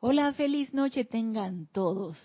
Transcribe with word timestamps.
Hola, 0.00 0.32
feliz 0.32 0.72
noche 0.72 1.04
tengan 1.04 1.66
todos, 1.72 2.16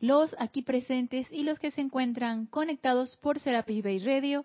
los 0.00 0.34
aquí 0.40 0.62
presentes 0.62 1.28
y 1.30 1.44
los 1.44 1.60
que 1.60 1.70
se 1.70 1.80
encuentran 1.80 2.46
conectados 2.46 3.16
por 3.18 3.38
Serapis 3.38 3.84
Bay 3.84 4.00
Radio 4.00 4.44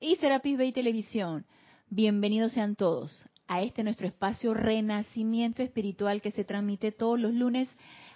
y 0.00 0.16
Serapis 0.16 0.58
Bay 0.58 0.72
Televisión. 0.72 1.46
Bienvenidos 1.90 2.50
sean 2.50 2.74
todos 2.74 3.24
a 3.46 3.62
este 3.62 3.84
nuestro 3.84 4.08
espacio 4.08 4.52
Renacimiento 4.52 5.62
Espiritual 5.62 6.20
que 6.20 6.32
se 6.32 6.42
transmite 6.42 6.90
todos 6.90 7.20
los 7.20 7.32
lunes 7.32 7.68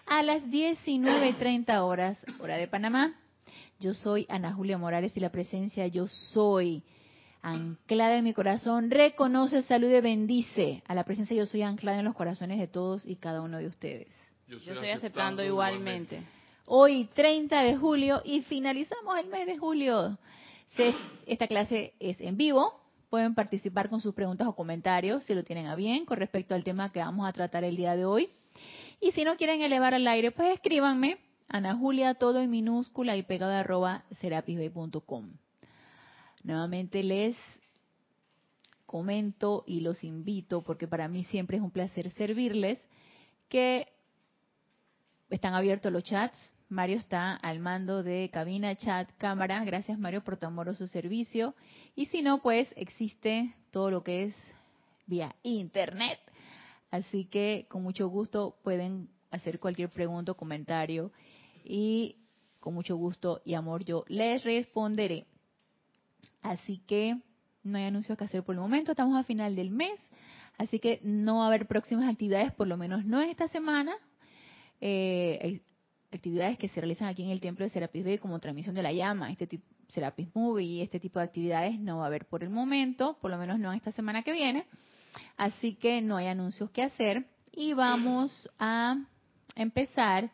a 0.05 0.25
las 0.25 0.43
19.30 0.47 1.79
horas, 1.79 2.19
hora 2.41 2.57
de 2.57 2.67
Panamá. 2.67 3.15
Yo 3.79 3.95
soy 3.95 4.27
Ana 4.29 4.53
Julia 4.53 4.79
Morales 4.79 5.17
y 5.17 5.21
la 5.21 5.31
presencia 5.31 5.87
yo 5.87 6.09
soy 6.09 6.83
anclada 7.51 8.17
en 8.17 8.25
mi 8.25 8.35
corazón, 8.35 8.91
reconoce, 8.91 9.63
salude, 9.63 10.01
bendice 10.01 10.83
a 10.87 10.95
la 10.95 11.05
presencia 11.05 11.37
yo 11.37 11.47
soy 11.47 11.63
anclada 11.63 11.99
en 11.99 12.05
los 12.05 12.15
corazones 12.15 12.59
de 12.59 12.67
todos 12.67 13.07
y 13.07 13.17
cada 13.17 13.41
uno 13.41 13.59
de 13.59 13.67
ustedes. 13.67 14.09
Yo 14.47 14.57
estoy, 14.57 14.91
aceptando, 14.91 15.45
igualmente. 15.45 16.23
Hoy, 16.65 17.09
30 17.15 17.63
de 17.63 17.77
julio, 17.77 18.23
y 18.25 18.43
finalizamos 18.43 19.19
el 19.19 19.27
mes 19.29 19.47
de 19.47 19.59
julio. 19.59 20.19
esta 21.27 21.47
clase 21.47 21.95
es 22.01 22.21
en 22.21 22.37
vivo. 22.37 22.81
Pueden 23.11 23.35
participar 23.35 23.89
con 23.89 24.01
sus 24.01 24.15
preguntas 24.15 24.47
o 24.47 24.55
comentarios, 24.55 25.25
si 25.25 25.35
lo 25.35 25.45
tienen 25.45 25.67
a 25.67 25.75
bien, 25.75 26.05
con 26.05 26.19
respecto 26.19 26.55
al 26.55 26.65
tema 26.65 26.93
que 26.93 27.01
vamos 27.01 27.29
a 27.29 27.33
tratar 27.33 27.65
el 27.65 27.77
día 27.77 27.97
de 27.97 28.05
hoy. 28.05 28.31
Y 29.01 29.13
si 29.13 29.25
no 29.25 29.37
quieren 29.37 29.63
elevar 29.63 29.95
al 29.95 30.07
aire, 30.07 30.31
pues 30.31 30.55
escríbanme. 30.55 31.19
Ana 31.49 31.75
Julia, 31.75 32.15
todo 32.15 32.41
en 32.41 32.51
minúscula 32.51 33.17
y 33.17 33.23
pegada 33.23 33.61
arroba 33.61 34.05
serapisbay.com. 34.21 35.33
Nuevamente 36.49 37.03
les 37.03 37.37
comento 38.87 39.65
y 39.67 39.81
los 39.81 40.03
invito, 40.03 40.63
porque 40.63 40.89
para 40.89 41.07
mí 41.07 41.25
siempre 41.25 41.59
es 41.59 41.63
un 41.63 41.71
placer 41.71 42.11
servirles, 42.13 42.79
que 43.51 43.87
están 45.29 45.53
abiertos 45.53 45.93
los 45.93 46.05
chats. 46.05 46.39
Mario 46.71 46.97
está 46.97 47.35
al 47.35 47.61
mando 47.61 48.03
de 48.03 48.31
cabina, 48.33 48.75
chat, 48.77 49.11
cámara. 49.19 49.63
Gracias 49.63 49.99
Mario 49.99 50.25
por 50.25 50.39
tu 50.39 50.47
amoroso 50.47 50.87
servicio. 50.87 51.55
Y 51.95 52.07
si 52.07 52.23
no, 52.23 52.41
pues 52.41 52.67
existe 52.77 53.55
todo 53.71 53.91
lo 53.91 54.03
que 54.03 54.25
es 54.25 54.35
vía 55.07 55.37
internet. 55.43 56.19
Así 56.91 57.27
que 57.27 57.67
con 57.69 57.83
mucho 57.83 58.09
gusto 58.09 58.57
pueden 58.65 59.11
hacer 59.31 59.61
cualquier 59.61 59.91
pregunta 59.91 60.33
o 60.33 60.35
comentario 60.35 61.13
y 61.63 62.17
con 62.59 62.73
mucho 62.73 62.97
gusto 62.97 63.43
y 63.45 63.53
amor 63.53 63.85
yo 63.85 64.07
les 64.09 64.45
responderé. 64.45 65.27
Así 66.43 66.79
que 66.87 67.19
no 67.63 67.79
hay 67.79 67.85
anuncios 67.85 68.17
que 68.17 68.25
hacer 68.25 68.43
por 68.43 68.55
el 68.55 68.61
momento, 68.61 68.93
estamos 68.93 69.19
a 69.19 69.25
final 69.25 69.57
del 69.57 69.71
mes, 69.71 70.01
así 70.57 70.79
que 70.79 71.01
no 71.03 71.39
va 71.39 71.45
a 71.45 71.47
haber 71.49 71.67
próximas 71.67 72.11
actividades, 72.11 72.53
por 72.53 72.67
lo 72.67 72.77
menos 72.77 73.05
no 73.05 73.21
esta 73.21 73.49
semana. 73.49 73.97
Eh, 74.81 75.61
actividades 76.11 76.57
que 76.57 76.69
se 76.69 76.81
realizan 76.81 77.09
aquí 77.09 77.23
en 77.23 77.31
el 77.31 77.41
templo 77.41 77.65
de 77.65 77.71
Serapis 77.71 78.05
Bay 78.05 78.19
como 78.19 78.39
transmisión 78.39 78.75
de 78.75 78.83
la 78.83 78.93
llama, 78.93 79.31
este 79.31 79.47
tipo 79.47 79.67
Serapis 79.89 80.29
Movie 80.35 80.83
este 80.83 81.01
tipo 81.01 81.19
de 81.19 81.25
actividades 81.25 81.81
no 81.81 81.99
va 81.99 82.05
a 82.05 82.07
haber 82.07 82.27
por 82.27 82.43
el 82.43 82.51
momento, 82.51 83.19
por 83.21 83.31
lo 83.31 83.39
menos 83.39 83.59
no 83.59 83.73
esta 83.73 83.93
semana 83.93 84.23
que 84.23 84.33
viene. 84.33 84.67
Así 85.37 85.75
que 85.75 86.03
no 86.03 86.17
hay 86.17 86.27
anuncios 86.27 86.71
que 86.71 86.83
hacer 86.83 87.27
y 87.53 87.73
vamos 87.73 88.51
a 88.59 88.97
empezar 89.55 90.31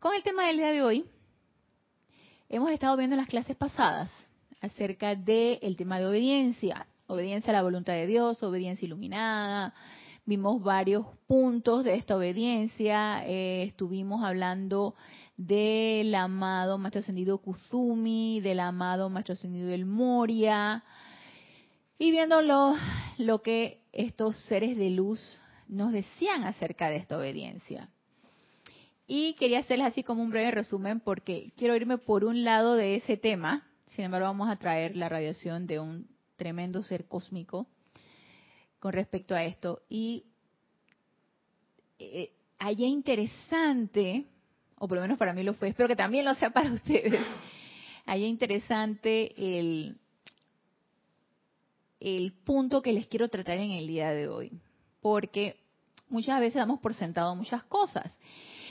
con 0.00 0.14
el 0.14 0.22
tema 0.22 0.46
del 0.46 0.56
día 0.56 0.70
de 0.70 0.82
hoy. 0.82 1.04
Hemos 2.48 2.70
estado 2.70 2.96
viendo 2.96 3.14
en 3.14 3.20
las 3.20 3.28
clases 3.28 3.56
pasadas 3.56 4.10
acerca 4.66 5.14
del 5.14 5.76
tema 5.76 5.98
de 5.98 6.06
obediencia, 6.06 6.86
obediencia 7.06 7.50
a 7.50 7.56
la 7.56 7.62
voluntad 7.62 7.94
de 7.94 8.06
Dios, 8.06 8.42
obediencia 8.42 8.86
iluminada. 8.86 9.74
Vimos 10.24 10.62
varios 10.62 11.06
puntos 11.26 11.84
de 11.84 11.94
esta 11.94 12.16
obediencia, 12.16 13.24
eh, 13.26 13.62
estuvimos 13.62 14.24
hablando 14.24 14.94
del 15.36 16.14
amado 16.14 16.78
Maestro 16.78 17.00
Ascendido 17.00 17.38
Kuzumi, 17.38 18.40
del 18.40 18.60
amado 18.60 19.08
Maestro 19.10 19.34
Ascendido 19.34 19.70
El 19.70 19.86
Moria, 19.86 20.82
y 21.98 22.10
viendo 22.10 22.42
lo, 22.42 22.74
lo 23.18 23.42
que 23.42 23.82
estos 23.92 24.36
seres 24.46 24.76
de 24.76 24.90
luz 24.90 25.20
nos 25.68 25.92
decían 25.92 26.44
acerca 26.44 26.88
de 26.88 26.96
esta 26.96 27.18
obediencia. 27.18 27.88
Y 29.06 29.34
quería 29.34 29.60
hacerles 29.60 29.86
así 29.86 30.02
como 30.02 30.22
un 30.22 30.30
breve 30.30 30.50
resumen 30.50 31.00
porque 31.00 31.52
quiero 31.56 31.76
irme 31.76 31.98
por 31.98 32.24
un 32.24 32.42
lado 32.44 32.74
de 32.74 32.96
ese 32.96 33.16
tema, 33.16 33.64
sin 33.86 34.06
embargo, 34.06 34.26
vamos 34.26 34.50
a 34.50 34.56
traer 34.56 34.96
la 34.96 35.08
radiación 35.08 35.66
de 35.66 35.78
un 35.78 36.08
tremendo 36.36 36.82
ser 36.82 37.06
cósmico 37.06 37.66
con 38.78 38.92
respecto 38.92 39.34
a 39.34 39.44
esto. 39.44 39.82
Y 39.88 40.24
eh, 41.98 42.32
interesante, 42.78 44.26
o 44.78 44.88
por 44.88 44.96
lo 44.96 45.02
menos 45.02 45.18
para 45.18 45.32
mí 45.32 45.42
lo 45.42 45.54
fue, 45.54 45.68
espero 45.68 45.88
que 45.88 45.96
también 45.96 46.24
lo 46.24 46.34
sea 46.34 46.50
para 46.50 46.72
ustedes, 46.72 47.20
allá 48.04 48.26
interesante 48.26 49.34
el, 49.58 49.98
el 52.00 52.32
punto 52.32 52.82
que 52.82 52.92
les 52.92 53.06
quiero 53.06 53.28
tratar 53.28 53.58
en 53.58 53.70
el 53.70 53.86
día 53.86 54.10
de 54.10 54.28
hoy. 54.28 54.52
Porque 55.00 55.60
muchas 56.08 56.40
veces 56.40 56.56
damos 56.56 56.80
por 56.80 56.94
sentado 56.94 57.34
muchas 57.34 57.64
cosas. 57.64 58.16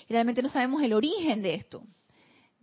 Y 0.08 0.14
realmente 0.14 0.42
no 0.42 0.50
sabemos 0.50 0.84
el 0.84 0.94
origen 0.94 1.42
de 1.42 1.56
esto. 1.56 1.84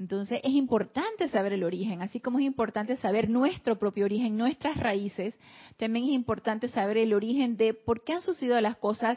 Entonces 0.03 0.41
es 0.43 0.53
importante 0.55 1.29
saber 1.29 1.53
el 1.53 1.63
origen, 1.63 2.03
así 2.03 2.19
como 2.19 2.41
es 2.41 2.45
importante 2.45 2.97
saber 2.97 3.31
nuestro 3.31 3.79
propio 3.79 4.05
origen, 4.05 4.37
nuestras 4.37 4.77
raíces, 4.77 5.39
también 5.77 6.07
es 6.07 6.11
importante 6.11 6.67
saber 6.67 6.97
el 6.97 7.13
origen 7.13 7.57
de 7.57 7.73
por 7.73 8.03
qué 8.03 8.15
han 8.15 8.23
sucedido 8.23 8.61
las 8.61 8.77
cosas 8.77 9.17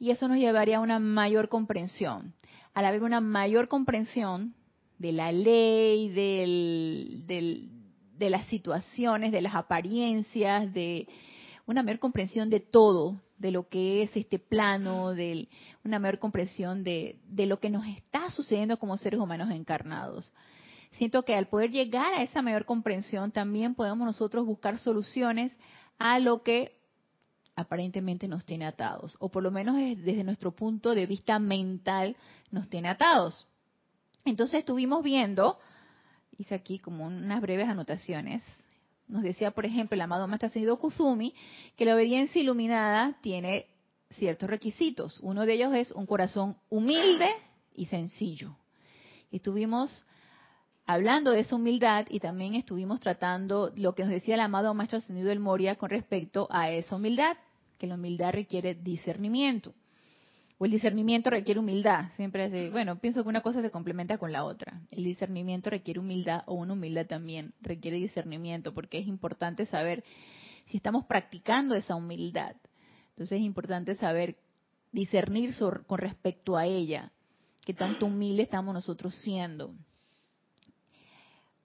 y 0.00 0.10
eso 0.10 0.26
nos 0.26 0.38
llevaría 0.38 0.78
a 0.78 0.80
una 0.80 0.98
mayor 0.98 1.48
comprensión. 1.48 2.34
Al 2.74 2.84
haber 2.84 3.04
una 3.04 3.20
mayor 3.20 3.68
comprensión 3.68 4.56
de 4.98 5.12
la 5.12 5.30
ley, 5.30 6.08
de 6.08 7.68
las 8.28 8.44
situaciones, 8.46 9.30
de 9.30 9.40
las 9.40 9.54
apariencias, 9.54 10.74
de 10.74 11.06
una 11.66 11.82
mayor 11.82 11.98
comprensión 11.98 12.50
de 12.50 12.60
todo, 12.60 13.20
de 13.38 13.50
lo 13.50 13.68
que 13.68 14.02
es 14.02 14.16
este 14.16 14.38
plano, 14.38 15.14
de 15.14 15.48
una 15.84 15.98
mayor 15.98 16.18
comprensión 16.18 16.84
de, 16.84 17.18
de 17.26 17.46
lo 17.46 17.60
que 17.60 17.70
nos 17.70 17.86
está 17.86 18.30
sucediendo 18.30 18.78
como 18.78 18.96
seres 18.96 19.20
humanos 19.20 19.50
encarnados. 19.50 20.32
Siento 20.92 21.24
que 21.24 21.34
al 21.34 21.48
poder 21.48 21.70
llegar 21.70 22.12
a 22.14 22.22
esa 22.22 22.42
mayor 22.42 22.66
comprensión 22.66 23.32
también 23.32 23.74
podemos 23.74 24.06
nosotros 24.06 24.46
buscar 24.46 24.78
soluciones 24.78 25.52
a 25.98 26.18
lo 26.20 26.42
que 26.42 26.76
aparentemente 27.56 28.28
nos 28.28 28.44
tiene 28.44 28.66
atados, 28.66 29.16
o 29.20 29.30
por 29.30 29.42
lo 29.42 29.50
menos 29.50 29.76
desde 29.76 30.24
nuestro 30.24 30.52
punto 30.52 30.94
de 30.94 31.06
vista 31.06 31.38
mental 31.38 32.16
nos 32.50 32.68
tiene 32.68 32.88
atados. 32.88 33.46
Entonces 34.24 34.60
estuvimos 34.60 35.02
viendo, 35.02 35.58
hice 36.36 36.54
aquí 36.54 36.78
como 36.78 37.06
unas 37.06 37.40
breves 37.40 37.68
anotaciones, 37.68 38.42
nos 39.08 39.22
decía, 39.22 39.50
por 39.50 39.66
ejemplo, 39.66 39.94
el 39.94 40.00
amado 40.00 40.26
Maestro 40.26 40.48
Ascendido 40.48 40.78
Kuzumi, 40.78 41.34
que 41.76 41.84
la 41.84 41.94
obediencia 41.94 42.40
iluminada 42.40 43.16
tiene 43.20 43.66
ciertos 44.16 44.48
requisitos. 44.48 45.18
Uno 45.20 45.46
de 45.46 45.54
ellos 45.54 45.74
es 45.74 45.90
un 45.90 46.06
corazón 46.06 46.56
humilde 46.70 47.28
y 47.74 47.86
sencillo. 47.86 48.56
estuvimos 49.30 50.04
hablando 50.86 51.30
de 51.30 51.40
esa 51.40 51.56
humildad 51.56 52.06
y 52.10 52.20
también 52.20 52.54
estuvimos 52.54 53.00
tratando 53.00 53.72
lo 53.74 53.94
que 53.94 54.02
nos 54.02 54.12
decía 54.12 54.34
el 54.34 54.40
amado 54.40 54.74
Maestro 54.74 54.98
Ascendido 54.98 55.28
del 55.28 55.40
Moria 55.40 55.76
con 55.76 55.90
respecto 55.90 56.46
a 56.50 56.70
esa 56.70 56.96
humildad, 56.96 57.36
que 57.78 57.86
la 57.86 57.94
humildad 57.96 58.32
requiere 58.32 58.74
discernimiento 58.74 59.74
o 60.58 60.64
el 60.64 60.70
discernimiento 60.70 61.30
requiere 61.30 61.60
humildad. 61.60 62.10
Siempre 62.16 62.66
es 62.66 62.72
bueno, 62.72 62.98
pienso 62.98 63.22
que 63.22 63.28
una 63.28 63.42
cosa 63.42 63.60
se 63.60 63.70
complementa 63.70 64.18
con 64.18 64.32
la 64.32 64.44
otra. 64.44 64.80
El 64.90 65.04
discernimiento 65.04 65.70
requiere 65.70 66.00
humildad 66.00 66.42
o 66.46 66.54
una 66.54 66.74
humildad 66.74 67.06
también 67.06 67.54
requiere 67.60 67.96
discernimiento 67.96 68.72
porque 68.72 68.98
es 68.98 69.06
importante 69.06 69.66
saber 69.66 70.04
si 70.66 70.76
estamos 70.76 71.04
practicando 71.06 71.74
esa 71.74 71.94
humildad. 71.94 72.56
Entonces 73.10 73.38
es 73.38 73.44
importante 73.44 73.94
saber 73.96 74.36
discernir 74.92 75.54
con 75.86 75.98
respecto 75.98 76.56
a 76.56 76.66
ella, 76.66 77.10
qué 77.64 77.74
tanto 77.74 78.06
humilde 78.06 78.44
estamos 78.44 78.74
nosotros 78.74 79.14
siendo. 79.16 79.74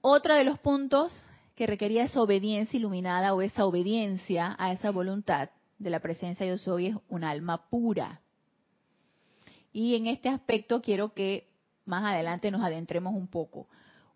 Otro 0.01 0.33
de 0.33 0.43
los 0.43 0.57
puntos 0.59 1.13
que 1.55 1.67
requería 1.67 2.05
esa 2.05 2.21
obediencia 2.21 2.77
iluminada 2.77 3.33
o 3.33 3.41
esa 3.41 3.65
obediencia 3.65 4.55
a 4.57 4.71
esa 4.71 4.91
voluntad 4.91 5.49
de 5.77 5.89
la 5.89 5.99
presencia 5.99 6.45
de 6.45 6.53
yo 6.53 6.57
soy 6.57 6.87
es 6.87 6.95
un 7.09 7.23
alma 7.23 7.69
pura. 7.69 8.21
Y 9.71 9.95
en 9.95 10.07
este 10.07 10.29
aspecto 10.29 10.81
quiero 10.81 11.13
que 11.13 11.49
más 11.85 12.03
adelante 12.03 12.51
nos 12.51 12.61
adentremos 12.61 13.13
un 13.13 13.27
poco. 13.27 13.67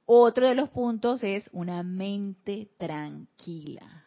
Otro 0.06 0.48
de 0.48 0.56
los 0.56 0.70
puntos 0.70 1.24
es 1.24 1.50
una 1.54 1.84
mente 1.84 2.70
tranquila. 2.78 4.04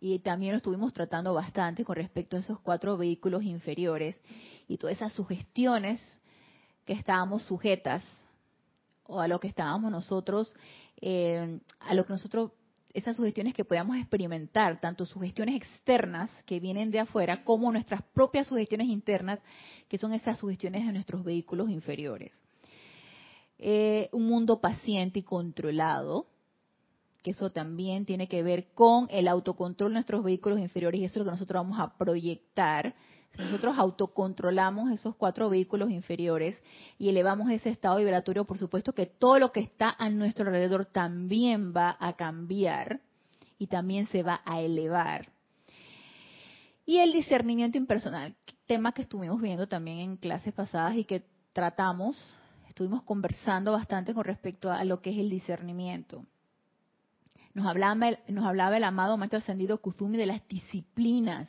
Y 0.00 0.18
también 0.20 0.52
lo 0.52 0.58
estuvimos 0.58 0.92
tratando 0.92 1.34
bastante 1.34 1.84
con 1.84 1.96
respecto 1.96 2.36
a 2.36 2.40
esos 2.40 2.60
cuatro 2.60 2.96
vehículos 2.96 3.42
inferiores 3.42 4.16
y 4.68 4.76
todas 4.76 4.96
esas 4.96 5.12
sugestiones 5.12 6.00
que 6.84 6.92
estábamos 6.92 7.42
sujetas 7.42 8.02
o 9.04 9.20
a 9.20 9.28
lo 9.28 9.40
que 9.40 9.48
estábamos 9.48 9.90
nosotros, 9.90 10.54
eh, 11.00 11.60
a 11.80 11.94
lo 11.94 12.04
que 12.04 12.12
nosotros 12.12 12.52
esas 12.96 13.16
sugestiones 13.16 13.52
que 13.52 13.64
podamos 13.64 13.98
experimentar, 13.98 14.80
tanto 14.80 15.04
sugestiones 15.04 15.56
externas 15.56 16.30
que 16.46 16.60
vienen 16.60 16.90
de 16.90 17.00
afuera, 17.00 17.44
como 17.44 17.70
nuestras 17.70 18.02
propias 18.14 18.46
sugestiones 18.46 18.88
internas, 18.88 19.38
que 19.86 19.98
son 19.98 20.14
esas 20.14 20.38
sugestiones 20.38 20.86
de 20.86 20.92
nuestros 20.94 21.22
vehículos 21.22 21.68
inferiores. 21.68 22.32
Eh, 23.58 24.08
un 24.12 24.26
mundo 24.26 24.62
paciente 24.62 25.18
y 25.18 25.22
controlado, 25.22 26.26
que 27.22 27.32
eso 27.32 27.50
también 27.50 28.06
tiene 28.06 28.28
que 28.28 28.42
ver 28.42 28.68
con 28.72 29.08
el 29.10 29.28
autocontrol 29.28 29.90
de 29.90 29.94
nuestros 29.94 30.24
vehículos 30.24 30.58
inferiores, 30.58 30.98
y 30.98 31.04
eso 31.04 31.14
es 31.14 31.18
lo 31.18 31.24
que 31.26 31.32
nosotros 31.32 31.62
vamos 31.62 31.78
a 31.78 31.98
proyectar. 31.98 32.94
Si 33.30 33.42
nosotros 33.42 33.78
autocontrolamos 33.78 34.90
esos 34.90 35.14
cuatro 35.16 35.50
vehículos 35.50 35.90
inferiores 35.90 36.60
y 36.98 37.08
elevamos 37.08 37.50
ese 37.50 37.70
estado 37.70 37.98
vibratorio, 37.98 38.44
por 38.44 38.58
supuesto 38.58 38.94
que 38.94 39.06
todo 39.06 39.38
lo 39.38 39.52
que 39.52 39.60
está 39.60 39.94
a 39.98 40.08
nuestro 40.08 40.46
alrededor 40.46 40.86
también 40.86 41.74
va 41.76 41.96
a 42.00 42.14
cambiar 42.14 43.00
y 43.58 43.66
también 43.66 44.06
se 44.06 44.22
va 44.22 44.40
a 44.44 44.60
elevar. 44.60 45.28
Y 46.86 46.98
el 46.98 47.12
discernimiento 47.12 47.78
impersonal, 47.78 48.34
tema 48.66 48.92
que 48.92 49.02
estuvimos 49.02 49.40
viendo 49.40 49.66
también 49.66 49.98
en 49.98 50.16
clases 50.16 50.52
pasadas 50.52 50.96
y 50.96 51.04
que 51.04 51.24
tratamos, 51.52 52.34
estuvimos 52.68 53.02
conversando 53.02 53.72
bastante 53.72 54.14
con 54.14 54.24
respecto 54.24 54.70
a 54.70 54.84
lo 54.84 55.00
que 55.00 55.10
es 55.10 55.18
el 55.18 55.30
discernimiento. 55.30 56.24
Nos 57.54 57.66
hablaba, 57.66 58.10
nos 58.28 58.44
hablaba 58.44 58.76
el 58.76 58.84
amado 58.84 59.16
Maestro 59.16 59.38
Ascendido 59.38 59.80
Kuzumi 59.80 60.16
de 60.16 60.26
las 60.26 60.46
disciplinas 60.46 61.48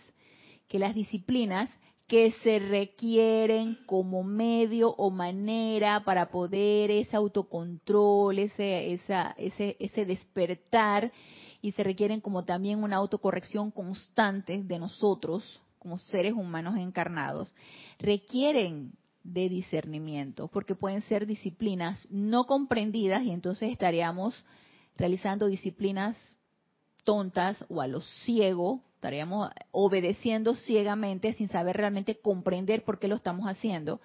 que 0.67 0.79
las 0.79 0.95
disciplinas 0.95 1.69
que 2.07 2.31
se 2.43 2.59
requieren 2.59 3.77
como 3.85 4.23
medio 4.23 4.91
o 4.91 5.09
manera 5.09 6.03
para 6.05 6.29
poder 6.29 6.89
ese 6.89 7.17
autocontrol, 7.17 8.39
ese, 8.39 8.93
esa, 8.93 9.35
ese, 9.37 9.75
ese 9.79 10.05
despertar, 10.05 11.11
y 11.61 11.71
se 11.71 11.83
requieren 11.83 12.21
como 12.21 12.45
también 12.45 12.81
una 12.81 12.97
autocorrección 12.97 13.71
constante 13.71 14.63
de 14.63 14.79
nosotros 14.79 15.61
como 15.79 15.99
seres 15.99 16.33
humanos 16.33 16.77
encarnados, 16.77 17.53
requieren 17.99 18.93
de 19.23 19.49
discernimiento, 19.49 20.47
porque 20.47 20.75
pueden 20.75 21.01
ser 21.03 21.25
disciplinas 21.25 21.99
no 22.09 22.45
comprendidas 22.45 23.23
y 23.23 23.31
entonces 23.31 23.71
estaríamos 23.71 24.45
realizando 24.95 25.47
disciplinas 25.47 26.17
tontas 27.03 27.57
o 27.69 27.81
a 27.81 27.87
lo 27.87 28.01
ciego 28.01 28.81
estaríamos 28.97 29.51
obedeciendo 29.69 30.55
ciegamente 30.55 31.33
sin 31.33 31.49
saber 31.49 31.77
realmente 31.77 32.19
comprender 32.19 32.83
por 32.83 32.97
qué 32.97 33.07
lo 33.07 33.15
estamos 33.15 33.47
haciendo. 33.47 34.01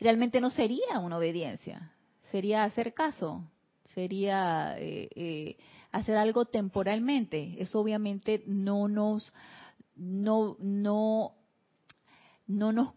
Realmente 0.00 0.40
no 0.40 0.50
sería 0.50 0.98
una 1.00 1.18
obediencia, 1.18 1.92
sería 2.32 2.64
hacer 2.64 2.92
caso, 2.92 3.44
sería 3.94 4.74
eh, 4.78 5.08
eh, 5.14 5.56
hacer 5.92 6.16
algo 6.16 6.44
temporalmente. 6.44 7.54
Eso 7.58 7.78
obviamente 7.78 8.42
no 8.46 8.88
nos 8.88 9.32
no 9.94 10.56
no 10.58 11.34
no 12.48 12.72
nos 12.72 12.94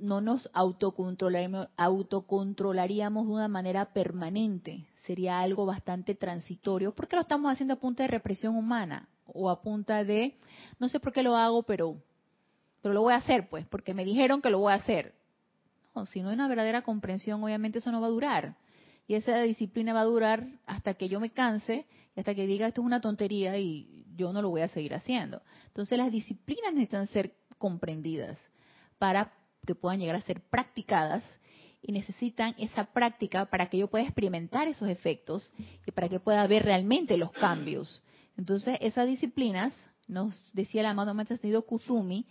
no 0.00 0.20
nos 0.20 0.50
autocontrolaríamos, 0.52 1.68
autocontrolaríamos 1.76 3.28
de 3.28 3.32
una 3.34 3.46
manera 3.46 3.92
permanente. 3.92 4.88
Sería 5.06 5.38
algo 5.38 5.64
bastante 5.64 6.16
transitorio 6.16 6.92
porque 6.92 7.14
lo 7.14 7.22
estamos 7.22 7.52
haciendo 7.52 7.74
a 7.74 7.80
punta 7.80 8.02
de 8.02 8.08
represión 8.08 8.56
humana 8.56 9.08
o 9.28 9.50
a 9.50 9.62
punta 9.62 10.04
de, 10.04 10.36
no 10.78 10.88
sé 10.88 11.00
por 11.00 11.12
qué 11.12 11.22
lo 11.22 11.36
hago, 11.36 11.62
pero, 11.62 11.96
pero 12.82 12.94
lo 12.94 13.02
voy 13.02 13.12
a 13.12 13.18
hacer, 13.18 13.48
pues, 13.48 13.66
porque 13.66 13.94
me 13.94 14.04
dijeron 14.04 14.42
que 14.42 14.50
lo 14.50 14.58
voy 14.58 14.72
a 14.72 14.76
hacer. 14.76 15.14
No, 15.94 16.06
si 16.06 16.22
no 16.22 16.28
hay 16.28 16.34
una 16.34 16.48
verdadera 16.48 16.82
comprensión, 16.82 17.42
obviamente 17.42 17.78
eso 17.78 17.92
no 17.92 18.00
va 18.00 18.06
a 18.06 18.10
durar. 18.10 18.56
Y 19.06 19.14
esa 19.14 19.40
disciplina 19.40 19.92
va 19.94 20.00
a 20.00 20.04
durar 20.04 20.46
hasta 20.66 20.94
que 20.94 21.08
yo 21.08 21.18
me 21.18 21.30
canse 21.30 21.86
y 22.14 22.20
hasta 22.20 22.34
que 22.34 22.46
diga 22.46 22.66
esto 22.66 22.82
es 22.82 22.86
una 22.86 23.00
tontería 23.00 23.56
y 23.56 24.04
yo 24.16 24.32
no 24.32 24.42
lo 24.42 24.50
voy 24.50 24.60
a 24.60 24.68
seguir 24.68 24.94
haciendo. 24.94 25.40
Entonces 25.68 25.96
las 25.96 26.12
disciplinas 26.12 26.74
necesitan 26.74 27.06
ser 27.08 27.34
comprendidas 27.56 28.38
para 28.98 29.32
que 29.66 29.74
puedan 29.74 30.00
llegar 30.00 30.16
a 30.16 30.20
ser 30.22 30.42
practicadas 30.42 31.24
y 31.80 31.92
necesitan 31.92 32.54
esa 32.58 32.84
práctica 32.92 33.46
para 33.46 33.70
que 33.70 33.78
yo 33.78 33.88
pueda 33.88 34.04
experimentar 34.04 34.68
esos 34.68 34.88
efectos 34.88 35.52
y 35.86 35.90
para 35.92 36.08
que 36.08 36.20
pueda 36.20 36.46
ver 36.46 36.64
realmente 36.64 37.16
los 37.16 37.32
cambios. 37.32 38.02
Entonces, 38.38 38.78
esas 38.80 39.08
disciplinas, 39.08 39.74
nos 40.06 40.54
decía 40.54 40.80
el 40.80 40.86
amado 40.86 41.12
Maestro 41.12 41.34
Ascendido 41.34 41.66
Kuzumi, 41.66 42.24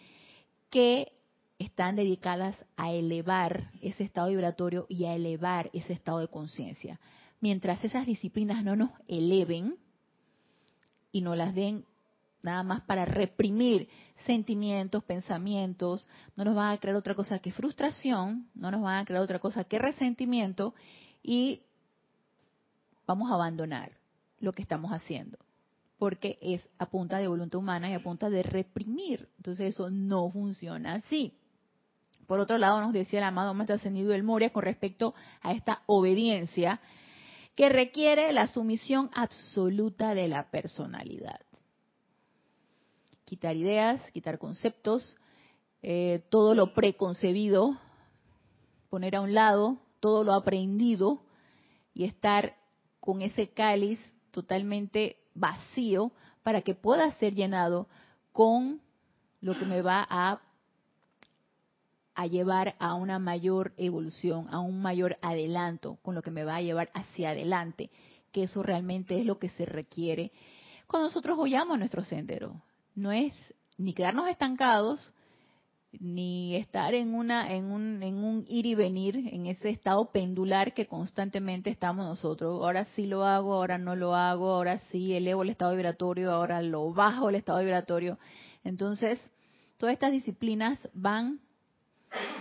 que 0.69 1.11
están 1.59 1.97
dedicadas 1.97 2.55
a 2.77 2.91
elevar 2.91 3.71
ese 3.81 4.05
estado 4.05 4.29
vibratorio 4.29 4.85
y 4.87 5.03
a 5.03 5.13
elevar 5.13 5.69
ese 5.73 5.91
estado 5.91 6.19
de 6.19 6.29
conciencia. 6.29 6.99
Mientras 7.41 7.83
esas 7.83 8.05
disciplinas 8.05 8.63
no 8.63 8.77
nos 8.77 8.89
eleven 9.09 9.75
y 11.11 11.21
no 11.21 11.35
las 11.35 11.53
den 11.53 11.83
nada 12.41 12.63
más 12.63 12.81
para 12.81 13.03
reprimir 13.03 13.89
sentimientos, 14.25 15.03
pensamientos, 15.03 16.07
no 16.37 16.45
nos 16.45 16.55
van 16.55 16.71
a 16.71 16.77
crear 16.77 16.95
otra 16.95 17.15
cosa 17.15 17.39
que 17.39 17.51
frustración, 17.51 18.49
no 18.55 18.71
nos 18.71 18.81
van 18.81 18.99
a 18.99 19.05
crear 19.05 19.21
otra 19.21 19.39
cosa 19.39 19.65
que 19.65 19.77
resentimiento 19.77 20.73
y 21.21 21.63
vamos 23.05 23.29
a 23.29 23.33
abandonar 23.33 23.91
lo 24.39 24.53
que 24.53 24.61
estamos 24.61 24.91
haciendo 24.93 25.37
porque 25.97 26.37
es 26.41 26.67
a 26.77 26.87
punta 26.87 27.17
de 27.17 27.27
voluntad 27.27 27.59
humana 27.59 27.89
y 27.89 27.93
a 27.93 28.03
punta 28.03 28.29
de 28.29 28.43
reprimir. 28.43 29.29
Entonces 29.37 29.73
eso 29.73 29.89
no 29.89 30.29
funciona 30.29 30.95
así. 30.95 31.33
Por 32.27 32.39
otro 32.39 32.57
lado, 32.57 32.81
nos 32.81 32.93
decía 32.93 33.19
el 33.19 33.25
amado 33.25 33.53
Maestro 33.53 33.77
Ascendido 33.77 34.09
del 34.09 34.23
Moria 34.23 34.51
con 34.51 34.63
respecto 34.63 35.15
a 35.41 35.53
esta 35.53 35.81
obediencia 35.85 36.79
que 37.55 37.69
requiere 37.69 38.31
la 38.33 38.47
sumisión 38.47 39.09
absoluta 39.13 40.13
de 40.13 40.27
la 40.27 40.51
personalidad. 40.51 41.39
Quitar 43.25 43.55
ideas, 43.55 44.01
quitar 44.11 44.37
conceptos, 44.37 45.17
eh, 45.81 46.23
todo 46.29 46.53
lo 46.53 46.73
preconcebido, 46.73 47.77
poner 48.89 49.15
a 49.15 49.21
un 49.21 49.33
lado 49.33 49.77
todo 49.99 50.23
lo 50.23 50.33
aprendido 50.33 51.23
y 51.93 52.03
estar 52.03 52.55
con 52.99 53.21
ese 53.21 53.49
cáliz 53.49 53.99
totalmente 54.31 55.17
vacío 55.37 56.11
para 56.43 56.61
que 56.61 56.75
pueda 56.75 57.11
ser 57.13 57.33
llenado 57.33 57.87
con 58.31 58.81
lo 59.41 59.57
que 59.57 59.65
me 59.65 59.81
va 59.81 60.05
a, 60.09 60.39
llevar 62.27 62.75
a 62.79 62.95
una 62.95 63.19
mayor 63.19 63.73
evolución, 63.77 64.47
a 64.49 64.59
un 64.59 64.81
mayor 64.81 65.17
adelanto, 65.21 65.97
con 66.01 66.15
lo 66.15 66.21
que 66.21 66.31
me 66.31 66.43
va 66.43 66.55
a 66.55 66.61
llevar 66.61 66.89
hacia 66.93 67.29
adelante, 67.29 67.89
que 68.31 68.43
eso 68.43 68.63
realmente 68.63 69.19
es 69.19 69.25
lo 69.25 69.37
que 69.37 69.49
se 69.49 69.65
requiere 69.65 70.31
cuando 70.87 71.07
nosotros 71.09 71.37
oyamos 71.39 71.77
nuestro 71.77 72.03
sendero. 72.03 72.61
No 72.95 73.11
es 73.11 73.33
ni 73.77 73.93
quedarnos 73.93 74.27
estancados, 74.29 75.11
ni 75.91 76.55
estar 76.55 76.93
en 76.93 77.13
una 77.15 77.53
en 77.53 77.71
un, 77.71 78.03
en 78.03 78.15
un 78.17 78.45
ir 78.47 78.65
y 78.65 78.75
venir 78.75 79.29
en 79.31 79.47
ese 79.47 79.69
estado 79.69 80.11
pendular 80.11 80.73
que 80.73 80.85
constantemente 80.85 81.69
estamos 81.69 82.05
nosotros. 82.05 82.61
Ahora 82.61 82.85
sí 82.95 83.07
lo 83.07 83.25
hago 83.25 83.53
ahora 83.53 83.77
no 83.77 83.95
lo 83.95 84.15
hago 84.15 84.51
ahora 84.51 84.79
sí 84.91 85.13
elevo 85.13 85.43
el 85.43 85.49
estado 85.49 85.71
vibratorio 85.71 86.31
ahora 86.31 86.61
lo 86.61 86.93
bajo 86.93 87.29
el 87.29 87.35
estado 87.35 87.59
vibratorio. 87.59 88.19
Entonces 88.63 89.19
todas 89.77 89.93
estas 89.93 90.11
disciplinas 90.11 90.79
van 90.93 91.39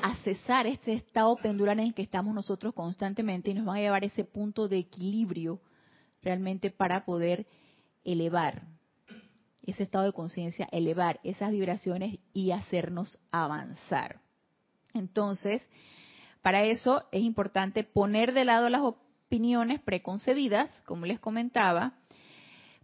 a 0.02 0.14
cesar 0.16 0.66
este 0.66 0.92
estado 0.92 1.36
pendular 1.36 1.78
en 1.78 1.86
el 1.86 1.94
que 1.94 2.02
estamos 2.02 2.34
nosotros 2.34 2.74
constantemente 2.74 3.50
y 3.50 3.54
nos 3.54 3.64
van 3.64 3.76
a 3.76 3.80
llevar 3.80 4.02
a 4.02 4.06
ese 4.06 4.24
punto 4.24 4.68
de 4.68 4.78
equilibrio 4.78 5.60
realmente 6.22 6.70
para 6.70 7.04
poder 7.04 7.46
elevar 8.04 8.75
ese 9.66 9.82
estado 9.82 10.04
de 10.04 10.12
conciencia, 10.12 10.68
elevar 10.72 11.20
esas 11.24 11.50
vibraciones 11.50 12.18
y 12.32 12.52
hacernos 12.52 13.18
avanzar. 13.30 14.20
Entonces, 14.94 15.62
para 16.42 16.64
eso 16.64 17.04
es 17.12 17.22
importante 17.22 17.84
poner 17.84 18.32
de 18.32 18.44
lado 18.44 18.68
las 18.70 18.82
opiniones 18.82 19.80
preconcebidas, 19.80 20.70
como 20.84 21.04
les 21.04 21.18
comentaba, 21.18 21.94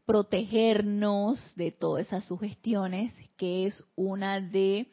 protegernos 0.05 1.55
de 1.55 1.71
todas 1.71 2.07
esas 2.07 2.25
sugestiones, 2.25 3.15
que 3.37 3.67
es 3.67 3.85
una 3.95 4.41
de 4.41 4.89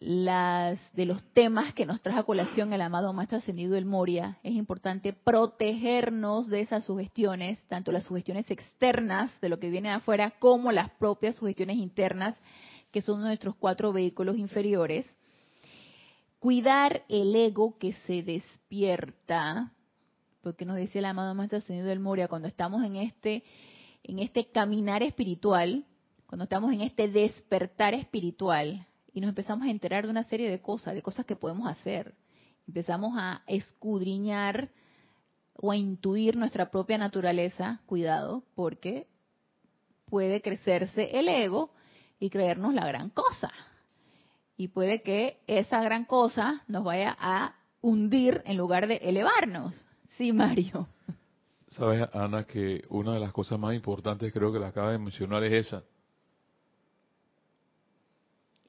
las 0.00 0.78
de 0.94 1.06
los 1.06 1.22
temas 1.32 1.72
que 1.72 1.86
nos 1.86 2.00
trajo 2.00 2.20
a 2.20 2.26
colación 2.26 2.72
el 2.72 2.80
amado 2.80 3.12
Maestro 3.12 3.38
Ascendido 3.38 3.74
del 3.74 3.84
Moria, 3.84 4.38
es 4.42 4.54
importante 4.54 5.12
protegernos 5.12 6.48
de 6.48 6.62
esas 6.62 6.84
sugestiones, 6.84 7.64
tanto 7.68 7.92
las 7.92 8.04
sugestiones 8.04 8.50
externas 8.50 9.30
de 9.40 9.48
lo 9.48 9.58
que 9.58 9.70
viene 9.70 9.88
de 9.88 9.94
afuera, 9.94 10.32
como 10.38 10.72
las 10.72 10.90
propias 10.90 11.36
sugestiones 11.36 11.76
internas, 11.76 12.36
que 12.90 13.02
son 13.02 13.20
nuestros 13.20 13.54
cuatro 13.56 13.92
vehículos 13.92 14.36
inferiores. 14.36 15.06
Cuidar 16.40 17.04
el 17.08 17.34
ego 17.34 17.78
que 17.78 17.92
se 18.06 18.22
despierta, 18.22 19.72
porque 20.42 20.64
nos 20.64 20.76
decía 20.76 20.98
el 20.98 21.06
amado 21.06 21.34
Maestro 21.34 21.58
Ascendido 21.58 21.86
del 21.86 22.00
Moria, 22.00 22.28
cuando 22.28 22.48
estamos 22.48 22.84
en 22.84 22.96
este, 22.96 23.44
en 24.02 24.18
este 24.18 24.46
caminar 24.46 25.02
espiritual, 25.02 25.84
cuando 26.26 26.44
estamos 26.44 26.72
en 26.72 26.80
este 26.80 27.08
despertar 27.08 27.94
espiritual, 27.94 28.86
y 29.14 29.20
nos 29.20 29.28
empezamos 29.28 29.66
a 29.66 29.70
enterar 29.70 30.04
de 30.04 30.10
una 30.10 30.24
serie 30.24 30.50
de 30.50 30.60
cosas, 30.60 30.94
de 30.94 31.00
cosas 31.00 31.24
que 31.24 31.36
podemos 31.36 31.68
hacer. 31.68 32.14
Empezamos 32.66 33.14
a 33.16 33.42
escudriñar 33.46 34.70
o 35.54 35.70
a 35.70 35.76
intuir 35.76 36.36
nuestra 36.36 36.70
propia 36.70 36.98
naturaleza, 36.98 37.80
cuidado, 37.86 38.42
porque 38.56 39.06
puede 40.06 40.42
crecerse 40.42 41.16
el 41.18 41.28
ego 41.28 41.70
y 42.18 42.28
creernos 42.28 42.74
la 42.74 42.86
gran 42.86 43.08
cosa. 43.10 43.52
Y 44.56 44.68
puede 44.68 45.02
que 45.02 45.40
esa 45.46 45.80
gran 45.80 46.04
cosa 46.04 46.64
nos 46.66 46.82
vaya 46.82 47.16
a 47.18 47.54
hundir 47.80 48.42
en 48.46 48.56
lugar 48.56 48.88
de 48.88 48.96
elevarnos. 48.96 49.86
Sí, 50.16 50.32
Mario. 50.32 50.88
Sabes, 51.68 52.08
Ana, 52.14 52.44
que 52.44 52.82
una 52.88 53.14
de 53.14 53.20
las 53.20 53.32
cosas 53.32 53.60
más 53.60 53.74
importantes 53.74 54.32
creo 54.32 54.52
que 54.52 54.58
la 54.58 54.68
acaba 54.68 54.90
de 54.90 54.98
mencionar 54.98 55.44
es 55.44 55.66
esa. 55.66 55.84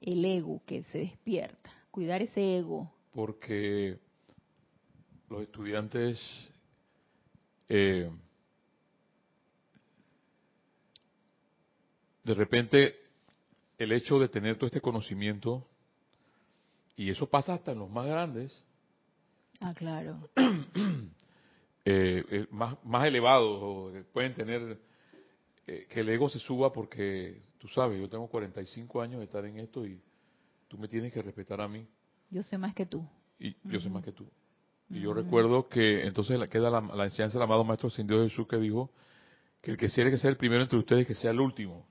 El 0.05 0.23
ego 0.23 0.61
que 0.65 0.83
se 0.83 0.99
despierta, 0.99 1.71
cuidar 1.91 2.21
ese 2.21 2.59
ego. 2.59 2.93
Porque 3.11 3.97
los 5.29 5.41
estudiantes 5.41 6.19
eh, 7.67 8.09
de 12.23 12.33
repente 12.33 12.95
el 13.77 13.91
hecho 13.91 14.19
de 14.19 14.29
tener 14.29 14.57
todo 14.57 14.67
este 14.67 14.81
conocimiento, 14.81 15.67
y 16.95 17.09
eso 17.09 17.27
pasa 17.27 17.53
hasta 17.53 17.71
en 17.71 17.79
los 17.79 17.89
más 17.89 18.05
grandes, 18.05 18.63
ah, 19.61 19.73
claro. 19.75 20.29
Eh, 21.87 22.25
eh, 22.31 22.47
más, 22.49 22.83
más 22.83 23.05
elevados, 23.05 23.93
pueden 24.11 24.33
tener 24.33 24.79
que 25.65 25.99
el 25.99 26.09
ego 26.09 26.29
se 26.29 26.39
suba 26.39 26.71
porque, 26.71 27.41
tú 27.57 27.67
sabes, 27.69 27.99
yo 27.99 28.07
tengo 28.07 28.27
45 28.27 29.01
años 29.01 29.19
de 29.19 29.25
estar 29.25 29.43
en 29.45 29.57
esto 29.57 29.85
y 29.85 29.99
tú 30.67 30.77
me 30.77 30.87
tienes 30.87 31.11
que 31.11 31.21
respetar 31.21 31.59
a 31.61 31.67
mí. 31.67 31.87
Yo 32.29 32.43
sé 32.43 32.57
más 32.57 32.73
que 32.73 32.85
tú. 32.85 33.03
Y 33.39 33.55
yo 33.63 33.79
sé 33.79 33.89
más 33.89 34.03
que 34.03 34.11
tú. 34.11 34.27
Y 34.89 34.99
yo 34.99 35.13
recuerdo 35.13 35.67
que 35.67 36.05
entonces 36.05 36.39
queda 36.49 36.69
la, 36.69 36.81
la 36.81 37.05
enseñanza 37.05 37.39
del 37.39 37.43
amado 37.43 37.63
Maestro 37.63 37.87
Ascendido 37.87 38.23
Jesús 38.23 38.47
que 38.47 38.57
dijo 38.57 38.91
que 39.61 39.71
el 39.71 39.77
que 39.77 39.89
quiere 39.89 40.11
que 40.11 40.17
sea 40.17 40.29
el 40.29 40.37
primero 40.37 40.61
entre 40.61 40.77
ustedes, 40.77 41.07
que 41.07 41.15
sea 41.15 41.31
el 41.31 41.39
último. 41.39 41.85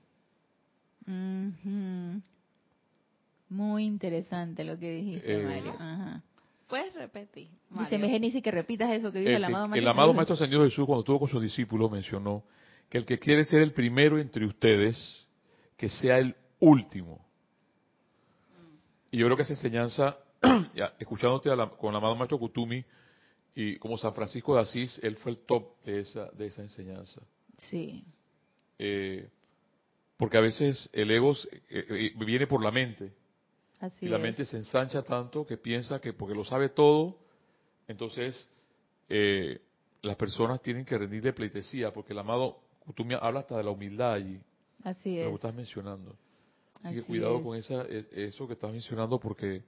Muy 3.49 3.83
interesante 3.83 4.63
lo 4.63 4.79
que 4.79 4.91
dijiste, 4.91 5.41
eh, 5.41 5.43
Mario. 5.43 6.21
Puedes 6.67 6.95
repetir. 6.95 7.49
Dice 7.69 7.97
Dice 8.19 8.41
que 8.41 8.51
repitas 8.51 8.89
eso 8.91 9.11
que 9.11 9.19
dijo 9.19 9.31
el, 9.31 9.43
amado 9.43 9.67
Maestro. 9.67 9.81
El 9.81 9.87
amado 9.87 10.13
Maestro 10.13 10.37
Jesús, 10.37 10.85
cuando 10.85 11.01
estuvo 11.01 11.19
con 11.19 11.29
sus 11.29 11.41
discípulos, 11.41 11.91
mencionó 11.91 12.43
que 12.89 12.97
el 12.97 13.05
que 13.05 13.19
quiere 13.19 13.45
ser 13.45 13.61
el 13.61 13.73
primero 13.73 14.19
entre 14.19 14.45
ustedes, 14.45 15.25
que 15.77 15.89
sea 15.89 16.19
el 16.19 16.35
último. 16.59 17.25
Y 19.11 19.17
yo 19.17 19.25
creo 19.25 19.37
que 19.37 19.43
esa 19.43 19.53
enseñanza, 19.53 20.17
escuchándote 20.99 21.49
con 21.77 21.89
el 21.91 21.97
amado 21.97 22.15
Maestro 22.15 22.39
Kutumi, 22.39 22.83
y 23.55 23.77
como 23.77 23.97
San 23.97 24.13
Francisco 24.13 24.55
de 24.55 24.61
Asís, 24.61 24.99
él 25.01 25.15
fue 25.15 25.31
el 25.31 25.37
top 25.39 25.81
de 25.85 26.01
esa, 26.01 26.29
de 26.31 26.47
esa 26.47 26.61
enseñanza. 26.61 27.21
Sí. 27.57 28.03
Eh, 28.77 29.29
porque 30.17 30.37
a 30.37 30.41
veces 30.41 30.89
el 30.93 31.11
ego 31.11 31.33
eh, 31.69 31.85
eh, 31.89 32.13
viene 32.17 32.47
por 32.47 32.63
la 32.63 32.71
mente. 32.71 33.13
y 34.01 34.07
la 34.07 34.17
mente 34.17 34.45
se 34.45 34.57
ensancha 34.57 35.03
tanto 35.03 35.45
que 35.45 35.57
piensa 35.57 35.99
que 35.99 36.13
porque 36.13 36.35
lo 36.35 36.45
sabe 36.45 36.69
todo, 36.69 37.17
entonces 37.87 38.47
eh, 39.09 39.61
las 40.01 40.15
personas 40.15 40.61
tienen 40.61 40.85
que 40.85 40.97
rendirle 40.97 41.33
pleitesía, 41.33 41.91
porque 41.91 42.13
el 42.13 42.19
amado, 42.19 42.59
tú 42.93 43.05
me 43.05 43.15
hablas 43.15 43.43
hasta 43.43 43.57
de 43.57 43.63
la 43.63 43.71
humildad 43.71 44.13
allí. 44.13 44.39
Así 44.83 45.17
es. 45.17 45.27
Lo 45.27 45.35
estás 45.35 45.55
mencionando. 45.55 46.15
Así, 46.83 46.95
que 46.95 47.03
cuidado 47.03 47.41
con 47.41 47.57
esa, 47.57 47.83
eso 47.83 48.47
que 48.47 48.53
estás 48.53 48.71
mencionando 48.71 49.19
porque 49.19 49.63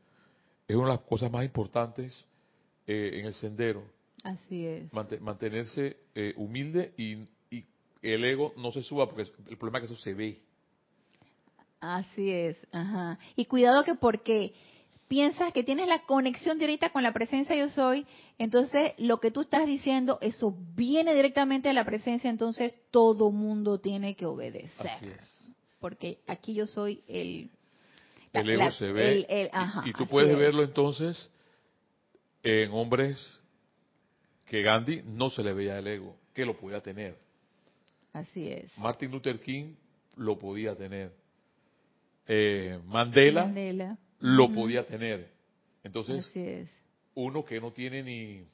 es 0.68 0.76
una 0.76 0.90
de 0.90 0.94
las 0.94 1.02
cosas 1.02 1.32
más 1.32 1.44
importantes 1.44 2.26
en 2.86 3.26
el 3.26 3.34
sendero. 3.34 3.84
Así 4.24 4.66
es. 4.66 4.94
mantenerse 5.22 5.98
humilde 6.36 6.94
y 6.98 7.26
el 8.02 8.24
ego 8.24 8.54
no 8.58 8.72
se 8.72 8.84
suba 8.84 9.10
porque 9.10 9.32
el 9.50 9.58
problema 9.58 9.80
es 9.80 9.88
que 9.88 9.94
eso 9.94 10.04
se 10.04 10.14
ve. 10.14 10.40
Así 11.80 12.32
es, 12.32 12.58
ajá. 12.72 13.20
Y 13.36 13.46
cuidado 13.46 13.84
que 13.84 13.96
porque 13.96 14.54
piensas 15.08 15.54
que 15.54 15.64
tienes 15.64 15.88
la 15.88 16.04
conexión 16.04 16.60
directa 16.60 16.90
con 16.90 17.04
la 17.04 17.14
presencia 17.14 17.56
yo 17.56 17.70
soy, 17.70 18.06
entonces 18.38 18.94
lo 18.98 19.20
que 19.20 19.32
tú 19.32 19.42
estás 19.42 19.66
diciendo, 19.66 20.18
eso 20.22 20.56
viene 20.76 21.14
directamente 21.16 21.70
de 21.70 21.74
la 21.74 21.86
presencia, 21.86 22.30
entonces 22.30 22.78
todo 22.92 23.32
mundo 23.32 23.80
tiene 23.80 24.16
que 24.16 24.26
obedecer. 24.26 24.88
Así 24.88 25.08
es. 25.08 25.56
Porque 25.80 26.20
aquí 26.28 26.54
yo 26.54 26.68
soy 26.68 27.04
el... 27.08 27.50
el 28.34 28.50
ego 28.50 28.72
se 28.72 28.92
ve. 28.92 29.50
y, 29.86 29.94
tú 29.94 30.08
puedes 30.08 30.38
verlo 30.38 30.64
entonces 30.64 31.30
en 32.44 32.72
hombres 32.72 33.18
que 34.46 34.62
Gandhi 34.62 35.02
no 35.06 35.30
se 35.30 35.44
le 35.44 35.54
veía 35.54 35.78
el 35.78 35.88
ego, 35.88 36.16
que 36.34 36.46
lo 36.46 36.58
podía 36.58 36.82
tener. 36.82 37.18
Así 38.14 38.50
es. 38.50 38.76
Martin 38.78 39.12
Luther 39.12 39.40
King 39.40 39.76
lo 40.16 40.40
podía 40.40 40.76
tener. 40.76 41.12
Eh, 42.28 42.80
Mandela, 42.86 43.98
lo 44.20 44.52
podía 44.52 44.86
tener. 44.86 45.32
Entonces, 45.84 46.70
uno 47.16 47.46
que 47.46 47.62
no 47.62 47.72
tiene 47.72 48.04
ni... 48.04 48.46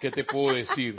¿Qué 0.00 0.10
te 0.10 0.24
puedo 0.24 0.54
decir? 0.54 0.94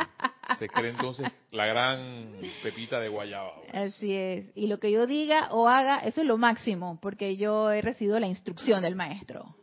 Se 0.58 0.68
cree 0.68 0.90
entonces 0.90 1.32
la 1.52 1.68
gran 1.68 2.34
pepita 2.64 3.00
de 3.00 3.08
guayaba. 3.08 3.54
Así 3.72 4.14
es. 4.14 4.46
Y 4.56 4.68
lo 4.68 4.80
que 4.80 4.92
yo 4.92 5.06
diga 5.06 5.50
o 5.52 5.70
haga, 5.70 6.00
eso 6.00 6.22
es 6.22 6.28
lo 6.28 6.38
máximo, 6.38 7.00
porque 7.02 7.38
yo 7.38 7.72
he 7.72 7.82
recibido 7.82 8.20
la 8.20 8.28
instrucción 8.28 8.82
del 8.82 8.96
maestro. 8.96 9.56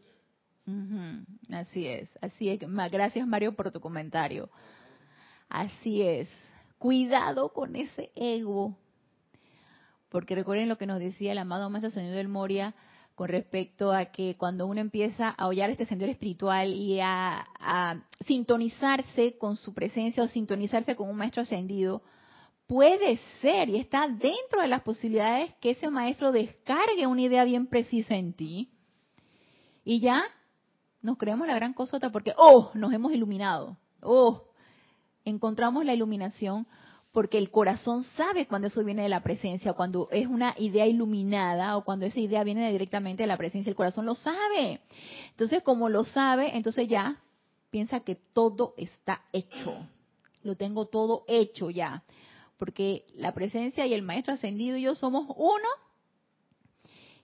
Así 1.53 1.87
es, 1.87 2.09
así 2.23 2.49
es. 2.49 2.61
Gracias 2.91 3.27
Mario 3.27 3.55
por 3.55 3.71
tu 3.71 3.81
comentario. 3.81 4.49
Así 5.49 6.03
es. 6.03 6.29
Cuidado 6.79 7.53
con 7.53 7.77
ese 7.77 8.11
ego. 8.15 8.77
Porque 10.09 10.35
recuerden 10.35 10.69
lo 10.69 10.79
que 10.79 10.87
nos 10.87 11.01
decía 11.01 11.33
el 11.33 11.39
amado 11.39 11.69
Maestro 11.69 11.91
Señor 11.91 12.15
del 12.15 12.29
Moria 12.29 12.75
con 13.17 13.29
respecto 13.29 13.93
a 13.93 14.05
que 14.05 14.37
cuando 14.37 14.67
uno 14.67 14.79
empieza 14.79 15.31
a 15.31 15.49
hollar 15.49 15.71
este 15.71 15.87
sendero 15.87 16.13
espiritual 16.13 16.69
y 16.69 17.01
a, 17.01 17.47
sintonizarse 18.27 19.39
con 19.39 19.57
su 19.57 19.73
presencia 19.73 20.23
o 20.23 20.29
sintonizarse 20.29 20.95
con 20.95 21.09
un 21.09 21.17
maestro 21.17 21.43
ascendido, 21.43 22.03
puede 22.67 23.19
ser 23.41 23.71
y 23.71 23.79
está 23.79 24.07
dentro 24.07 24.61
de 24.61 24.69
las 24.69 24.83
posibilidades 24.83 25.55
que 25.61 25.71
ese 25.71 25.89
maestro 25.89 26.31
descargue 26.31 27.07
una 27.07 27.23
idea 27.23 27.45
bien 27.45 27.67
precisa 27.69 28.17
en 28.17 28.35
ti 28.35 28.71
y 29.83 30.01
ya 30.01 30.23
nos 31.01 31.17
creemos 31.17 31.47
la 31.47 31.55
gran 31.55 31.73
cosota 31.73 32.13
porque, 32.13 32.35
oh, 32.37 32.71
nos 32.75 32.93
hemos 32.93 33.13
iluminado, 33.13 33.79
oh, 34.03 34.43
encontramos 35.25 35.87
la 35.87 35.95
iluminación 35.95 36.67
porque 37.17 37.39
el 37.39 37.51
corazón 37.51 38.05
sabe 38.05 38.47
cuando 38.47 38.69
eso 38.69 38.85
viene 38.85 39.05
de 39.05 39.09
la 39.09 39.23
presencia, 39.23 39.73
cuando 39.73 40.07
es 40.11 40.27
una 40.27 40.55
idea 40.59 40.87
iluminada 40.87 41.79
o 41.79 41.83
cuando 41.83 42.05
esa 42.05 42.21
idea 42.21 42.45
viene 42.45 42.71
directamente 42.71 43.23
de 43.23 43.27
la 43.27 43.39
presencia, 43.39 43.71
el 43.71 43.75
corazón 43.75 44.05
lo 44.05 44.15
sabe. 44.15 44.83
Entonces, 45.31 45.63
como 45.63 45.89
lo 45.89 46.05
sabe, 46.05 46.55
entonces 46.55 46.89
ya 46.89 47.23
piensa 47.71 48.01
que 48.01 48.17
todo 48.17 48.75
está 48.77 49.23
hecho. 49.33 49.89
Lo 50.43 50.57
tengo 50.57 50.89
todo 50.89 51.25
hecho 51.27 51.71
ya. 51.71 52.03
Porque 52.59 53.07
la 53.15 53.33
presencia 53.33 53.87
y 53.87 53.95
el 53.95 54.03
maestro 54.03 54.35
ascendido 54.35 54.77
y 54.77 54.83
yo 54.83 54.95
somos 54.95 55.25
uno. 55.39 55.69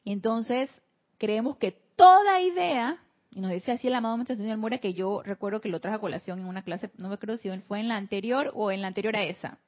Y 0.05 0.13
entonces 0.13 0.71
creemos 1.19 1.59
que 1.59 1.73
toda 1.97 2.41
idea 2.41 2.99
y 3.31 3.43
nos 3.43 3.51
dice 3.51 3.73
así 3.73 3.89
el 3.89 3.95
amado 3.95 4.17
Maestro 4.17 4.37
Señor 4.37 4.57
Mora 4.57 4.79
que 4.79 4.95
yo 4.95 5.23
recuerdo 5.23 5.61
que 5.61 5.69
lo 5.69 5.81
traje 5.81 5.97
a 5.97 6.01
colación 6.01 6.39
en 6.39 6.47
una 6.47 6.63
clase, 6.63 6.91
no 6.97 7.09
me 7.09 7.15
acuerdo 7.15 7.37
si 7.37 7.51
fue 7.69 7.81
en 7.81 7.89
la 7.89 7.97
anterior 7.97 8.53
o 8.55 8.71
en 8.71 8.81
la 8.81 8.89
anterior 8.89 9.17
a 9.17 9.25
esa. 9.25 9.59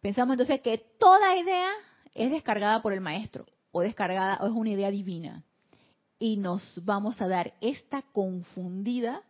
Pensamos 0.00 0.34
entonces 0.34 0.60
que 0.62 0.78
toda 0.98 1.36
idea 1.36 1.70
es 2.14 2.30
descargada 2.30 2.80
por 2.80 2.92
el 2.92 3.00
maestro 3.00 3.46
o 3.70 3.82
descargada 3.82 4.38
o 4.40 4.46
es 4.46 4.52
una 4.52 4.70
idea 4.70 4.90
divina. 4.90 5.44
Y 6.18 6.36
nos 6.36 6.80
vamos 6.84 7.20
a 7.20 7.28
dar 7.28 7.54
esta 7.60 8.02
confundida. 8.02 9.22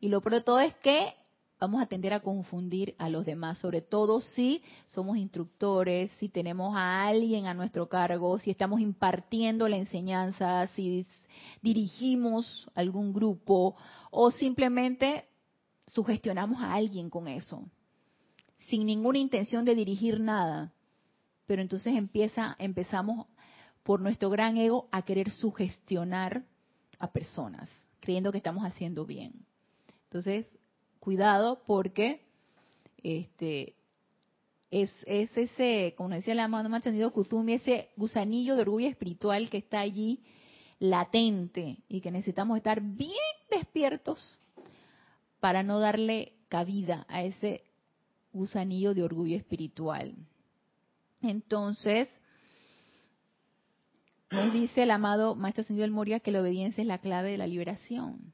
Y 0.00 0.08
lo 0.08 0.20
peor 0.20 0.34
de 0.34 0.40
todo 0.42 0.60
es 0.60 0.74
que 0.76 1.14
vamos 1.58 1.80
a 1.80 1.86
tender 1.86 2.12
a 2.12 2.20
confundir 2.20 2.94
a 2.98 3.08
los 3.08 3.24
demás, 3.24 3.58
sobre 3.58 3.80
todo 3.82 4.20
si 4.20 4.62
somos 4.86 5.16
instructores, 5.16 6.10
si 6.18 6.28
tenemos 6.28 6.74
a 6.74 7.06
alguien 7.06 7.46
a 7.46 7.54
nuestro 7.54 7.88
cargo, 7.88 8.38
si 8.38 8.50
estamos 8.50 8.80
impartiendo 8.80 9.68
la 9.68 9.76
enseñanza, 9.76 10.66
si 10.74 11.06
dirigimos 11.62 12.68
algún 12.74 13.12
grupo 13.12 13.76
o 14.10 14.30
simplemente 14.32 15.24
sugestionamos 15.86 16.60
a 16.60 16.74
alguien 16.74 17.08
con 17.08 17.28
eso, 17.28 17.62
sin 18.72 18.86
ninguna 18.86 19.18
intención 19.18 19.66
de 19.66 19.74
dirigir 19.74 20.18
nada. 20.18 20.72
Pero 21.46 21.60
entonces 21.60 21.94
empieza, 21.94 22.56
empezamos 22.58 23.26
por 23.82 24.00
nuestro 24.00 24.30
gran 24.30 24.56
ego 24.56 24.88
a 24.90 25.02
querer 25.02 25.28
sugestionar 25.28 26.42
a 26.98 27.12
personas, 27.12 27.68
creyendo 28.00 28.32
que 28.32 28.38
estamos 28.38 28.64
haciendo 28.64 29.04
bien. 29.04 29.44
Entonces, 30.04 30.46
cuidado 31.00 31.60
porque 31.66 32.22
este 33.02 33.74
es, 34.70 34.90
es 35.06 35.36
ese, 35.36 35.92
como 35.98 36.08
decía 36.08 36.34
la 36.34 36.48
mano 36.48 36.70
más 36.70 36.78
entendido 36.78 37.12
Kutumi, 37.12 37.52
ese 37.52 37.90
gusanillo 37.98 38.56
de 38.56 38.62
orgullo 38.62 38.88
espiritual 38.88 39.50
que 39.50 39.58
está 39.58 39.80
allí 39.80 40.22
latente 40.78 41.76
y 41.90 42.00
que 42.00 42.10
necesitamos 42.10 42.56
estar 42.56 42.80
bien 42.80 43.36
despiertos 43.50 44.38
para 45.40 45.62
no 45.62 45.78
darle 45.78 46.32
cabida 46.48 47.04
a 47.10 47.22
ese 47.22 47.64
gusanillo 48.32 48.94
de 48.94 49.02
orgullo 49.02 49.36
espiritual. 49.36 50.14
Entonces, 51.20 52.08
nos 54.30 54.52
dice 54.52 54.82
el 54.82 54.90
amado 54.90 55.34
Maestro 55.34 55.64
Señor 55.64 55.90
Moria 55.90 56.20
que 56.20 56.32
la 56.32 56.40
obediencia 56.40 56.82
es 56.82 56.88
la 56.88 56.98
clave 56.98 57.30
de 57.30 57.38
la 57.38 57.46
liberación. 57.46 58.32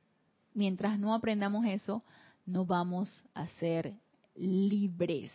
Mientras 0.55 0.99
no 0.99 1.13
aprendamos 1.13 1.67
eso, 1.67 2.03
no 2.47 2.65
vamos 2.65 3.25
a 3.35 3.47
ser 3.59 3.95
libres. 4.35 5.33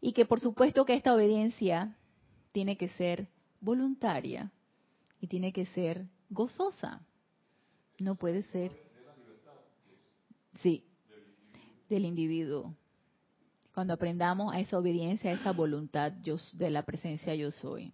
Y 0.00 0.12
que 0.12 0.24
por 0.24 0.40
supuesto 0.40 0.84
que 0.84 0.94
esta 0.94 1.14
obediencia 1.14 1.96
tiene 2.52 2.76
que 2.76 2.88
ser 2.90 3.28
voluntaria 3.60 4.52
y 5.20 5.26
tiene 5.26 5.52
que 5.52 5.66
ser 5.66 6.06
gozosa. 6.30 7.04
No 7.98 8.14
puede 8.14 8.42
ser. 8.44 8.72
Sí, 10.62 10.84
del 11.88 12.04
individuo. 12.04 12.74
Cuando 13.76 13.92
aprendamos 13.92 14.54
a 14.54 14.58
esa 14.58 14.78
obediencia, 14.78 15.30
a 15.30 15.34
esa 15.34 15.52
voluntad 15.52 16.10
de 16.10 16.70
la 16.70 16.82
presencia 16.82 17.34
yo 17.34 17.50
soy. 17.50 17.92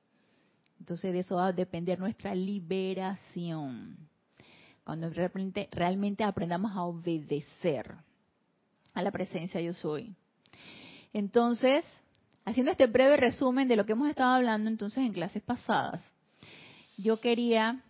Entonces 0.79 1.13
de 1.13 1.19
eso 1.19 1.35
va 1.35 1.49
a 1.49 1.53
depender 1.53 1.99
nuestra 1.99 2.37
liberación. 2.37 3.97
Cuando 4.85 5.11
realmente, 5.11 5.69
realmente 5.73 6.23
aprendamos 6.23 6.71
a 6.77 6.85
obedecer 6.85 7.97
a 8.95 9.03
la 9.03 9.11
presencia 9.11 9.61
yo 9.61 9.75
soy. 9.75 10.15
Entonces, 11.13 11.85
haciendo 12.45 12.71
este 12.71 12.87
breve 12.87 13.17
resumen 13.17 13.67
de 13.67 13.75
lo 13.75 13.85
que 13.85 13.95
hemos 13.95 14.09
estado 14.09 14.37
hablando 14.37 14.71
entonces 14.71 14.99
en 14.99 15.13
clases 15.13 15.43
pasadas, 15.43 16.01
yo 16.97 17.21
quería, 17.21 17.83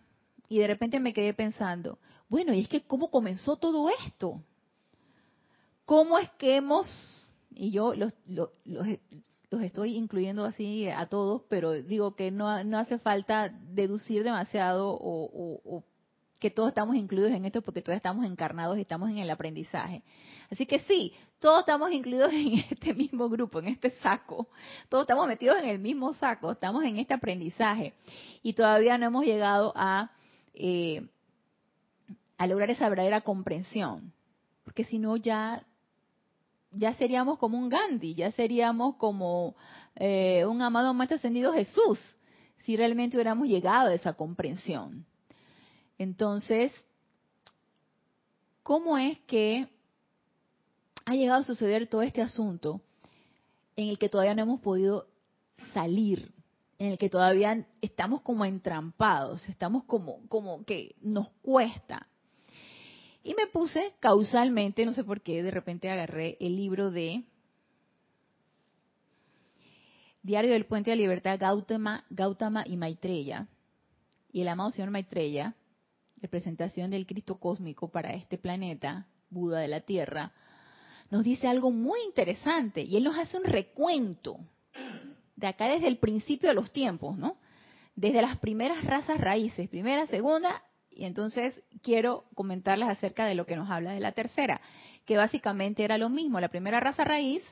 y 0.49 0.57
de 0.57 0.65
repente 0.65 0.99
me 0.99 1.13
quedé 1.13 1.35
pensando, 1.35 1.99
bueno, 2.27 2.55
y 2.55 2.61
es 2.61 2.67
que 2.67 2.81
cómo 2.81 3.11
comenzó 3.11 3.55
todo 3.55 3.91
esto. 4.03 4.41
¿Cómo 5.85 6.17
es 6.17 6.31
que 6.39 6.55
hemos, 6.55 6.87
y 7.55 7.71
yo 7.71 7.93
los, 7.95 8.13
los, 8.27 8.49
los, 8.65 9.61
estoy 9.61 9.95
incluyendo 9.95 10.45
así 10.45 10.87
a 10.87 11.05
todos, 11.07 11.43
pero 11.49 11.73
digo 11.73 12.15
que 12.15 12.31
no, 12.31 12.63
no 12.63 12.77
hace 12.77 12.99
falta 12.99 13.49
deducir 13.49 14.23
demasiado 14.23 14.89
o, 14.89 15.59
o 15.63 15.83
que 16.43 16.51
todos 16.51 16.67
estamos 16.67 16.97
incluidos 16.97 17.31
en 17.31 17.45
esto 17.45 17.61
porque 17.61 17.81
todos 17.81 17.95
estamos 17.95 18.25
encarnados 18.25 18.77
y 18.77 18.81
estamos 18.81 19.09
en 19.09 19.17
el 19.17 19.29
aprendizaje. 19.29 20.03
Así 20.51 20.65
que 20.65 20.79
sí, 20.79 21.13
todos 21.39 21.61
estamos 21.61 21.89
incluidos 21.93 22.33
en 22.33 22.65
este 22.69 22.93
mismo 22.93 23.29
grupo, 23.29 23.59
en 23.59 23.69
este 23.69 23.91
saco. 24.01 24.49
Todos 24.89 25.03
estamos 25.03 25.25
metidos 25.25 25.57
en 25.59 25.69
el 25.69 25.79
mismo 25.79 26.13
saco, 26.15 26.51
estamos 26.51 26.83
en 26.83 26.97
este 26.99 27.13
aprendizaje. 27.13 27.93
Y 28.41 28.51
todavía 28.51 28.97
no 28.97 29.05
hemos 29.05 29.23
llegado 29.23 29.71
a, 29.73 30.11
eh, 30.53 31.07
a 32.37 32.45
lograr 32.45 32.69
esa 32.71 32.89
verdadera 32.89 33.21
comprensión. 33.21 34.11
Porque 34.65 34.83
si 34.83 34.99
no, 34.99 35.15
ya, 35.15 35.65
ya 36.73 36.93
seríamos 36.95 37.39
como 37.39 37.57
un 37.57 37.69
Gandhi, 37.69 38.15
ya 38.15 38.31
seríamos 38.31 38.95
como 38.95 39.55
eh, 39.95 40.45
un 40.45 40.61
amado 40.61 40.93
maestro 40.93 41.17
ascendido 41.17 41.53
Jesús, 41.53 41.99
si 42.59 42.75
realmente 42.75 43.17
hubiéramos 43.17 43.47
llegado 43.47 43.89
a 43.89 43.93
esa 43.93 44.13
comprensión. 44.13 45.05
Entonces, 45.97 46.71
¿cómo 48.63 48.97
es 48.97 49.19
que 49.21 49.67
ha 51.05 51.15
llegado 51.15 51.41
a 51.41 51.45
suceder 51.45 51.87
todo 51.87 52.01
este 52.01 52.21
asunto 52.21 52.81
en 53.75 53.89
el 53.89 53.97
que 53.97 54.09
todavía 54.09 54.35
no 54.35 54.43
hemos 54.43 54.61
podido 54.61 55.07
salir, 55.73 56.31
en 56.79 56.91
el 56.91 56.97
que 56.97 57.09
todavía 57.09 57.65
estamos 57.81 58.21
como 58.21 58.45
entrampados, 58.45 59.47
estamos 59.49 59.83
como, 59.85 60.27
como 60.27 60.63
que 60.65 60.95
nos 61.01 61.29
cuesta. 61.41 62.07
Y 63.23 63.35
me 63.35 63.47
puse 63.47 63.93
causalmente, 64.01 64.85
no 64.85 64.93
sé 64.93 65.03
por 65.03 65.21
qué, 65.21 65.41
de 65.41 65.51
repente 65.51 65.89
agarré 65.89 66.37
el 66.41 66.57
libro 66.57 66.91
de 66.91 67.23
Diario 70.21 70.51
del 70.51 70.65
Puente 70.65 70.89
de 70.89 70.97
la 70.97 71.01
Libertad, 71.01 71.39
Gautama, 71.39 72.05
Gautama 72.09 72.65
y 72.67 72.75
Maitreya, 72.75 73.47
y 74.31 74.41
el 74.41 74.47
amado 74.49 74.71
señor 74.71 74.91
Maitreya, 74.91 75.55
representación 76.21 76.91
del 76.91 77.05
Cristo 77.05 77.39
cósmico 77.39 77.89
para 77.89 78.13
este 78.13 78.37
planeta, 78.37 79.07
Buda 79.29 79.59
de 79.59 79.67
la 79.69 79.81
Tierra, 79.81 80.33
nos 81.09 81.23
dice 81.23 81.47
algo 81.47 81.71
muy 81.71 81.99
interesante 82.05 82.81
y 82.81 82.97
él 82.97 83.03
nos 83.03 83.17
hace 83.17 83.37
un 83.37 83.43
recuento 83.43 84.39
de 85.35 85.47
acá 85.47 85.67
desde 85.67 85.87
el 85.87 85.97
principio 85.97 86.49
de 86.49 86.55
los 86.55 86.71
tiempos, 86.71 87.17
¿no? 87.17 87.37
Desde 87.95 88.21
las 88.21 88.37
primeras 88.39 88.83
razas 88.83 89.19
raíces, 89.19 89.69
primera, 89.69 90.07
segunda, 90.07 90.63
y 90.95 91.05
entonces 91.05 91.59
quiero 91.81 92.25
comentarles 92.35 92.89
acerca 92.89 93.25
de 93.25 93.35
lo 93.35 93.45
que 93.45 93.55
nos 93.55 93.69
habla 93.69 93.91
de 93.93 93.99
la 93.99 94.11
tercera, 94.11 94.61
que 95.05 95.17
básicamente 95.17 95.83
era 95.83 95.97
lo 95.97 96.09
mismo, 96.09 96.39
la 96.39 96.49
primera 96.49 96.79
raza 96.79 97.03
raíz, 97.03 97.43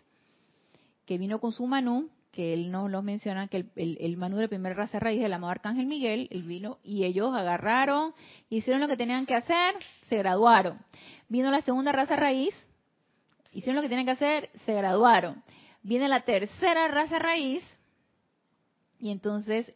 que 1.05 1.17
vino 1.17 1.39
con 1.39 1.51
su 1.51 1.65
Manú, 1.67 2.09
que 2.31 2.53
él 2.53 2.71
nos 2.71 2.89
lo 2.89 3.01
menciona, 3.01 3.47
que 3.47 3.65
el, 3.75 3.97
el, 3.99 4.17
Manú 4.17 4.37
de 4.37 4.43
la 4.43 4.47
primera 4.47 4.75
raza 4.75 4.99
raíz 4.99 5.21
del 5.21 5.33
amado 5.33 5.51
Arcángel 5.51 5.85
Miguel, 5.85 6.27
él 6.31 6.43
vino 6.43 6.79
y 6.83 7.03
ellos 7.03 7.35
agarraron, 7.35 8.13
hicieron 8.49 8.81
lo 8.81 8.87
que 8.87 8.95
tenían 8.95 9.25
que 9.25 9.35
hacer, 9.35 9.75
se 10.07 10.17
graduaron. 10.17 10.79
Vino 11.27 11.51
la 11.51 11.61
segunda 11.61 11.91
raza 11.91 12.15
raíz, 12.15 12.53
hicieron 13.51 13.75
lo 13.75 13.81
que 13.81 13.89
tenían 13.89 14.05
que 14.05 14.11
hacer, 14.11 14.49
se 14.65 14.73
graduaron. 14.73 15.43
Viene 15.83 16.07
la 16.07 16.21
tercera 16.21 16.87
raza 16.87 17.19
raíz 17.19 17.63
y 18.99 19.11
entonces 19.11 19.73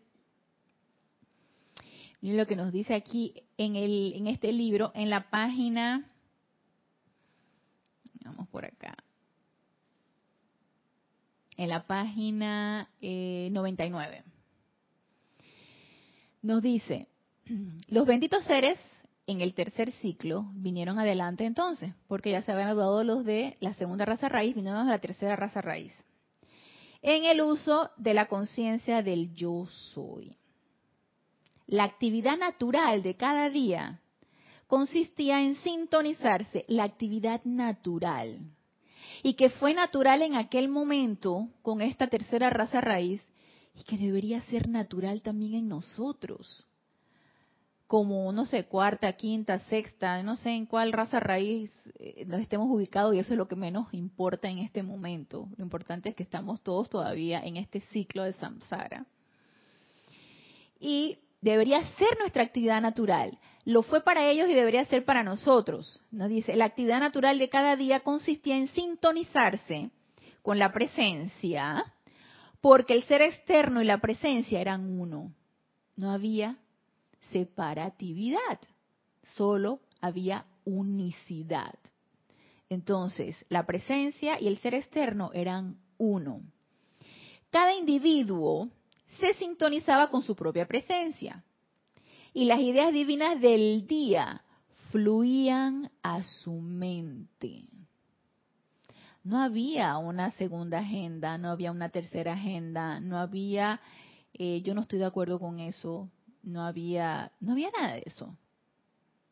lo 2.33 2.47
que 2.47 2.55
nos 2.55 2.71
dice 2.71 2.93
aquí 2.93 3.43
en 3.57 3.75
el 3.75 4.13
en 4.15 4.27
este 4.27 4.51
libro 4.51 4.91
en 4.95 5.09
la 5.09 5.29
página 5.29 6.11
vamos 8.23 8.47
por 8.49 8.65
acá 8.65 8.95
en 11.57 11.69
la 11.69 11.85
página 11.85 12.89
99 13.01 14.17
eh, 14.17 14.23
nos 16.41 16.61
dice 16.61 17.07
los 17.88 18.07
benditos 18.07 18.43
seres 18.45 18.79
en 19.27 19.41
el 19.41 19.53
tercer 19.53 19.91
ciclo 19.93 20.45
vinieron 20.53 20.99
adelante 20.99 21.45
entonces, 21.45 21.93
porque 22.07 22.31
ya 22.31 22.41
se 22.41 22.51
habían 22.51 22.67
graduado 22.67 23.03
los 23.03 23.25
de 23.25 23.57
la 23.59 23.73
segunda 23.73 24.05
raza 24.05 24.29
raíz, 24.29 24.55
vinieron 24.55 24.88
a 24.88 24.91
la 24.91 24.99
tercera 24.99 25.35
raza 25.35 25.61
raíz. 25.61 25.93
En 27.01 27.25
el 27.25 27.41
uso 27.41 27.91
de 27.97 28.13
la 28.13 28.27
conciencia 28.27 29.03
del 29.03 29.33
yo 29.33 29.65
soy. 29.67 30.38
La 31.67 31.84
actividad 31.84 32.38
natural 32.38 33.04
de 33.04 33.15
cada 33.15 33.49
día 33.49 34.01
consistía 34.67 35.41
en 35.41 35.56
sintonizarse, 35.56 36.65
la 36.67 36.84
actividad 36.84 37.43
natural, 37.43 38.39
y 39.23 39.34
que 39.34 39.49
fue 39.49 39.73
natural 39.73 40.21
en 40.21 40.36
aquel 40.36 40.67
momento 40.67 41.49
con 41.62 41.82
esta 41.82 42.08
tercera 42.08 42.49
raza 42.49 42.82
raíz, 42.82 43.21
y 43.73 43.84
que 43.84 43.97
debería 43.97 44.41
ser 44.43 44.69
natural 44.69 45.21
también 45.21 45.54
en 45.56 45.67
nosotros 45.67 46.65
como, 47.88 48.32
no 48.32 48.45
sé, 48.45 48.65
cuarta, 48.65 49.13
quinta, 49.13 49.60
sexta, 49.69 50.23
no 50.23 50.36
sé 50.38 50.51
en 50.51 50.65
cuál 50.65 50.91
raza 50.91 51.19
raíz 51.19 51.71
eh, 51.99 52.25
nos 52.25 52.41
estemos 52.41 52.67
ubicados 52.69 53.13
y 53.13 53.19
eso 53.19 53.34
es 53.34 53.38
lo 53.38 53.47
que 53.47 53.56
menos 53.56 53.93
importa 53.93 54.49
en 54.49 54.60
este 54.60 54.82
momento. 54.82 55.47
Lo 55.58 55.63
importante 55.63 56.10
es 56.10 56.15
que 56.15 56.23
estamos 56.23 56.62
todos 56.62 56.89
todavía 56.89 57.41
en 57.41 57.58
este 57.58 57.82
ciclo 57.82 58.23
de 58.23 58.34
samsara. 58.34 59.06
Y 60.80 61.19
debería 61.51 61.84
ser 61.97 62.17
nuestra 62.17 62.41
actividad 62.41 62.81
natural. 62.81 63.38
Lo 63.65 63.84
fue 63.84 64.01
para 64.01 64.27
ellos 64.27 64.49
y 64.49 64.53
debería 64.53 64.84
ser 64.86 65.05
para 65.05 65.23
nosotros. 65.23 66.01
Nos 66.10 66.29
dice, 66.29 66.55
la 66.55 66.65
actividad 66.65 66.99
natural 66.99 67.38
de 67.38 67.49
cada 67.49 67.75
día 67.75 67.99
consistía 67.99 68.58
en 68.58 68.67
sintonizarse 68.69 69.91
con 70.41 70.58
la 70.58 70.73
presencia, 70.73 71.93
porque 72.62 72.93
el 72.93 73.03
ser 73.03 73.21
externo 73.21 73.79
y 73.79 73.86
la 73.86 73.99
presencia 73.99 74.60
eran 74.60 74.99
uno. 74.99 75.31
No 75.95 76.12
había 76.12 76.58
separatividad, 77.31 78.60
solo 79.36 79.81
había 80.01 80.45
unicidad. 80.65 81.75
Entonces, 82.69 83.36
la 83.49 83.67
presencia 83.67 84.41
y 84.41 84.47
el 84.47 84.58
ser 84.58 84.73
externo 84.73 85.29
eran 85.31 85.77
uno. 85.99 86.41
Cada 87.51 87.75
individuo 87.75 88.69
se 89.19 89.34
sintonizaba 89.36 90.10
con 90.10 90.21
su 90.21 90.36
propia 90.36 90.67
presencia 90.67 91.43
y 92.34 92.45
las 92.45 92.60
ideas 92.60 92.91
divinas 92.91 93.39
del 93.39 93.88
día 93.88 94.41
fluían 94.91 95.89
a 96.04 96.23
su 96.23 96.54
mente. 96.54 97.67
No 99.23 99.41
había 99.41 99.97
una 99.97 100.32
segunda 100.32 100.80
agenda, 100.80 101.38
no 101.38 101.49
había 101.49 101.71
una 101.71 101.89
tercera 101.89 102.34
agenda, 102.34 102.99
no 102.99 103.17
había, 103.17 103.80
eh, 104.34 104.62
yo 104.62 104.75
no 104.75 104.82
estoy 104.82 104.99
de 104.99 105.06
acuerdo 105.06 105.39
con 105.39 105.60
eso, 105.60 106.10
no 106.43 106.63
había, 106.63 107.32
no 107.39 107.54
había 107.54 107.71
nada 107.71 107.95
de 107.95 108.04
eso. 108.06 108.38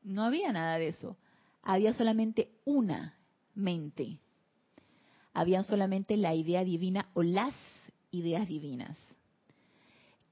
No 0.01 0.23
había 0.23 0.51
nada 0.51 0.77
de 0.77 0.89
eso. 0.89 1.15
Había 1.61 1.93
solamente 1.93 2.49
una 2.65 3.15
mente. 3.53 4.19
Había 5.33 5.63
solamente 5.63 6.17
la 6.17 6.33
idea 6.33 6.63
divina 6.63 7.09
o 7.13 7.23
las 7.23 7.53
ideas 8.11 8.47
divinas. 8.47 8.97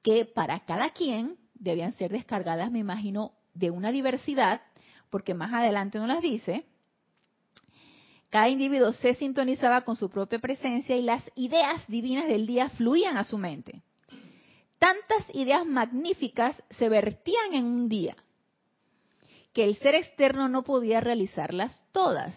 Que 0.04 0.26
para 0.26 0.62
cada 0.62 0.90
quien 0.92 1.38
debían 1.54 1.94
ser 1.94 2.12
descargadas, 2.12 2.72
me 2.72 2.80
imagino, 2.80 3.34
de 3.54 3.70
una 3.70 3.92
diversidad, 3.92 4.62
porque 5.10 5.34
más 5.34 5.54
adelante 5.54 6.00
nos 6.00 6.08
las 6.08 6.22
dice, 6.22 6.66
Cada 8.30 8.48
individuo 8.48 8.94
se 8.94 9.14
sintonizaba 9.16 9.82
con 9.82 9.98
su 9.98 10.10
propia 10.10 10.40
presencia 10.40 10.96
y 10.96 11.02
las 11.02 11.22
ideas 11.36 11.86
divinas 11.88 12.28
del 12.28 12.48
día 12.48 12.70
fluían 12.70 13.18
a 13.18 13.26
su 13.26 13.38
mente. 13.38 13.84
Tantas 14.80 15.36
ideas 15.36 15.66
magníficas 15.66 16.56
se 16.78 16.88
vertían 16.88 17.54
en 17.54 17.66
un 17.66 17.90
día 17.90 18.16
que 19.54 19.66
el 19.66 19.76
ser 19.78 19.96
externo 19.96 20.48
no 20.48 20.64
podía 20.64 21.02
realizarlas 21.02 21.86
todas. 21.92 22.34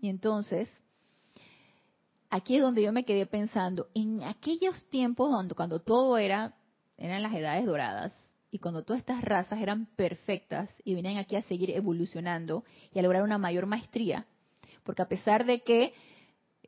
Y 0.00 0.08
entonces, 0.08 0.68
aquí 2.30 2.56
es 2.56 2.62
donde 2.62 2.82
yo 2.82 2.92
me 2.92 3.04
quedé 3.04 3.26
pensando, 3.26 3.88
en 3.94 4.22
aquellos 4.22 4.88
tiempos 4.90 5.30
donde 5.30 5.54
cuando 5.54 5.80
todo 5.80 6.16
era, 6.16 6.54
eran 6.98 7.22
las 7.22 7.34
edades 7.34 7.64
doradas, 7.64 8.12
y 8.50 8.58
cuando 8.58 8.82
todas 8.82 9.00
estas 9.00 9.22
razas 9.22 9.60
eran 9.60 9.86
perfectas 9.96 10.70
y 10.84 10.94
venían 10.94 11.18
aquí 11.18 11.36
a 11.36 11.42
seguir 11.42 11.70
evolucionando 11.70 12.64
y 12.92 12.98
a 12.98 13.02
lograr 13.02 13.22
una 13.22 13.38
mayor 13.38 13.66
maestría, 13.66 14.26
porque 14.84 15.02
a 15.02 15.08
pesar 15.08 15.44
de 15.44 15.60
que 15.60 15.92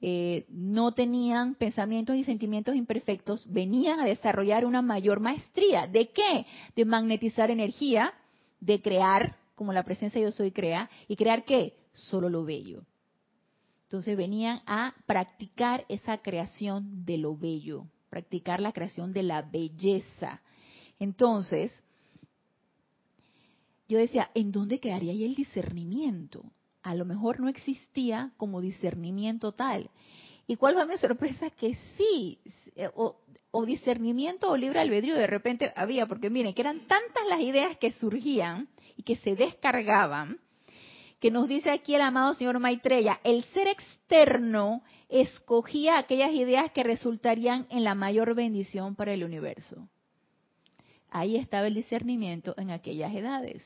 eh, 0.02 0.46
no 0.48 0.92
tenían 0.92 1.54
pensamientos 1.54 2.16
y 2.16 2.24
sentimientos 2.24 2.74
imperfectos, 2.74 3.50
venían 3.50 4.00
a 4.00 4.04
desarrollar 4.04 4.64
una 4.64 4.82
mayor 4.82 5.20
maestría. 5.20 5.86
¿De 5.86 6.08
qué? 6.08 6.46
De 6.74 6.84
magnetizar 6.84 7.50
energía, 7.50 8.14
de 8.60 8.80
crear, 8.80 9.36
como 9.54 9.72
la 9.72 9.84
presencia 9.84 10.20
yo 10.20 10.32
soy 10.32 10.52
crea, 10.52 10.90
y 11.06 11.16
crear 11.16 11.44
qué? 11.44 11.74
Solo 11.92 12.30
lo 12.30 12.44
bello. 12.44 12.84
Entonces 13.84 14.16
venían 14.16 14.60
a 14.66 14.94
practicar 15.06 15.84
esa 15.88 16.18
creación 16.18 17.04
de 17.04 17.18
lo 17.18 17.36
bello, 17.36 17.86
practicar 18.10 18.60
la 18.60 18.72
creación 18.72 19.12
de 19.12 19.22
la 19.22 19.42
belleza. 19.42 20.42
Entonces, 20.98 21.72
yo 23.88 23.98
decía, 23.98 24.30
¿en 24.34 24.52
dónde 24.52 24.80
quedaría 24.80 25.12
ahí 25.12 25.24
el 25.24 25.34
discernimiento? 25.34 26.44
A 26.82 26.94
lo 26.94 27.04
mejor 27.04 27.40
no 27.40 27.48
existía 27.48 28.32
como 28.36 28.60
discernimiento 28.60 29.52
tal. 29.52 29.90
¿Y 30.46 30.56
cuál 30.56 30.74
fue 30.74 30.86
mi 30.86 30.98
sorpresa? 30.98 31.50
Que 31.50 31.76
sí, 31.96 32.38
o, 32.94 33.16
o 33.50 33.66
discernimiento 33.66 34.50
o 34.50 34.56
libre 34.56 34.80
albedrío 34.80 35.14
de 35.14 35.26
repente 35.26 35.72
había, 35.76 36.06
porque 36.06 36.30
miren, 36.30 36.54
que 36.54 36.62
eran 36.62 36.86
tantas 36.86 37.26
las 37.28 37.40
ideas 37.40 37.76
que 37.78 37.92
surgían 37.92 38.68
y 38.96 39.02
que 39.02 39.16
se 39.16 39.34
descargaban, 39.34 40.38
que 41.20 41.30
nos 41.30 41.48
dice 41.48 41.70
aquí 41.70 41.94
el 41.94 42.00
amado 42.00 42.34
señor 42.34 42.58
Maitreya, 42.58 43.20
el 43.24 43.44
ser 43.44 43.68
externo 43.68 44.82
escogía 45.10 45.98
aquellas 45.98 46.32
ideas 46.32 46.72
que 46.72 46.82
resultarían 46.82 47.66
en 47.70 47.84
la 47.84 47.94
mayor 47.94 48.34
bendición 48.34 48.96
para 48.96 49.12
el 49.12 49.22
universo. 49.22 49.88
Ahí 51.10 51.36
estaba 51.36 51.66
el 51.66 51.74
discernimiento 51.74 52.54
en 52.56 52.70
aquellas 52.70 53.14
edades. 53.14 53.62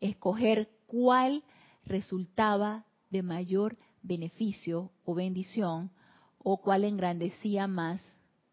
Escoger 0.00 0.68
cuál 0.86 1.42
resultaba 1.86 2.84
de 3.10 3.22
mayor 3.22 3.78
beneficio 4.02 4.90
o 5.04 5.14
bendición 5.14 5.90
o 6.38 6.58
cuál 6.58 6.84
engrandecía 6.84 7.66
más 7.66 8.02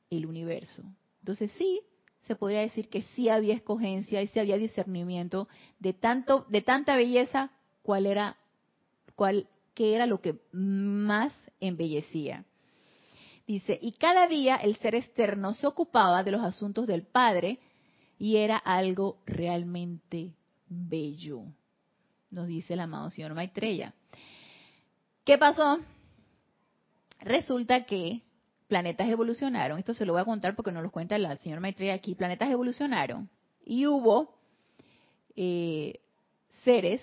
el 0.10 0.25
universo. 0.25 0.84
Entonces 1.19 1.51
sí, 1.58 1.82
se 2.28 2.36
podría 2.36 2.62
decir 2.62 2.88
que 2.88 3.01
sí 3.01 3.28
había 3.28 3.56
escogencia 3.56 4.21
y 4.21 4.28
sí 4.28 4.39
había 4.39 4.58
discernimiento 4.58 5.49
de 5.80 5.93
tanto 5.93 6.45
de 6.49 6.62
tanta 6.62 6.95
belleza 6.95 7.51
cuál 7.85 8.07
era, 8.07 8.35
cuál, 9.15 9.47
qué 9.75 9.93
era 9.93 10.07
lo 10.07 10.19
que 10.19 10.39
más 10.51 11.31
embellecía. 11.59 12.43
Dice, 13.45 13.77
y 13.79 13.91
cada 13.91 14.27
día 14.27 14.55
el 14.55 14.75
ser 14.77 14.95
externo 14.95 15.53
se 15.53 15.67
ocupaba 15.67 16.23
de 16.23 16.31
los 16.31 16.41
asuntos 16.41 16.87
del 16.87 17.03
Padre 17.03 17.59
y 18.17 18.37
era 18.37 18.57
algo 18.57 19.19
realmente 19.27 20.33
bello, 20.67 21.43
nos 22.31 22.47
dice 22.47 22.73
el 22.73 22.79
amado 22.79 23.11
señor 23.11 23.35
Maitreya. 23.35 23.93
¿Qué 25.23 25.37
pasó? 25.37 25.77
Resulta 27.19 27.85
que 27.85 28.23
planetas 28.67 29.09
evolucionaron, 29.09 29.77
esto 29.77 29.93
se 29.93 30.07
lo 30.07 30.13
voy 30.13 30.23
a 30.23 30.25
contar 30.25 30.55
porque 30.55 30.71
nos 30.71 30.81
lo 30.81 30.89
cuenta 30.89 31.17
el 31.17 31.37
señor 31.37 31.59
Maitreya 31.59 31.93
aquí, 31.93 32.15
planetas 32.15 32.49
evolucionaron 32.49 33.29
y 33.63 33.85
hubo 33.85 34.33
eh, 35.35 35.99
seres 36.63 36.99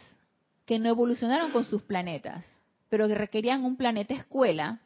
que 0.66 0.78
no 0.78 0.88
evolucionaron 0.88 1.50
con 1.50 1.64
sus 1.64 1.82
planetas, 1.82 2.44
pero 2.88 3.08
que 3.08 3.14
requerían 3.14 3.64
un 3.64 3.76
planeta 3.76 4.14
escuela. 4.14 4.80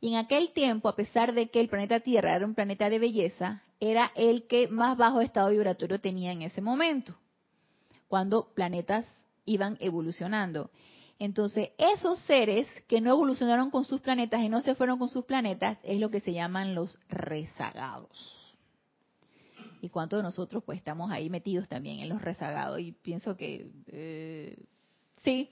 Y 0.00 0.08
en 0.08 0.16
aquel 0.16 0.52
tiempo, 0.52 0.88
a 0.88 0.96
pesar 0.96 1.34
de 1.34 1.48
que 1.50 1.60
el 1.60 1.68
planeta 1.68 2.00
Tierra 2.00 2.34
era 2.34 2.46
un 2.46 2.54
planeta 2.54 2.88
de 2.90 2.98
belleza, 2.98 3.62
era 3.80 4.12
el 4.14 4.46
que 4.46 4.68
más 4.68 4.96
bajo 4.96 5.20
estado 5.20 5.50
vibratorio 5.50 6.00
tenía 6.00 6.32
en 6.32 6.42
ese 6.42 6.60
momento, 6.60 7.16
cuando 8.08 8.52
planetas 8.54 9.06
iban 9.44 9.76
evolucionando. 9.80 10.70
Entonces, 11.18 11.70
esos 11.76 12.18
seres 12.20 12.66
que 12.88 13.00
no 13.02 13.10
evolucionaron 13.10 13.70
con 13.70 13.84
sus 13.84 14.00
planetas 14.00 14.42
y 14.42 14.48
no 14.48 14.62
se 14.62 14.74
fueron 14.74 14.98
con 14.98 15.08
sus 15.08 15.26
planetas 15.26 15.78
es 15.82 16.00
lo 16.00 16.10
que 16.10 16.20
se 16.20 16.32
llaman 16.32 16.74
los 16.74 16.98
rezagados. 17.08 18.56
¿Y 19.82 19.88
cuántos 19.88 20.18
de 20.18 20.22
nosotros 20.22 20.62
pues 20.64 20.78
estamos 20.78 21.10
ahí 21.10 21.30
metidos 21.30 21.68
también 21.68 22.00
en 22.00 22.08
los 22.08 22.22
rezagados? 22.22 22.80
Y 22.80 22.92
pienso 22.92 23.36
que 23.36 23.70
eh, 23.88 24.56
Sí, 25.22 25.50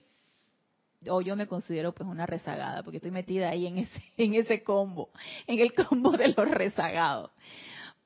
o 1.07 1.21
yo 1.21 1.37
me 1.37 1.47
considero 1.47 1.93
pues 1.93 2.09
una 2.09 2.27
rezagada, 2.27 2.83
porque 2.83 2.97
estoy 2.97 3.11
metida 3.13 3.51
ahí 3.51 3.67
en 3.67 3.79
ese, 3.79 4.03
en 4.17 4.35
ese 4.35 4.63
combo, 4.63 5.11
en 5.47 5.59
el 5.61 5.73
combo 5.75 6.13
de 6.13 6.29
los 6.29 6.51
rezagados. 6.51 7.31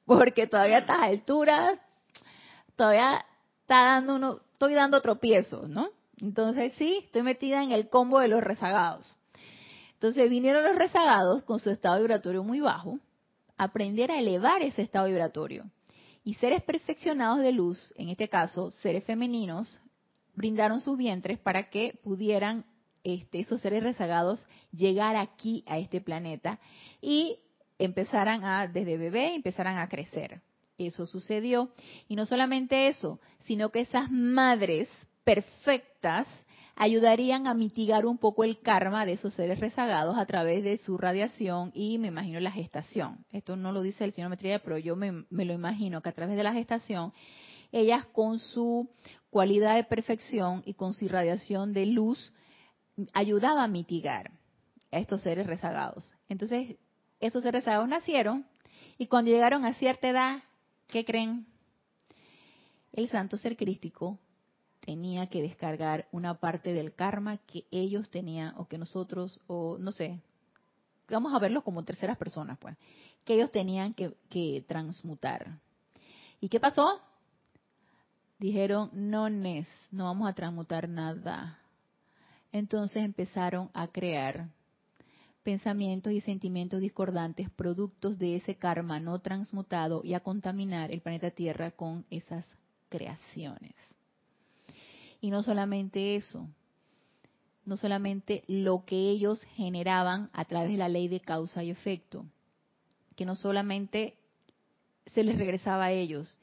Porque 0.04 0.46
todavía 0.46 0.76
a 0.76 0.80
estas 0.80 1.02
alturas, 1.02 1.78
todavía 2.76 3.24
está 3.62 3.84
dando 3.84 4.16
uno, 4.16 4.40
estoy 4.52 4.74
dando 4.74 5.00
tropiezos, 5.00 5.68
¿no? 5.68 5.90
Entonces 6.18 6.72
sí, 6.76 7.02
estoy 7.04 7.22
metida 7.22 7.62
en 7.62 7.72
el 7.72 7.88
combo 7.88 8.20
de 8.20 8.28
los 8.28 8.42
rezagados. 8.42 9.16
Entonces 9.94 10.28
vinieron 10.28 10.64
los 10.64 10.76
rezagados 10.76 11.44
con 11.44 11.60
su 11.60 11.70
estado 11.70 11.98
vibratorio 11.98 12.42
muy 12.42 12.60
bajo, 12.60 12.98
aprender 13.56 14.10
a 14.10 14.18
elevar 14.18 14.62
ese 14.62 14.82
estado 14.82 15.06
vibratorio. 15.06 15.64
Y 16.24 16.34
seres 16.34 16.62
perfeccionados 16.62 17.40
de 17.40 17.52
luz, 17.52 17.92
en 17.96 18.08
este 18.08 18.28
caso 18.28 18.70
seres 18.70 19.04
femeninos, 19.04 19.80
brindaron 20.34 20.80
sus 20.80 20.96
vientres 20.96 21.38
para 21.38 21.70
que 21.70 21.98
pudieran 22.02 22.64
este, 23.04 23.40
esos 23.40 23.60
seres 23.60 23.82
rezagados 23.82 24.46
llegar 24.70 25.16
aquí 25.16 25.64
a 25.66 25.78
este 25.78 26.00
planeta 26.00 26.58
y 27.00 27.38
empezaran 27.78 28.44
a, 28.44 28.68
desde 28.68 28.96
bebé, 28.96 29.34
empezaran 29.34 29.78
a 29.78 29.88
crecer. 29.88 30.40
Eso 30.78 31.06
sucedió. 31.06 31.70
Y 32.08 32.16
no 32.16 32.26
solamente 32.26 32.88
eso, 32.88 33.20
sino 33.40 33.70
que 33.70 33.80
esas 33.80 34.10
madres 34.10 34.88
perfectas 35.24 36.26
ayudarían 36.74 37.46
a 37.46 37.54
mitigar 37.54 38.06
un 38.06 38.18
poco 38.18 38.44
el 38.44 38.60
karma 38.60 39.04
de 39.04 39.12
esos 39.12 39.34
seres 39.34 39.60
rezagados 39.60 40.16
a 40.16 40.26
través 40.26 40.64
de 40.64 40.78
su 40.78 40.96
radiación 40.96 41.70
y 41.74 41.98
me 41.98 42.08
imagino 42.08 42.40
la 42.40 42.50
gestación. 42.50 43.24
Esto 43.30 43.56
no 43.56 43.72
lo 43.72 43.82
dice 43.82 44.04
el 44.04 44.12
señor 44.12 44.30
Metría, 44.30 44.60
pero 44.60 44.78
yo 44.78 44.96
me, 44.96 45.24
me 45.28 45.44
lo 45.44 45.52
imagino 45.52 46.00
que 46.00 46.08
a 46.08 46.14
través 46.14 46.36
de 46.36 46.42
la 46.42 46.54
gestación 46.54 47.12
ellas 47.72 48.06
con 48.06 48.38
su 48.38 48.90
cualidad 49.32 49.76
de 49.76 49.84
perfección 49.84 50.62
y 50.66 50.74
con 50.74 50.92
su 50.92 51.06
irradiación 51.06 51.72
de 51.72 51.86
luz 51.86 52.34
ayudaba 53.14 53.64
a 53.64 53.66
mitigar 53.66 54.30
a 54.92 54.98
estos 54.98 55.22
seres 55.22 55.46
rezagados. 55.46 56.14
Entonces, 56.28 56.76
estos 57.18 57.42
seres 57.42 57.64
rezagados 57.64 57.88
nacieron 57.88 58.46
y 58.98 59.06
cuando 59.06 59.30
llegaron 59.30 59.64
a 59.64 59.72
cierta 59.72 60.10
edad, 60.10 60.42
¿qué 60.88 61.06
creen? 61.06 61.46
El 62.92 63.08
santo 63.08 63.38
ser 63.38 63.56
crístico 63.56 64.18
tenía 64.80 65.26
que 65.28 65.40
descargar 65.40 66.08
una 66.12 66.34
parte 66.34 66.74
del 66.74 66.94
karma 66.94 67.38
que 67.38 67.64
ellos 67.70 68.10
tenían 68.10 68.52
o 68.58 68.68
que 68.68 68.76
nosotros, 68.76 69.40
o 69.46 69.78
no 69.78 69.92
sé, 69.92 70.20
vamos 71.08 71.32
a 71.32 71.38
verlo 71.38 71.64
como 71.64 71.84
terceras 71.84 72.18
personas, 72.18 72.58
pues, 72.58 72.76
que 73.24 73.32
ellos 73.32 73.50
tenían 73.50 73.94
que, 73.94 74.14
que 74.28 74.62
transmutar. 74.68 75.58
¿Y 76.38 76.50
qué 76.50 76.60
pasó? 76.60 77.00
Dijeron, 78.42 78.90
no, 78.92 79.30
no 79.30 80.04
vamos 80.04 80.28
a 80.28 80.34
transmutar 80.34 80.88
nada. 80.88 81.60
Entonces 82.50 83.04
empezaron 83.04 83.70
a 83.72 83.86
crear 83.86 84.48
pensamientos 85.44 86.12
y 86.12 86.20
sentimientos 86.20 86.80
discordantes, 86.80 87.50
productos 87.50 88.18
de 88.18 88.36
ese 88.36 88.56
karma 88.56 88.98
no 88.98 89.20
transmutado 89.20 90.02
y 90.04 90.14
a 90.14 90.20
contaminar 90.20 90.90
el 90.90 91.00
planeta 91.00 91.30
Tierra 91.30 91.70
con 91.70 92.04
esas 92.10 92.44
creaciones. 92.88 93.74
Y 95.20 95.30
no 95.30 95.44
solamente 95.44 96.16
eso, 96.16 96.48
no 97.64 97.76
solamente 97.76 98.42
lo 98.48 98.84
que 98.84 98.96
ellos 98.96 99.40
generaban 99.54 100.30
a 100.32 100.44
través 100.46 100.72
de 100.72 100.78
la 100.78 100.88
ley 100.88 101.06
de 101.06 101.20
causa 101.20 101.62
y 101.62 101.70
efecto, 101.70 102.26
que 103.14 103.24
no 103.24 103.36
solamente 103.36 104.16
se 105.14 105.22
les 105.22 105.38
regresaba 105.38 105.86
a 105.86 105.92
ellos, 105.92 106.36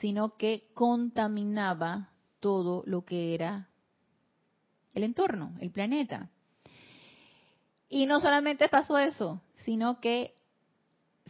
sino 0.00 0.36
que 0.36 0.70
contaminaba 0.74 2.10
todo 2.40 2.82
lo 2.86 3.04
que 3.04 3.34
era 3.34 3.68
el 4.94 5.02
entorno, 5.04 5.54
el 5.60 5.70
planeta. 5.70 6.30
Y 7.88 8.06
no 8.06 8.20
solamente 8.20 8.68
pasó 8.68 8.98
eso, 8.98 9.42
sino 9.64 10.00
que 10.00 10.34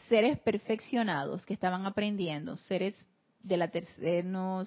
seres 0.08 0.38
perfeccionados 0.40 1.44
que 1.46 1.54
estaban 1.54 1.86
aprendiendo, 1.86 2.56
seres 2.56 2.94
de 3.42 3.56
la 3.56 3.68
tercera, 3.68 4.26
no, 4.26 4.64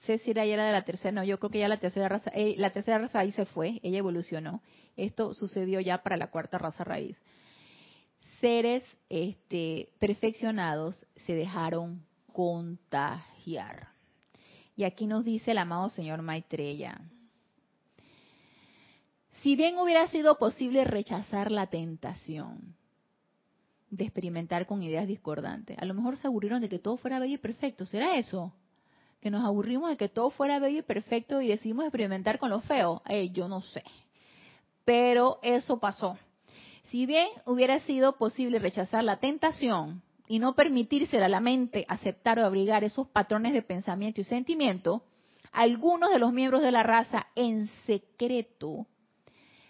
sé 0.00 0.18
si 0.18 0.30
era 0.30 0.46
ya 0.46 0.62
de 0.62 0.72
la 0.72 0.84
tercera, 0.84 1.12
no, 1.12 1.24
yo 1.24 1.38
creo 1.38 1.50
que 1.50 1.58
ya 1.58 1.68
la 1.68 1.76
tercera 1.76 2.08
raza, 2.08 2.30
eh, 2.34 2.54
la 2.56 2.70
tercera 2.70 2.98
raza 2.98 3.20
ahí 3.20 3.32
se 3.32 3.44
fue, 3.44 3.80
ella 3.82 3.98
evolucionó. 3.98 4.62
Esto 4.96 5.34
sucedió 5.34 5.80
ya 5.80 5.98
para 5.98 6.16
la 6.16 6.30
cuarta 6.30 6.58
raza 6.58 6.84
raíz. 6.84 7.16
Seres 8.40 8.82
este, 9.08 9.90
perfeccionados 9.98 11.06
se 11.26 11.34
dejaron 11.34 12.07
contagiar. 12.38 13.88
Y 14.76 14.84
aquí 14.84 15.08
nos 15.08 15.24
dice 15.24 15.50
el 15.50 15.58
amado 15.58 15.88
señor 15.88 16.22
Maitreya. 16.22 17.00
Si 19.42 19.56
bien 19.56 19.76
hubiera 19.76 20.06
sido 20.06 20.38
posible 20.38 20.84
rechazar 20.84 21.50
la 21.50 21.66
tentación 21.66 22.76
de 23.90 24.04
experimentar 24.04 24.68
con 24.68 24.84
ideas 24.84 25.08
discordantes, 25.08 25.76
a 25.80 25.84
lo 25.84 25.94
mejor 25.94 26.16
se 26.16 26.28
aburrieron 26.28 26.60
de 26.60 26.68
que 26.68 26.78
todo 26.78 26.96
fuera 26.96 27.18
bello 27.18 27.34
y 27.34 27.38
perfecto. 27.38 27.84
¿Será 27.86 28.16
eso? 28.16 28.54
Que 29.20 29.32
nos 29.32 29.44
aburrimos 29.44 29.90
de 29.90 29.96
que 29.96 30.08
todo 30.08 30.30
fuera 30.30 30.60
bello 30.60 30.78
y 30.78 30.82
perfecto 30.82 31.40
y 31.40 31.48
decidimos 31.48 31.86
experimentar 31.86 32.38
con 32.38 32.50
lo 32.50 32.60
feo. 32.60 33.02
yo 33.32 33.48
no 33.48 33.62
sé. 33.62 33.82
Pero 34.84 35.40
eso 35.42 35.80
pasó. 35.80 36.16
Si 36.84 37.04
bien 37.04 37.26
hubiera 37.46 37.80
sido 37.80 38.16
posible 38.16 38.60
rechazar 38.60 39.02
la 39.02 39.16
tentación 39.16 40.02
y 40.28 40.38
no 40.38 40.54
permitírsela 40.54 41.26
a 41.26 41.30
la 41.30 41.40
mente 41.40 41.86
aceptar 41.88 42.38
o 42.38 42.44
abrigar 42.44 42.84
esos 42.84 43.08
patrones 43.08 43.54
de 43.54 43.62
pensamiento 43.62 44.20
y 44.20 44.24
sentimiento, 44.24 45.02
algunos 45.52 46.10
de 46.10 46.18
los 46.18 46.32
miembros 46.32 46.62
de 46.62 46.70
la 46.70 46.82
raza 46.82 47.26
en 47.34 47.68
secreto 47.86 48.86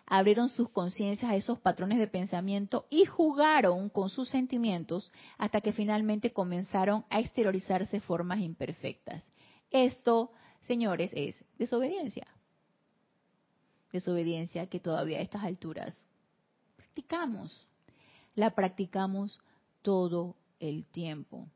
abrieron 0.04 0.48
sus 0.48 0.70
conciencias 0.70 1.30
a 1.30 1.36
esos 1.36 1.58
patrones 1.60 1.98
de 1.98 2.08
pensamiento 2.08 2.86
y 2.90 3.04
jugaron 3.04 3.90
con 3.90 4.08
sus 4.08 4.28
sentimientos 4.30 5.12
hasta 5.36 5.60
que 5.60 5.72
finalmente 5.72 6.32
comenzaron 6.32 7.04
a 7.10 7.20
exteriorizarse 7.20 8.00
formas 8.00 8.40
imperfectas. 8.40 9.24
Esto, 9.70 10.32
señores, 10.66 11.12
es 11.14 11.36
desobediencia. 11.58 12.26
Desobediencia 13.92 14.66
que 14.66 14.80
todavía 14.80 15.18
a 15.18 15.22
estas 15.22 15.44
alturas 15.44 15.94
practicamos. 16.76 17.68
La 18.34 18.54
practicamos 18.54 19.38
todo 19.82 20.36
el 20.60 20.84
tiempo. 20.86 21.48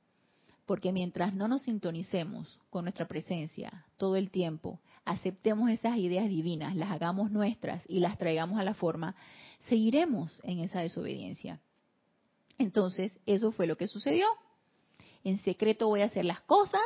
Porque 0.66 0.92
mientras 0.92 1.34
no 1.34 1.48
nos 1.48 1.62
sintonicemos 1.62 2.60
con 2.70 2.84
nuestra 2.84 3.08
presencia 3.08 3.86
todo 3.96 4.16
el 4.16 4.30
tiempo, 4.30 4.80
aceptemos 5.04 5.70
esas 5.70 5.96
ideas 5.96 6.28
divinas, 6.28 6.76
las 6.76 6.90
hagamos 6.90 7.30
nuestras 7.30 7.82
y 7.88 8.00
las 8.00 8.16
traigamos 8.16 8.60
a 8.60 8.64
la 8.64 8.74
forma, 8.74 9.16
seguiremos 9.68 10.40
en 10.44 10.60
esa 10.60 10.80
desobediencia. 10.80 11.60
Entonces, 12.58 13.12
eso 13.26 13.50
fue 13.52 13.66
lo 13.66 13.76
que 13.76 13.88
sucedió. 13.88 14.26
En 15.24 15.38
secreto 15.40 15.88
voy 15.88 16.02
a 16.02 16.06
hacer 16.06 16.24
las 16.24 16.40
cosas 16.42 16.80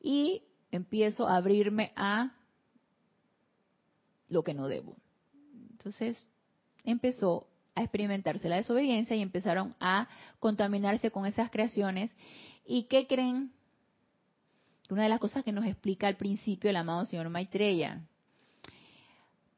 y 0.00 0.42
empiezo 0.70 1.26
a 1.26 1.36
abrirme 1.36 1.92
a 1.96 2.34
lo 4.28 4.42
que 4.42 4.54
no 4.54 4.68
debo. 4.68 4.96
Entonces, 5.70 6.18
empezó 6.84 7.46
a 7.78 7.82
experimentarse 7.82 8.48
la 8.48 8.56
desobediencia 8.56 9.16
y 9.16 9.22
empezaron 9.22 9.74
a 9.80 10.08
contaminarse 10.40 11.10
con 11.10 11.26
esas 11.26 11.50
creaciones. 11.50 12.10
¿Y 12.66 12.84
qué 12.84 13.06
creen? 13.06 13.52
Una 14.90 15.02
de 15.04 15.08
las 15.08 15.20
cosas 15.20 15.44
que 15.44 15.52
nos 15.52 15.66
explica 15.66 16.06
al 16.06 16.16
principio 16.16 16.70
el 16.70 16.76
amado 16.76 17.04
señor 17.04 17.28
Maitreya. 17.28 18.00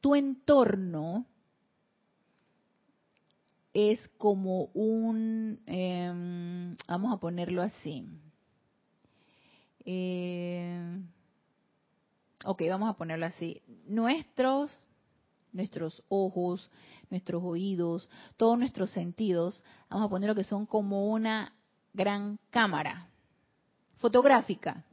Tu 0.01 0.15
entorno 0.15 1.27
es 3.73 4.01
como 4.19 4.65
un, 4.75 5.61
em, 5.67 6.77
vamos 6.89 7.13
a 7.13 7.21
ponerlo 7.21 7.63
así. 7.63 8.07
Eh, 9.85 11.01
ok, 12.45 12.63
vamos 12.69 12.91
a 12.91 12.95
ponerlo 12.95 13.27
así. 13.27 13.63
Nuestros, 13.87 14.77
nuestros 15.53 16.03
ojos, 16.09 16.71
nuestros 17.11 17.43
oídos, 17.43 18.09
todos 18.37 18.59
nuestros 18.59 18.91
sentidos, 18.91 19.63
vamos 19.89 20.07
a 20.07 20.11
ponerlo 20.11 20.35
que 20.35 20.45
son 20.45 20.67
como 20.67 21.09
una 21.09 21.55
gran 21.93 22.39
cámara 22.51 23.09
fotográfica. 23.97 24.85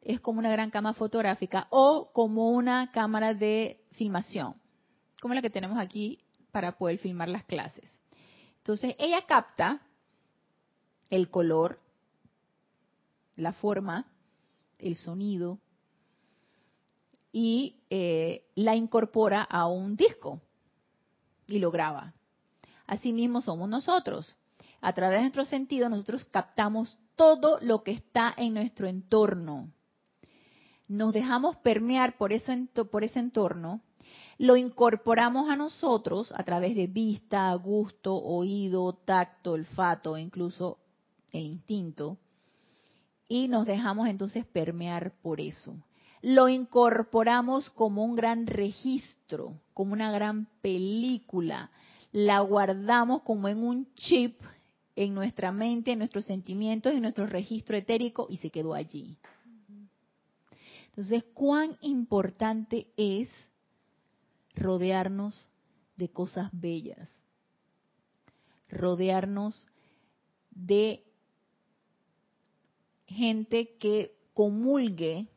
Es 0.00 0.20
como 0.20 0.38
una 0.38 0.50
gran 0.50 0.70
cámara 0.70 0.94
fotográfica 0.94 1.66
o 1.70 2.10
como 2.12 2.50
una 2.50 2.90
cámara 2.90 3.32
de 3.32 3.84
filmación, 3.92 4.54
como 5.20 5.34
la 5.34 5.42
que 5.42 5.50
tenemos 5.50 5.78
aquí 5.78 6.18
para 6.52 6.72
poder 6.72 6.98
filmar 6.98 7.28
las 7.28 7.44
clases. 7.44 7.90
Entonces, 8.58 8.94
ella 8.98 9.24
capta 9.26 9.80
el 11.10 11.30
color, 11.30 11.80
la 13.36 13.52
forma, 13.52 14.06
el 14.78 14.96
sonido 14.96 15.58
y 17.36 17.80
eh, 17.90 18.44
la 18.54 18.76
incorpora 18.76 19.42
a 19.42 19.66
un 19.66 19.96
disco 19.96 20.40
y 21.48 21.58
lo 21.58 21.72
graba. 21.72 22.14
Asimismo 22.86 23.42
somos 23.42 23.68
nosotros. 23.68 24.36
A 24.80 24.92
través 24.92 25.16
de 25.16 25.22
nuestro 25.22 25.44
sentido 25.44 25.88
nosotros 25.88 26.24
captamos 26.26 26.96
todo 27.16 27.58
lo 27.60 27.82
que 27.82 27.90
está 27.90 28.32
en 28.36 28.54
nuestro 28.54 28.86
entorno. 28.86 29.72
Nos 30.86 31.12
dejamos 31.12 31.56
permear 31.56 32.16
por, 32.18 32.32
eso, 32.32 32.52
por 32.92 33.02
ese 33.02 33.18
entorno, 33.18 33.80
lo 34.38 34.56
incorporamos 34.56 35.50
a 35.50 35.56
nosotros 35.56 36.32
a 36.36 36.44
través 36.44 36.76
de 36.76 36.86
vista, 36.86 37.52
gusto, 37.56 38.14
oído, 38.14 38.92
tacto, 38.92 39.52
olfato, 39.52 40.16
incluso 40.16 40.78
el 41.32 41.46
instinto, 41.46 42.16
y 43.26 43.48
nos 43.48 43.66
dejamos 43.66 44.06
entonces 44.06 44.46
permear 44.46 45.14
por 45.20 45.40
eso 45.40 45.74
lo 46.24 46.48
incorporamos 46.48 47.68
como 47.68 48.02
un 48.02 48.16
gran 48.16 48.46
registro, 48.46 49.60
como 49.74 49.92
una 49.92 50.10
gran 50.10 50.46
película, 50.62 51.70
la 52.12 52.40
guardamos 52.40 53.20
como 53.24 53.46
en 53.48 53.58
un 53.62 53.94
chip 53.94 54.40
en 54.96 55.14
nuestra 55.14 55.52
mente, 55.52 55.92
en 55.92 55.98
nuestros 55.98 56.24
sentimientos, 56.24 56.94
en 56.94 57.02
nuestro 57.02 57.26
registro 57.26 57.76
etérico 57.76 58.26
y 58.30 58.38
se 58.38 58.48
quedó 58.48 58.72
allí. 58.72 59.18
Entonces, 60.86 61.24
cuán 61.34 61.76
importante 61.82 62.86
es 62.96 63.28
rodearnos 64.54 65.50
de 65.96 66.08
cosas 66.08 66.48
bellas, 66.52 67.06
rodearnos 68.70 69.66
de 70.52 71.04
gente 73.06 73.76
que 73.78 74.16
comulgue 74.32 75.28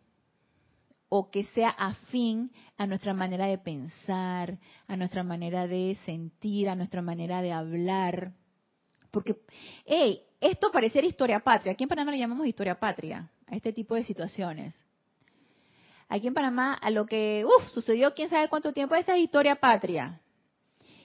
o 1.09 1.31
que 1.31 1.45
sea 1.45 1.69
afín 1.69 2.51
a 2.77 2.85
nuestra 2.85 3.13
manera 3.13 3.45
de 3.45 3.57
pensar, 3.57 4.57
a 4.87 4.95
nuestra 4.95 5.23
manera 5.23 5.67
de 5.67 5.97
sentir, 6.05 6.69
a 6.69 6.75
nuestra 6.75 7.01
manera 7.01 7.41
de 7.41 7.51
hablar. 7.51 8.33
Porque, 9.11 9.37
hey, 9.85 10.21
esto 10.41 10.71
pareciera 10.71 11.07
historia 11.07 11.39
patria. 11.39 11.73
Aquí 11.73 11.83
en 11.83 11.89
Panamá 11.89 12.11
le 12.11 12.19
llamamos 12.19 12.45
historia 12.45 12.79
patria 12.79 13.29
a 13.47 13.55
este 13.55 13.71
tipo 13.73 13.95
de 13.95 14.03
situaciones. 14.03 14.75
Aquí 16.09 16.27
en 16.27 16.33
Panamá, 16.33 16.73
a 16.73 16.89
lo 16.89 17.05
que, 17.05 17.45
uff, 17.45 17.69
sucedió 17.69 18.13
quién 18.13 18.29
sabe 18.29 18.49
cuánto 18.49 18.73
tiempo, 18.73 18.95
esa 18.95 19.15
es 19.15 19.23
historia 19.23 19.55
patria. 19.55 20.21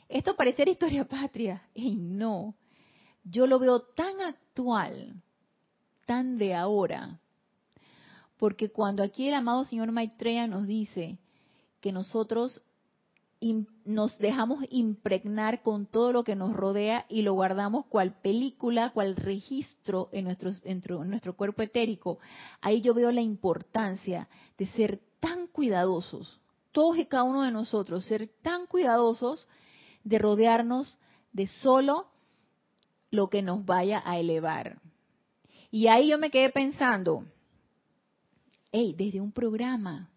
Esto 0.09 0.37
pareciera 0.37 0.71
historia 0.71 1.05
patria. 1.05 1.63
Y 1.75 1.97
no, 1.97 2.55
yo 3.25 3.47
lo 3.47 3.59
veo 3.59 3.81
tan 3.81 4.21
actual, 4.21 5.15
tan 6.07 6.39
de 6.39 6.55
ahora, 6.55 7.21
porque 8.43 8.71
cuando 8.71 9.05
aquí 9.05 9.29
el 9.29 9.35
amado 9.35 9.65
señor 9.67 9.93
Maitreya 9.93 10.49
nos 10.49 10.67
dice 10.67 11.17
que 11.81 11.93
nosotros 11.93 12.61
nos 13.85 14.19
dejamos 14.19 14.65
impregnar 14.69 15.63
con 15.63 15.87
todo 15.87 16.13
lo 16.13 16.25
que 16.25 16.35
nos 16.35 16.53
rodea 16.53 17.07
y 17.09 17.23
lo 17.23 17.35
guardamos 17.35 17.87
cual 17.87 18.19
película, 18.21 18.91
cual 18.91 19.15
registro 19.15 20.09
en 20.11 20.25
nuestro, 20.25 20.51
en 20.65 20.83
nuestro 21.09 21.37
cuerpo 21.37 21.63
etérico, 21.63 22.19
ahí 22.61 22.81
yo 22.81 22.95
veo 22.95 23.13
la 23.13 23.21
importancia 23.21 24.29
de 24.59 24.67
ser 24.67 24.99
tan 25.21 25.47
cuidadosos, 25.47 26.41
todos 26.73 26.99
y 26.99 27.05
cada 27.05 27.23
uno 27.23 27.43
de 27.43 27.53
nosotros, 27.53 28.07
ser 28.07 28.29
tan 28.43 28.67
cuidadosos 28.67 29.47
de 30.03 30.19
rodearnos 30.19 30.99
de 31.33 31.47
solo 31.47 32.09
lo 33.13 33.31
que 33.31 33.41
nos 33.41 33.65
vaya 33.65 34.03
a 34.05 34.19
elevar. 34.19 34.81
Y 35.71 35.87
ahí 35.87 36.09
yo 36.09 36.19
me 36.19 36.33
quedé 36.33 36.51
pensando, 36.51 37.25
hey, 38.73 38.95
desde 38.97 39.21
un 39.21 39.31
programa. 39.31 40.09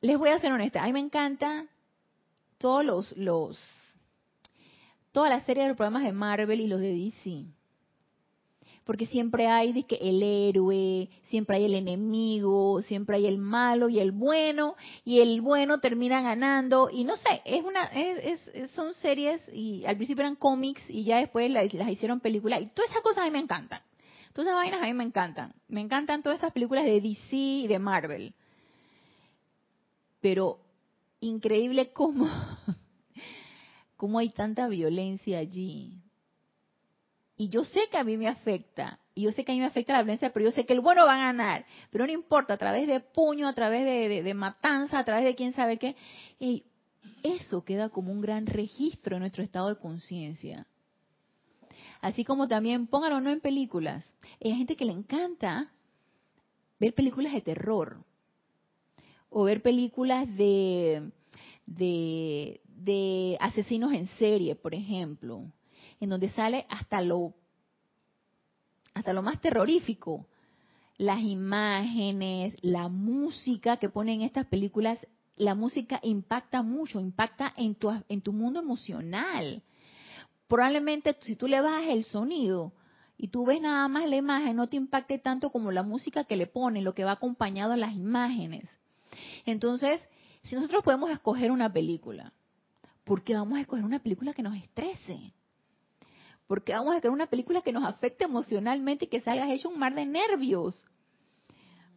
Les 0.00 0.18
voy 0.18 0.30
a 0.30 0.38
ser 0.40 0.52
honesta, 0.52 0.82
a 0.82 0.86
mí 0.86 0.92
me 0.92 1.00
encanta 1.00 1.66
todos 2.58 2.84
los, 2.84 3.16
los 3.16 3.58
toda 5.12 5.28
la 5.28 5.42
serie 5.42 5.66
de 5.66 5.74
programas 5.74 6.04
de 6.04 6.12
Marvel 6.12 6.60
y 6.60 6.66
los 6.66 6.80
de 6.80 6.92
DC. 6.94 7.44
Porque 8.84 9.06
siempre 9.06 9.48
hay 9.48 9.82
que 9.82 9.96
el 9.96 10.22
héroe, 10.22 11.08
siempre 11.24 11.56
hay 11.56 11.64
el 11.64 11.74
enemigo, 11.74 12.82
siempre 12.82 13.16
hay 13.16 13.26
el 13.26 13.38
malo 13.38 13.88
y 13.88 13.98
el 13.98 14.12
bueno, 14.12 14.76
y 15.04 15.20
el 15.20 15.40
bueno 15.40 15.80
termina 15.80 16.22
ganando, 16.22 16.88
y 16.88 17.02
no 17.02 17.16
sé, 17.16 17.42
es 17.44 17.64
una, 17.64 17.86
es, 17.86 18.70
son 18.76 18.94
series, 18.94 19.42
y 19.52 19.84
al 19.86 19.96
principio 19.96 20.22
eran 20.22 20.36
cómics, 20.36 20.82
y 20.88 21.02
ya 21.02 21.16
después 21.16 21.50
las, 21.50 21.74
las 21.74 21.88
hicieron 21.88 22.20
películas, 22.20 22.62
y 22.62 22.66
todas 22.66 22.90
esas 22.90 23.02
cosas 23.02 23.24
a 23.24 23.24
mí 23.24 23.32
me 23.32 23.40
encantan 23.40 23.80
Todas 24.36 24.48
esas 24.48 24.56
vainas 24.56 24.82
a 24.82 24.84
mí 24.84 24.92
me 24.92 25.04
encantan. 25.04 25.54
Me 25.66 25.80
encantan 25.80 26.22
todas 26.22 26.40
esas 26.40 26.52
películas 26.52 26.84
de 26.84 27.00
DC 27.00 27.34
y 27.34 27.66
de 27.68 27.78
Marvel. 27.78 28.34
Pero 30.20 30.60
increíble 31.20 31.90
cómo, 31.94 32.28
cómo 33.96 34.18
hay 34.18 34.28
tanta 34.28 34.68
violencia 34.68 35.38
allí. 35.38 36.02
Y 37.38 37.48
yo 37.48 37.64
sé 37.64 37.88
que 37.90 37.96
a 37.96 38.04
mí 38.04 38.18
me 38.18 38.28
afecta, 38.28 39.00
y 39.14 39.22
yo 39.22 39.32
sé 39.32 39.42
que 39.42 39.52
a 39.52 39.54
mí 39.54 39.60
me 39.62 39.68
afecta 39.68 39.94
la 39.94 40.02
violencia, 40.02 40.30
pero 40.34 40.44
yo 40.44 40.50
sé 40.50 40.66
que 40.66 40.74
el 40.74 40.80
bueno 40.80 41.06
va 41.06 41.14
a 41.14 41.28
ganar. 41.28 41.64
Pero 41.90 42.04
no 42.04 42.12
importa, 42.12 42.52
a 42.52 42.58
través 42.58 42.86
de 42.86 43.00
puño, 43.00 43.48
a 43.48 43.54
través 43.54 43.86
de, 44.22 44.34
matanza, 44.34 44.98
a 44.98 45.04
través 45.06 45.24
de 45.24 45.34
quién 45.34 45.54
sabe 45.54 45.78
qué. 45.78 45.96
Eso 47.22 47.64
queda 47.64 47.88
como 47.88 48.12
un 48.12 48.20
gran 48.20 48.44
registro 48.44 49.16
en 49.16 49.20
nuestro 49.20 49.42
estado 49.42 49.70
de 49.70 49.80
conciencia. 49.80 50.66
Así 52.06 52.24
como 52.24 52.46
también, 52.46 52.86
pónganlo 52.86 53.20
no 53.20 53.30
en 53.30 53.40
películas. 53.40 54.04
Hay 54.40 54.54
gente 54.54 54.76
que 54.76 54.84
le 54.84 54.92
encanta 54.92 55.72
ver 56.78 56.94
películas 56.94 57.32
de 57.32 57.40
terror 57.40 58.04
o 59.28 59.42
ver 59.42 59.60
películas 59.60 60.28
de, 60.36 61.10
de, 61.66 62.60
de 62.64 63.36
asesinos 63.40 63.92
en 63.92 64.06
serie, 64.18 64.54
por 64.54 64.72
ejemplo, 64.72 65.50
en 65.98 66.08
donde 66.08 66.28
sale 66.28 66.64
hasta 66.68 67.00
lo 67.02 67.34
hasta 68.94 69.12
lo 69.12 69.22
más 69.22 69.40
terrorífico. 69.40 70.28
Las 70.98 71.22
imágenes, 71.22 72.54
la 72.62 72.86
música 72.86 73.78
que 73.78 73.88
ponen 73.88 74.22
estas 74.22 74.46
películas, 74.46 75.04
la 75.34 75.56
música 75.56 75.98
impacta 76.04 76.62
mucho, 76.62 77.00
impacta 77.00 77.52
en 77.56 77.74
tu, 77.74 77.90
en 78.08 78.20
tu 78.20 78.32
mundo 78.32 78.60
emocional. 78.60 79.64
Probablemente 80.48 81.16
si 81.22 81.36
tú 81.36 81.48
le 81.48 81.60
bajas 81.60 81.88
el 81.88 82.04
sonido 82.04 82.72
y 83.18 83.28
tú 83.28 83.46
ves 83.46 83.60
nada 83.60 83.88
más 83.88 84.08
la 84.08 84.16
imagen, 84.16 84.56
no 84.56 84.68
te 84.68 84.76
impacte 84.76 85.18
tanto 85.18 85.50
como 85.50 85.72
la 85.72 85.82
música 85.82 86.24
que 86.24 86.36
le 86.36 86.46
ponen, 86.46 86.84
lo 86.84 86.94
que 86.94 87.04
va 87.04 87.12
acompañado 87.12 87.72
a 87.72 87.76
las 87.76 87.94
imágenes. 87.94 88.68
Entonces, 89.44 90.00
si 90.44 90.54
nosotros 90.54 90.84
podemos 90.84 91.10
escoger 91.10 91.50
una 91.50 91.72
película, 91.72 92.32
¿por 93.04 93.22
qué 93.22 93.34
vamos 93.34 93.58
a 93.58 93.60
escoger 93.62 93.84
una 93.84 93.98
película 93.98 94.32
que 94.32 94.42
nos 94.42 94.56
estrese? 94.56 95.32
porque 96.46 96.72
vamos 96.72 96.94
a 96.94 97.00
crear 97.00 97.12
una 97.12 97.26
película 97.26 97.60
que 97.60 97.72
nos 97.72 97.84
afecte 97.84 98.24
emocionalmente 98.24 99.06
y 99.06 99.08
que 99.08 99.20
salgas 99.20 99.50
hecho 99.50 99.68
un 99.68 99.78
mar 99.78 99.94
de 99.94 100.06
nervios. 100.06 100.86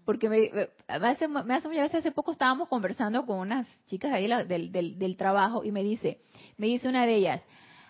Porque 0.05 0.27
me, 0.27 0.69
hace, 0.88 1.27
me 1.27 1.53
hace 1.53 1.97
hace 1.97 2.12
poco 2.12 2.31
estábamos 2.31 2.67
conversando 2.67 3.25
con 3.27 3.39
unas 3.39 3.67
chicas 3.85 4.12
ahí 4.12 4.27
del, 4.47 4.71
del, 4.71 4.97
del 4.97 5.17
trabajo 5.17 5.63
y 5.63 5.71
me 5.71 5.83
dice, 5.83 6.19
me 6.57 6.65
dice 6.65 6.89
una 6.89 7.05
de 7.05 7.15
ellas, 7.15 7.41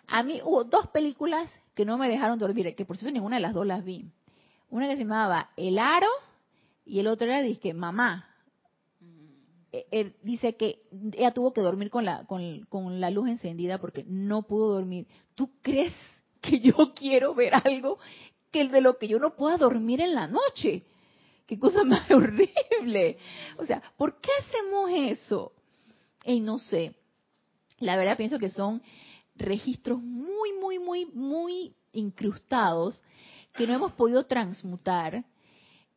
a 0.10 0.24
mí 0.24 0.42
hubo 0.44 0.64
dos 0.64 0.88
películas 0.88 1.50
que 1.76 1.86
no 1.86 1.98
me 1.98 2.10
dejaron 2.10 2.40
dormir, 2.40 2.76
que 2.76 2.86
por 2.86 2.98
cierto 2.98 3.14
ninguna 3.14 3.38
de 3.38 3.42
las 3.42 3.54
dos 3.54 3.66
las 3.66 3.84
vi. 3.84 4.12
Una 4.70 4.88
que 4.88 4.96
se 4.96 5.04
llamaba 5.04 5.52
El 5.56 5.80
Aro 5.80 6.10
y 6.86 7.00
el 7.00 7.08
otro 7.08 7.28
era, 7.28 7.42
dice, 7.42 7.74
Mamá. 7.74 8.26
Él 9.72 9.86
e, 9.92 10.00
e, 10.00 10.16
dice 10.24 10.56
que 10.56 10.82
ella 11.14 11.32
tuvo 11.32 11.54
que 11.54 11.62
dormir 11.62 11.92
con 11.92 12.04
la, 12.04 12.26
con, 12.26 12.66
con 12.70 13.00
la 13.00 13.12
luz 13.12 13.30
encendida 13.30 13.78
porque 13.78 14.04
no 14.08 14.42
pudo 14.44 14.74
dormir. 14.74 15.08
¿Tú 15.36 15.52
crees 15.62 15.94
que 16.42 16.60
yo 16.60 16.74
quiero 16.96 17.34
ver 17.36 17.54
algo 17.56 18.00
que 18.52 18.62
el 18.62 18.72
de 18.72 18.82
lo 18.82 18.98
que 18.98 19.08
yo 19.08 19.20
no 19.20 19.36
pueda 19.36 19.58
dormir 19.58 20.02
en 20.02 20.16
la 20.16 20.28
noche. 20.28 20.84
Qué 21.46 21.60
cosa 21.60 21.84
más 21.86 22.10
horrible. 22.12 23.18
O 23.58 23.66
sea, 23.66 23.82
¿por 23.98 24.20
qué 24.20 24.30
hacemos 24.40 24.92
eso? 24.94 25.54
Y 26.26 26.40
no 26.40 26.60
sé. 26.60 26.96
La 27.80 27.96
verdad 27.96 28.18
pienso 28.18 28.40
que 28.40 28.50
son 28.50 28.82
registros 29.40 30.02
muy, 30.02 30.54
muy, 30.54 30.80
muy, 30.80 31.06
muy 31.08 31.74
incrustados 31.92 33.02
que 33.54 33.66
no 33.66 33.74
hemos 33.74 33.94
podido 33.94 34.26
transmutar 34.26 35.26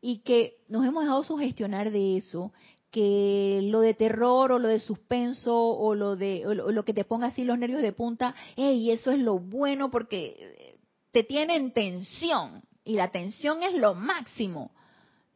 y 0.00 0.18
que 0.20 0.57
nos 0.68 0.85
hemos 0.85 1.05
dejado 1.05 1.22
sugestionar 1.24 1.90
de 1.90 2.16
eso, 2.16 2.52
que 2.90 3.61
lo 3.64 3.81
de 3.81 3.94
terror 3.94 4.52
o 4.52 4.59
lo 4.59 4.68
de 4.68 4.81
suspenso 4.81 5.55
o 5.55 5.94
lo 5.94 6.16
de 6.16 6.42
lo 6.44 6.85
que 6.85 6.94
te 6.94 7.05
ponga 7.05 7.28
así 7.28 7.44
los 7.44 7.59
nervios 7.59 7.83
de 7.83 7.92
punta, 7.92 8.35
hey, 8.57 8.90
eso 8.90 9.11
es 9.11 9.18
lo 9.18 9.38
bueno 9.38 9.90
porque 9.90 10.76
te 11.12 11.22
tienen 11.22 11.72
tensión 11.72 12.62
y 12.85 12.94
la 12.94 13.11
tensión 13.11 13.62
es 13.62 13.74
lo 13.74 13.94
máximo. 13.94 14.72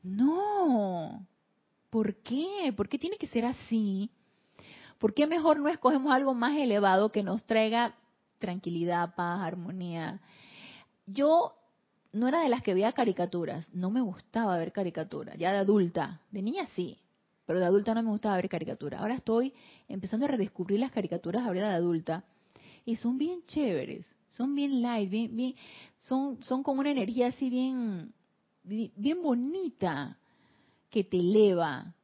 No. 0.02 1.26
¿Por 1.90 2.16
qué? 2.22 2.72
¿Por 2.76 2.88
qué 2.88 2.98
tiene 2.98 3.16
que 3.16 3.28
ser 3.28 3.44
así? 3.44 4.10
¿Por 4.98 5.14
qué 5.14 5.26
mejor 5.26 5.58
no 5.58 5.68
escogemos 5.68 6.12
algo 6.12 6.34
más 6.34 6.56
elevado 6.56 7.12
que 7.12 7.22
nos 7.22 7.44
traiga 7.44 7.94
tranquilidad, 8.38 9.14
paz, 9.14 9.40
armonía? 9.40 10.20
Yo 11.06 11.54
no 12.12 12.28
era 12.28 12.40
de 12.40 12.48
las 12.48 12.62
que 12.62 12.74
veía 12.74 12.92
caricaturas, 12.92 13.68
no 13.74 13.90
me 13.90 14.00
gustaba 14.00 14.56
ver 14.56 14.72
caricaturas, 14.72 15.36
ya 15.36 15.52
de 15.52 15.58
adulta, 15.58 16.22
de 16.30 16.42
niña 16.42 16.66
sí, 16.74 16.98
pero 17.44 17.60
de 17.60 17.66
adulta 17.66 17.94
no 17.94 18.02
me 18.02 18.10
gustaba 18.10 18.36
ver 18.36 18.48
caricaturas. 18.48 19.00
Ahora 19.00 19.14
estoy 19.14 19.52
empezando 19.88 20.24
a 20.26 20.30
redescubrir 20.30 20.80
las 20.80 20.90
caricaturas 20.90 21.46
ahora 21.46 21.68
de 21.68 21.74
adulta 21.74 22.24
y 22.84 22.96
son 22.96 23.18
bien 23.18 23.42
chéveres, 23.44 24.06
son 24.30 24.54
bien 24.54 24.80
light, 24.80 25.10
bien, 25.10 25.36
bien, 25.36 25.54
son, 26.00 26.42
son 26.42 26.62
como 26.62 26.80
una 26.80 26.90
energía 26.90 27.28
así 27.28 27.50
bien, 27.50 28.14
bien 28.64 29.22
bonita 29.22 30.18
que 30.88 31.04
te 31.04 31.18
eleva. 31.18 31.94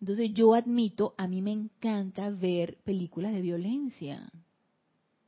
Entonces 0.00 0.32
yo 0.32 0.54
admito, 0.54 1.14
a 1.18 1.26
mí 1.26 1.42
me 1.42 1.52
encanta 1.52 2.30
ver 2.30 2.78
películas 2.84 3.32
de 3.32 3.42
violencia. 3.42 4.30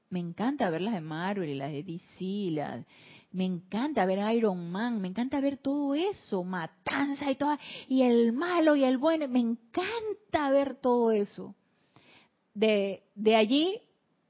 Me 0.08 0.20
encanta 0.20 0.70
ver 0.70 0.80
las 0.80 0.94
de 0.94 1.00
Marvel 1.00 1.48
y 1.48 1.54
las 1.54 1.70
de 1.72 1.82
DC, 1.82 2.50
las, 2.52 2.84
me 3.32 3.44
encanta 3.44 4.04
ver 4.04 4.34
Iron 4.34 4.70
Man, 4.70 5.00
me 5.00 5.08
encanta 5.08 5.40
ver 5.40 5.56
todo 5.56 5.94
eso, 5.94 6.44
matanza 6.44 7.30
y 7.30 7.36
todo, 7.36 7.56
y 7.88 8.02
el 8.02 8.32
malo 8.32 8.76
y 8.76 8.84
el 8.84 8.98
bueno, 8.98 9.26
me 9.28 9.40
encanta 9.40 10.50
ver 10.50 10.74
todo 10.74 11.12
eso. 11.12 11.54
De, 12.54 13.04
de 13.14 13.36
allí, 13.36 13.80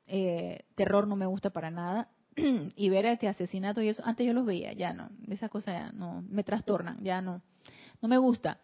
eh, 0.07 0.65
terror 0.77 1.09
no 1.09 1.17
me 1.17 1.27
gusta 1.27 1.51
para 1.51 1.71
nada, 1.71 2.09
y 2.77 2.89
ver 2.89 3.07
este 3.07 3.27
asesinato 3.27 3.83
y 3.83 3.89
eso, 3.89 4.03
antes 4.07 4.25
yo 4.25 4.33
los 4.33 4.47
veía, 4.47 4.73
ya 4.73 4.93
no, 4.93 5.11
esas 5.29 5.51
cosas 5.51 5.75
ya 5.75 5.93
no, 5.93 6.23
me 6.29 6.45
trastornan, 6.45 7.03
ya 7.03 7.21
no, 7.21 7.43
no 8.01 8.09
me 8.09 8.19
gusta. 8.19 8.59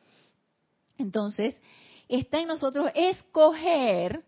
Entonces, 0.98 1.56
está 2.08 2.40
en 2.40 2.48
nosotros 2.48 2.90
escoger 2.94 4.24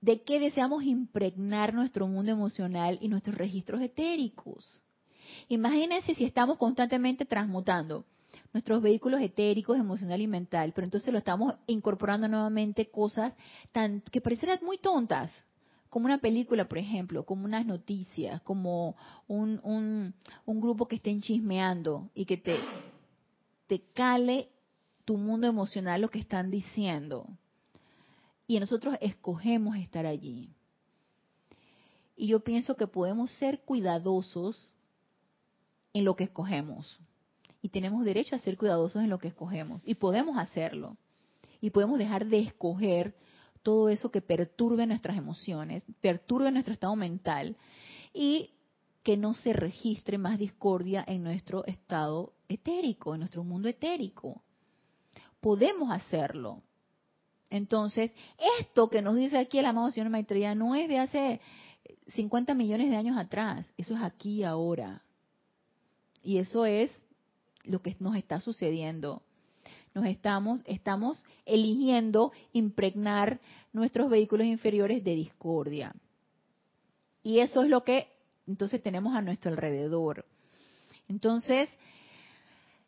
de 0.00 0.22
qué 0.22 0.38
deseamos 0.38 0.84
impregnar 0.84 1.74
nuestro 1.74 2.06
mundo 2.06 2.30
emocional 2.30 2.98
y 3.00 3.08
nuestros 3.08 3.36
registros 3.36 3.82
etéricos. 3.82 4.82
Imagínense 5.48 6.14
si 6.14 6.24
estamos 6.24 6.56
constantemente 6.56 7.24
transmutando 7.24 8.04
nuestros 8.52 8.80
vehículos 8.80 9.20
etéricos, 9.20 9.78
emocional 9.78 10.20
y 10.20 10.26
mental, 10.26 10.72
pero 10.74 10.84
entonces 10.84 11.12
lo 11.12 11.18
estamos 11.18 11.54
incorporando 11.66 12.28
nuevamente 12.28 12.90
cosas 12.90 13.32
tan 13.72 14.00
que 14.02 14.20
parecieran 14.20 14.60
muy 14.62 14.78
tontas, 14.78 15.30
como 15.90 16.06
una 16.06 16.18
película, 16.18 16.68
por 16.68 16.78
ejemplo, 16.78 17.24
como 17.24 17.44
unas 17.44 17.64
noticias, 17.64 18.40
como 18.42 18.94
un, 19.26 19.60
un, 19.62 20.14
un 20.44 20.60
grupo 20.60 20.86
que 20.86 20.96
estén 20.96 21.22
chismeando 21.22 22.10
y 22.14 22.26
que 22.26 22.36
te, 22.36 22.56
te 23.66 23.80
cale 23.94 24.50
tu 25.08 25.16
mundo 25.16 25.46
emocional 25.46 26.02
lo 26.02 26.10
que 26.10 26.18
están 26.18 26.50
diciendo 26.50 27.26
y 28.46 28.60
nosotros 28.60 28.98
escogemos 29.00 29.78
estar 29.78 30.04
allí. 30.04 30.50
Y 32.14 32.26
yo 32.26 32.40
pienso 32.40 32.76
que 32.76 32.86
podemos 32.86 33.30
ser 33.38 33.62
cuidadosos 33.62 34.74
en 35.94 36.04
lo 36.04 36.14
que 36.14 36.24
escogemos. 36.24 36.98
Y 37.62 37.70
tenemos 37.70 38.04
derecho 38.04 38.36
a 38.36 38.40
ser 38.40 38.58
cuidadosos 38.58 39.00
en 39.00 39.08
lo 39.08 39.18
que 39.18 39.28
escogemos. 39.28 39.82
Y 39.86 39.94
podemos 39.94 40.36
hacerlo. 40.36 40.98
Y 41.62 41.70
podemos 41.70 41.96
dejar 41.96 42.26
de 42.26 42.40
escoger 42.40 43.14
todo 43.62 43.88
eso 43.88 44.10
que 44.10 44.20
perturbe 44.20 44.86
nuestras 44.86 45.16
emociones, 45.16 45.84
perturbe 46.02 46.50
nuestro 46.50 46.74
estado 46.74 46.96
mental 46.96 47.56
y 48.12 48.50
que 49.02 49.16
no 49.16 49.32
se 49.32 49.54
registre 49.54 50.18
más 50.18 50.38
discordia 50.38 51.02
en 51.08 51.22
nuestro 51.22 51.64
estado 51.64 52.34
etérico, 52.46 53.14
en 53.14 53.20
nuestro 53.20 53.42
mundo 53.42 53.70
etérico. 53.70 54.42
Podemos 55.40 55.90
hacerlo. 55.90 56.62
Entonces, 57.50 58.12
esto 58.60 58.90
que 58.90 59.02
nos 59.02 59.16
dice 59.16 59.38
aquí 59.38 59.58
el 59.58 59.66
amado 59.66 59.90
Señor 59.90 60.10
Maitreya 60.10 60.54
no 60.54 60.74
es 60.74 60.88
de 60.88 60.98
hace 60.98 61.40
50 62.14 62.54
millones 62.54 62.90
de 62.90 62.96
años 62.96 63.16
atrás, 63.16 63.66
eso 63.76 63.94
es 63.94 64.02
aquí 64.02 64.44
ahora. 64.44 65.02
Y 66.22 66.38
eso 66.38 66.66
es 66.66 66.90
lo 67.64 67.80
que 67.80 67.96
nos 68.00 68.16
está 68.16 68.40
sucediendo. 68.40 69.22
Nos 69.94 70.06
estamos, 70.06 70.60
estamos 70.66 71.24
eligiendo 71.46 72.32
impregnar 72.52 73.40
nuestros 73.72 74.10
vehículos 74.10 74.46
inferiores 74.46 75.02
de 75.02 75.14
discordia. 75.14 75.94
Y 77.22 77.40
eso 77.40 77.62
es 77.62 77.68
lo 77.68 77.84
que 77.84 78.08
entonces 78.46 78.82
tenemos 78.82 79.14
a 79.14 79.22
nuestro 79.22 79.50
alrededor. 79.50 80.24
Entonces, 81.08 81.68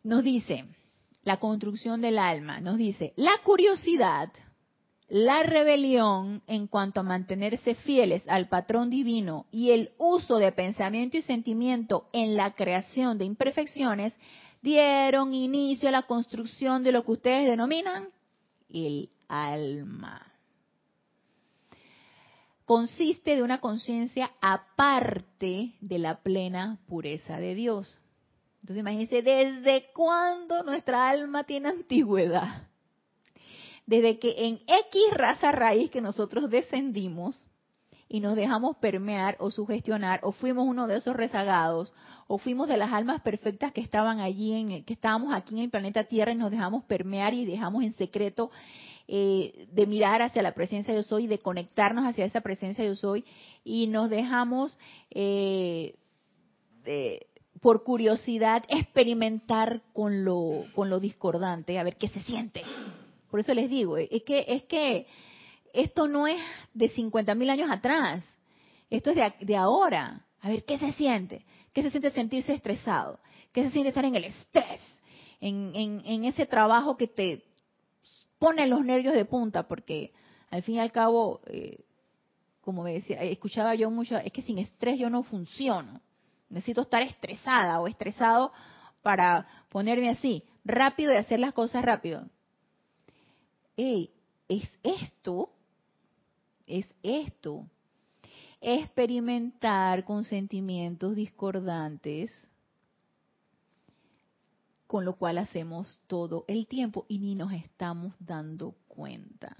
nos 0.03 0.23
dice, 0.25 0.65
la 1.23 1.39
construcción 1.39 2.01
del 2.01 2.19
alma, 2.19 2.61
nos 2.61 2.79
dice, 2.79 3.13
la 3.17 3.33
curiosidad 3.45 4.31
la 5.11 5.43
rebelión 5.43 6.41
en 6.47 6.69
cuanto 6.69 7.01
a 7.01 7.03
mantenerse 7.03 7.75
fieles 7.75 8.23
al 8.29 8.49
patrón 8.49 8.91
divino 8.91 9.47
y 9.51 9.73
el 9.73 9.91
uso 9.99 10.39
de 10.39 10.53
pensamiento 10.53 11.17
y 11.17 11.23
sentimiento 11.23 12.09
en 12.13 12.37
la 12.37 12.55
creación 12.55 13.19
de 13.19 13.25
imperfecciones 13.25 14.17
dieron 14.63 15.35
inicio 15.35 15.89
a 15.89 15.93
la 15.93 16.03
construcción 16.03 16.85
de 16.85 16.93
lo 16.93 17.05
que 17.05 17.11
ustedes 17.11 17.49
denominan 17.49 18.09
el 18.73 19.11
alma. 19.27 20.33
Consiste 22.65 23.35
de 23.35 23.43
una 23.43 23.61
conciencia 23.61 24.31
aparte 24.41 25.75
de 25.81 25.99
la 25.99 26.23
plena 26.23 26.79
pureza 26.87 27.41
de 27.41 27.57
Dios. 27.57 28.01
Entonces 28.61 28.81
imagínense, 28.81 29.23
¿desde 29.23 29.91
cuándo 29.93 30.63
nuestra 30.63 31.09
alma 31.09 31.45
tiene 31.45 31.69
antigüedad? 31.69 32.71
desde 33.91 34.21
que 34.21 34.47
en 34.47 34.61
X 34.69 35.03
raza 35.15 35.51
raíz 35.51 35.91
que 35.91 36.01
nosotros 36.01 36.49
descendimos 36.49 37.45
y 38.09 38.21
nos 38.21 38.37
dejamos 38.37 38.77
permear 38.77 39.37
o 39.41 39.51
sugestionar, 39.51 40.21
o 40.23 40.31
fuimos 40.31 40.65
uno 40.69 40.87
de 40.87 40.99
esos 40.99 41.17
rezagados, 41.17 41.93
o 42.29 42.39
fuimos 42.39 42.69
de 42.69 42.77
las 42.77 42.93
almas 42.93 43.21
perfectas 43.21 43.73
que 43.73 43.81
estaban 43.81 44.21
allí, 44.21 44.53
en, 44.53 44.85
que 44.85 44.93
estábamos 44.93 45.35
aquí 45.35 45.57
en 45.57 45.63
el 45.63 45.71
planeta 45.71 46.05
Tierra 46.05 46.31
y 46.31 46.37
nos 46.37 46.53
dejamos 46.53 46.85
permear 46.85 47.35
y 47.35 47.45
dejamos 47.45 47.83
en 47.83 47.93
secreto 47.95 48.53
eh, 49.09 49.67
de 49.73 49.87
mirar 49.89 50.23
hacia 50.23 50.43
la 50.43 50.55
presencia 50.55 50.95
yo 50.95 51.03
soy, 51.03 51.27
de 51.27 51.41
conectarnos 51.41 52.05
hacia 52.05 52.25
esa 52.25 52.43
presencia 52.43 52.85
yo 52.85 52.95
soy, 52.95 53.25
y 53.65 53.89
nos 53.89 54.09
dejamos 54.09 54.79
eh, 55.11 55.97
por 57.61 57.85
curiosidad 57.85 58.65
experimentar 58.69 59.83
con 59.93 60.25
lo, 60.25 60.65
con 60.75 60.89
lo 60.89 61.01
discordante, 61.01 61.79
a 61.79 61.85
ver 61.85 61.97
qué 61.97 62.09
se 62.09 62.21
siente. 62.23 62.63
Por 63.31 63.41
eso 63.41 63.55
les 63.55 63.69
digo, 63.69 63.97
es 63.97 64.23
que, 64.25 64.45
es 64.49 64.65
que 64.65 65.07
esto 65.73 66.09
no 66.09 66.27
es 66.27 66.41
de 66.75 66.91
50.000 66.93 67.37
mil 67.37 67.51
años 67.51 67.71
atrás, 67.71 68.25
esto 68.89 69.11
es 69.11 69.17
de, 69.17 69.33
de 69.41 69.57
ahora. 69.57 70.27
A 70.41 70.49
ver, 70.49 70.65
¿qué 70.65 70.79
se 70.79 70.93
siente? 70.93 71.45
¿Qué 71.73 71.83
se 71.83 71.91
siente 71.91 72.11
sentirse 72.11 72.53
estresado? 72.55 73.21
¿Qué 73.53 73.63
se 73.65 73.71
siente 73.71 73.89
estar 73.89 74.05
en 74.05 74.17
el 74.17 74.25
estrés? 74.25 74.81
En, 75.41 75.73
en, 75.75 76.03
en, 76.05 76.25
ese 76.25 76.47
trabajo 76.47 76.97
que 76.97 77.07
te 77.07 77.45
pone 78.39 78.67
los 78.67 78.85
nervios 78.85 79.15
de 79.15 79.25
punta, 79.25 79.69
porque 79.69 80.13
al 80.51 80.63
fin 80.63 80.77
y 80.77 80.81
al 80.81 80.93
cabo, 80.93 81.41
eh, 81.47 81.85
como 82.61 82.83
me 82.83 82.93
decía, 82.93 83.23
escuchaba 83.23 83.75
yo 83.75 83.91
mucho, 83.91 84.17
es 84.17 84.33
que 84.33 84.43
sin 84.43 84.59
estrés 84.59 84.99
yo 84.99 85.09
no 85.09 85.23
funciono. 85.23 86.01
Necesito 86.51 86.83
estar 86.83 87.03
estresada 87.03 87.81
o 87.81 87.89
estresado 87.89 88.53
para 89.03 89.47
ponerme 89.71 90.11
así, 90.11 90.45
rápido 90.65 91.13
y 91.13 91.17
hacer 91.17 91.41
las 91.41 91.55
cosas 91.55 91.83
rápido 91.83 92.29
es 94.51 94.69
esto, 94.83 95.51
es 96.67 96.87
esto, 97.03 97.67
experimentar 98.61 100.05
con 100.05 100.25
sentimientos 100.25 101.17
discordantes, 101.17 102.31
con 104.87 105.05
lo 105.05 105.17
cual 105.17 105.39
hacemos 105.39 106.01
todo 106.09 106.45
el 106.49 106.67
tiempo 106.67 107.07
y 107.09 107.21
ni 107.21 107.35
nos 107.35 107.53
estamos 107.53 108.13
dando 108.19 108.75
cuenta. 108.89 109.57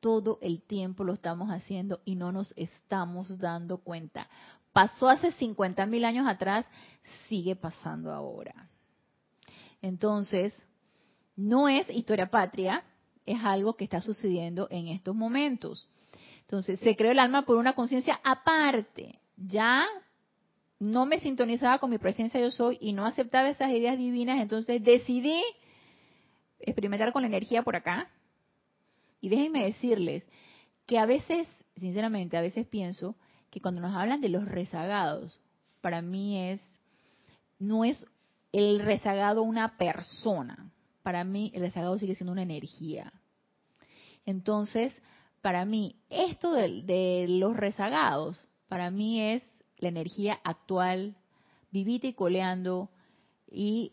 Todo 0.00 0.38
el 0.42 0.62
tiempo 0.62 1.04
lo 1.04 1.12
estamos 1.12 1.50
haciendo 1.50 2.00
y 2.04 2.16
no 2.16 2.32
nos 2.32 2.52
estamos 2.56 3.38
dando 3.38 3.78
cuenta. 3.78 4.28
Pasó 4.74 5.08
hace 5.08 5.30
50 5.30 5.86
mil 5.86 6.04
años 6.04 6.26
atrás, 6.26 6.66
sigue 7.28 7.54
pasando 7.54 8.12
ahora. 8.12 8.68
Entonces, 9.80 10.52
no 11.36 11.68
es 11.68 11.88
historia 11.90 12.28
patria, 12.28 12.82
es 13.24 13.38
algo 13.44 13.76
que 13.76 13.84
está 13.84 14.00
sucediendo 14.00 14.66
en 14.72 14.88
estos 14.88 15.14
momentos. 15.14 15.88
Entonces, 16.40 16.80
se 16.80 16.96
creó 16.96 17.12
el 17.12 17.20
alma 17.20 17.42
por 17.46 17.56
una 17.56 17.74
conciencia 17.74 18.20
aparte. 18.24 19.20
Ya 19.36 19.86
no 20.80 21.06
me 21.06 21.20
sintonizaba 21.20 21.78
con 21.78 21.90
mi 21.90 21.98
presencia 21.98 22.40
yo 22.40 22.50
soy 22.50 22.76
y 22.80 22.94
no 22.94 23.06
aceptaba 23.06 23.50
esas 23.50 23.70
ideas 23.70 23.96
divinas, 23.96 24.42
entonces 24.42 24.82
decidí 24.82 25.40
experimentar 26.58 27.12
con 27.12 27.22
la 27.22 27.28
energía 27.28 27.62
por 27.62 27.76
acá. 27.76 28.10
Y 29.20 29.28
déjenme 29.28 29.66
decirles 29.66 30.24
que 30.84 30.98
a 30.98 31.06
veces, 31.06 31.46
sinceramente, 31.76 32.36
a 32.36 32.40
veces 32.40 32.66
pienso 32.66 33.14
que 33.54 33.60
cuando 33.60 33.80
nos 33.80 33.94
hablan 33.94 34.20
de 34.20 34.28
los 34.28 34.44
rezagados, 34.46 35.38
para 35.80 36.02
mí 36.02 36.50
es, 36.50 36.60
no 37.60 37.84
es 37.84 38.04
el 38.50 38.80
rezagado 38.80 39.44
una 39.44 39.76
persona, 39.78 40.72
para 41.04 41.22
mí 41.22 41.52
el 41.54 41.60
rezagado 41.60 41.96
sigue 41.96 42.16
siendo 42.16 42.32
una 42.32 42.42
energía. 42.42 43.12
Entonces, 44.26 44.92
para 45.40 45.64
mí, 45.66 45.94
esto 46.10 46.52
de, 46.52 47.26
los 47.28 47.56
rezagados, 47.56 48.48
para 48.66 48.90
mí 48.90 49.20
es 49.20 49.44
la 49.78 49.88
energía 49.88 50.40
actual, 50.42 51.14
vivita 51.70 52.08
y 52.08 52.14
coleando 52.14 52.90
y 53.48 53.92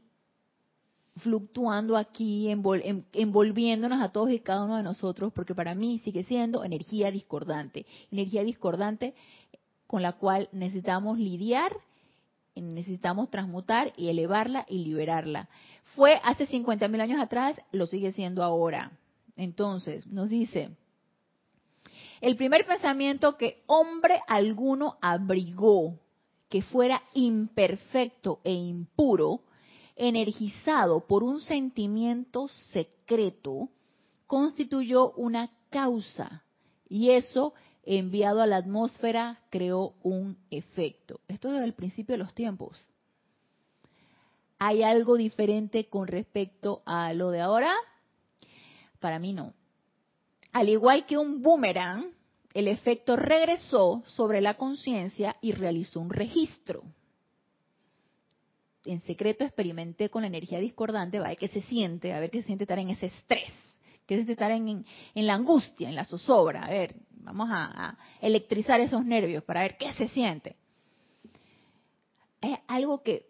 fluctuando 1.18 1.98
aquí, 1.98 2.50
envolviéndonos 2.50 4.02
a 4.02 4.12
todos 4.12 4.32
y 4.32 4.40
cada 4.40 4.64
uno 4.64 4.78
de 4.78 4.84
nosotros, 4.84 5.32
porque 5.34 5.54
para 5.54 5.76
mí 5.76 6.00
sigue 6.00 6.24
siendo 6.24 6.64
energía 6.64 7.12
discordante, 7.12 7.86
energía 8.12 8.44
discordante 8.44 9.14
con 9.92 10.02
la 10.02 10.14
cual 10.14 10.48
necesitamos 10.54 11.20
lidiar, 11.20 11.76
necesitamos 12.56 13.30
transmutar 13.30 13.92
y 13.98 14.08
elevarla 14.08 14.66
y 14.70 14.86
liberarla. 14.86 15.50
Fue 15.96 16.18
hace 16.24 16.46
50 16.46 16.88
mil 16.88 17.02
años 17.02 17.20
atrás, 17.20 17.60
lo 17.74 17.88
sigue 17.88 18.14
siendo 18.14 18.42
ahora. 18.42 18.94
Entonces, 19.36 20.08
nos 20.08 20.30
dice, 20.30 20.70
el 22.22 22.38
primer 22.38 22.66
pensamiento 22.66 23.36
que 23.36 23.64
hombre 23.68 24.22
alguno 24.30 24.96
abrigó, 25.02 26.00
que 26.48 26.62
fuera 26.62 27.04
imperfecto 27.14 28.40
e 28.46 28.54
impuro, 28.54 29.42
energizado 29.98 31.06
por 31.06 31.22
un 31.22 31.42
sentimiento 31.42 32.48
secreto, 32.72 33.68
constituyó 34.26 35.12
una 35.18 35.52
causa 35.70 36.46
y 36.88 37.10
eso 37.10 37.54
enviado 37.84 38.42
a 38.42 38.48
la 38.48 38.58
atmósfera 38.58 39.40
creó 39.50 39.94
un 40.04 40.38
efecto. 40.50 41.20
Esto 41.28 41.48
es 41.48 41.54
desde 41.56 41.68
el 41.68 41.74
principio 41.74 42.14
de 42.14 42.24
los 42.24 42.34
tiempos 42.34 42.78
hay 44.64 44.84
algo 44.84 45.18
diferente 45.18 45.90
con 45.90 46.06
respecto 46.06 46.84
a 46.86 47.14
lo 47.14 47.32
de 47.32 47.42
ahora? 47.42 47.74
Para 49.00 49.18
mí 49.18 49.34
no. 49.34 49.56
Al 50.52 50.70
igual 50.70 51.08
que 51.08 51.18
un 51.18 51.42
boomerang, 51.42 52.12
el 52.54 52.68
efecto 52.68 53.16
regresó 53.16 54.04
sobre 54.06 54.40
la 54.40 54.58
conciencia 54.58 55.36
y 55.42 55.54
realizó 55.54 56.00
un 56.00 56.12
registro. 56.12 56.84
En 58.86 59.00
secreto 59.00 59.44
experimenté 59.44 60.10
con 60.10 60.22
la 60.22 60.28
energía 60.28 60.60
discordante, 60.60 61.18
a 61.18 61.24
ver 61.24 61.38
qué 61.38 61.48
se 61.48 61.64
siente, 61.64 62.14
a 62.14 62.20
ver 62.20 62.30
qué 62.30 62.42
se 62.42 62.46
siente 62.46 62.66
estar 62.66 62.78
en 62.78 62.90
ese 62.90 63.08
estrés, 63.08 63.52
qué 64.06 64.14
se 64.14 64.26
siente 64.26 64.34
estar 64.34 64.52
en, 64.52 64.86
la 65.16 65.34
angustia, 65.34 65.90
en 65.90 65.96
la 65.96 66.06
zozobra. 66.06 66.66
A 66.66 66.70
ver, 66.70 66.94
vamos 67.24 67.50
a, 67.52 67.98
electrizar 68.22 68.80
esos 68.82 69.06
nervios 69.06 69.44
para 69.44 69.62
ver 69.62 69.78
qué 69.78 69.92
se 69.94 70.08
siente. 70.10 70.56
Es 72.42 72.58
algo 72.68 73.04
que 73.04 73.28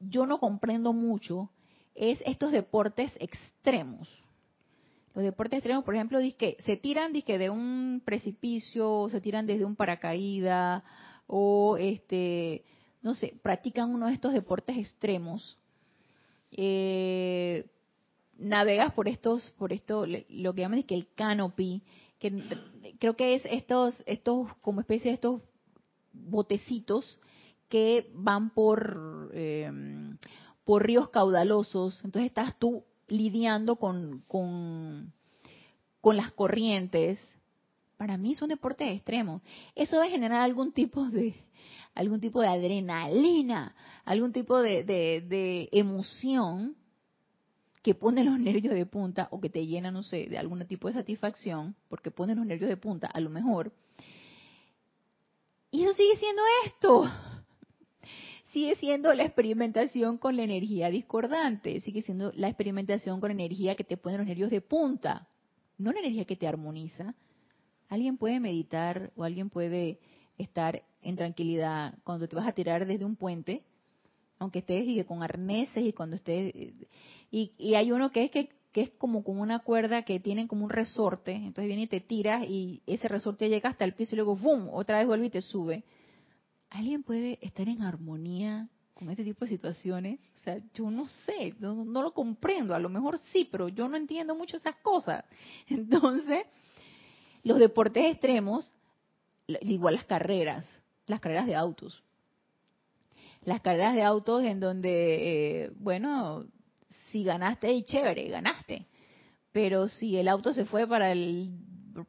yo 0.00 0.26
no 0.26 0.38
comprendo 0.38 0.92
mucho 0.92 1.50
es 1.94 2.20
estos 2.24 2.52
deportes 2.52 3.12
extremos. 3.20 4.08
Los 5.14 5.24
deportes 5.24 5.58
extremos, 5.58 5.84
por 5.84 5.94
ejemplo, 5.94 6.18
que 6.38 6.56
se 6.64 6.76
tiran 6.76 7.12
de 7.12 7.50
un 7.50 8.02
precipicio, 8.04 9.08
se 9.10 9.20
tiran 9.20 9.46
desde 9.46 9.64
un 9.64 9.76
paracaídas 9.76 10.82
o 11.26 11.76
este, 11.78 12.64
no 13.02 13.14
sé, 13.14 13.34
practican 13.42 13.90
uno 13.90 14.06
de 14.06 14.14
estos 14.14 14.32
deportes 14.32 14.78
extremos. 14.78 15.58
Eh, 16.50 17.66
navegas 18.38 18.92
por 18.92 19.08
estos, 19.08 19.50
por 19.52 19.72
esto, 19.72 20.06
lo 20.06 20.54
que 20.54 20.60
llaman 20.60 20.80
es 20.80 20.84
que 20.84 20.94
el 20.94 21.08
canopy, 21.14 21.82
que 22.22 22.96
creo 23.00 23.16
que 23.16 23.34
es 23.34 23.42
estos, 23.46 24.00
estos 24.06 24.54
como 24.60 24.80
especie 24.80 25.10
de 25.10 25.14
estos 25.16 25.42
botecitos 26.12 27.18
que 27.68 28.12
van 28.14 28.50
por, 28.50 29.32
em, 29.34 30.18
por 30.64 30.86
ríos 30.86 31.08
caudalosos, 31.08 32.00
entonces 32.04 32.28
estás 32.28 32.56
tú 32.60 32.84
lidiando 33.08 33.74
con, 33.74 34.22
con, 34.28 35.12
las 36.16 36.30
corrientes. 36.30 37.18
Para 37.96 38.16
mí 38.16 38.36
son 38.36 38.50
deportes 38.50 38.92
extremos. 38.92 39.42
Eso 39.74 39.96
debe 39.96 40.10
generar 40.10 40.42
algún 40.42 40.72
tipo 40.72 41.04
de 41.08 41.34
algún 41.94 42.20
tipo 42.20 42.40
de 42.40 42.48
adrenalina, 42.48 43.74
algún 44.04 44.32
tipo 44.32 44.58
de, 44.62 44.84
de 44.84 45.68
emoción 45.72 46.76
que 47.82 47.94
pone 47.94 48.24
los 48.24 48.38
nervios 48.38 48.74
de 48.74 48.86
punta 48.86 49.28
o 49.30 49.40
que 49.40 49.50
te 49.50 49.66
llena, 49.66 49.90
no 49.90 50.02
sé, 50.02 50.26
de 50.28 50.38
algún 50.38 50.64
tipo 50.66 50.88
de 50.88 50.94
satisfacción, 50.94 51.74
porque 51.88 52.10
pone 52.10 52.34
los 52.34 52.46
nervios 52.46 52.68
de 52.68 52.76
punta, 52.76 53.08
a 53.08 53.20
lo 53.20 53.28
mejor. 53.28 53.72
Y 55.70 55.82
eso 55.82 55.92
sigue 55.94 56.16
siendo 56.16 56.42
esto 56.66 57.10
sigue 58.52 58.76
siendo 58.76 59.14
la 59.14 59.24
experimentación 59.24 60.18
con 60.18 60.36
la 60.36 60.42
energía 60.42 60.90
discordante, 60.90 61.80
sigue 61.80 62.02
siendo 62.02 62.32
la 62.34 62.48
experimentación 62.48 63.18
con 63.20 63.30
energía 63.30 63.74
que 63.74 63.84
te 63.84 63.96
pone 63.96 64.18
los 64.18 64.26
nervios 64.26 64.50
de 64.50 64.60
punta. 64.60 65.26
no 65.78 65.90
la 65.90 66.00
energía 66.00 66.26
que 66.26 66.36
te 66.36 66.46
armoniza. 66.46 67.14
Alguien 67.88 68.18
puede 68.18 68.40
meditar 68.40 69.10
o 69.16 69.24
alguien 69.24 69.50
puede 69.50 69.98
estar 70.38 70.82
en 71.00 71.16
tranquilidad 71.16 71.94
cuando 72.04 72.28
te 72.28 72.36
vas 72.36 72.46
a 72.46 72.52
tirar 72.52 72.86
desde 72.86 73.04
un 73.04 73.16
puente, 73.16 73.64
aunque 74.42 74.58
estés 74.58 75.06
con 75.06 75.22
arneses 75.22 75.84
y 75.84 75.92
cuando 75.92 76.16
estés... 76.16 76.54
Y, 77.30 77.52
y 77.56 77.74
hay 77.74 77.92
uno 77.92 78.10
que 78.10 78.24
es 78.24 78.30
que, 78.30 78.50
que 78.72 78.82
es 78.82 78.90
como 78.90 79.22
con 79.22 79.38
una 79.38 79.60
cuerda 79.60 80.02
que 80.02 80.20
tienen 80.20 80.48
como 80.48 80.64
un 80.64 80.70
resorte, 80.70 81.32
entonces 81.32 81.66
viene 81.66 81.82
y 81.82 81.86
te 81.86 82.00
tiras 82.00 82.44
y 82.48 82.82
ese 82.86 83.08
resorte 83.08 83.48
llega 83.48 83.70
hasta 83.70 83.84
el 83.84 83.94
piso 83.94 84.14
y 84.14 84.16
luego 84.16 84.36
¡bum! 84.36 84.68
otra 84.72 84.98
vez 84.98 85.06
vuelve 85.06 85.26
y 85.26 85.30
te 85.30 85.42
sube. 85.42 85.84
¿Alguien 86.70 87.02
puede 87.02 87.38
estar 87.40 87.68
en 87.68 87.82
armonía 87.82 88.68
con 88.94 89.10
este 89.10 89.24
tipo 89.24 89.44
de 89.44 89.50
situaciones? 89.50 90.18
O 90.34 90.38
sea, 90.38 90.58
yo 90.74 90.90
no 90.90 91.06
sé, 91.24 91.54
no 91.60 92.02
lo 92.02 92.12
comprendo, 92.12 92.74
a 92.74 92.78
lo 92.78 92.88
mejor 92.88 93.18
sí, 93.32 93.48
pero 93.50 93.68
yo 93.68 93.88
no 93.88 93.96
entiendo 93.96 94.34
mucho 94.34 94.56
esas 94.56 94.76
cosas. 94.76 95.24
Entonces, 95.68 96.46
los 97.44 97.58
deportes 97.58 98.10
extremos, 98.10 98.70
igual 99.60 99.94
las 99.94 100.04
carreras, 100.04 100.66
las 101.06 101.20
carreras 101.20 101.46
de 101.46 101.54
autos. 101.54 102.02
Las 103.44 103.60
carreras 103.60 103.94
de 103.94 104.02
autos 104.02 104.44
en 104.44 104.60
donde, 104.60 105.64
eh, 105.64 105.70
bueno, 105.76 106.44
si 107.10 107.24
ganaste, 107.24 107.72
y 107.72 107.82
chévere, 107.82 108.28
ganaste. 108.28 108.86
Pero 109.52 109.88
si 109.88 110.16
el 110.16 110.28
auto 110.28 110.52
se 110.52 110.64
fue 110.64 110.86
para 110.86 111.12
el, 111.12 111.52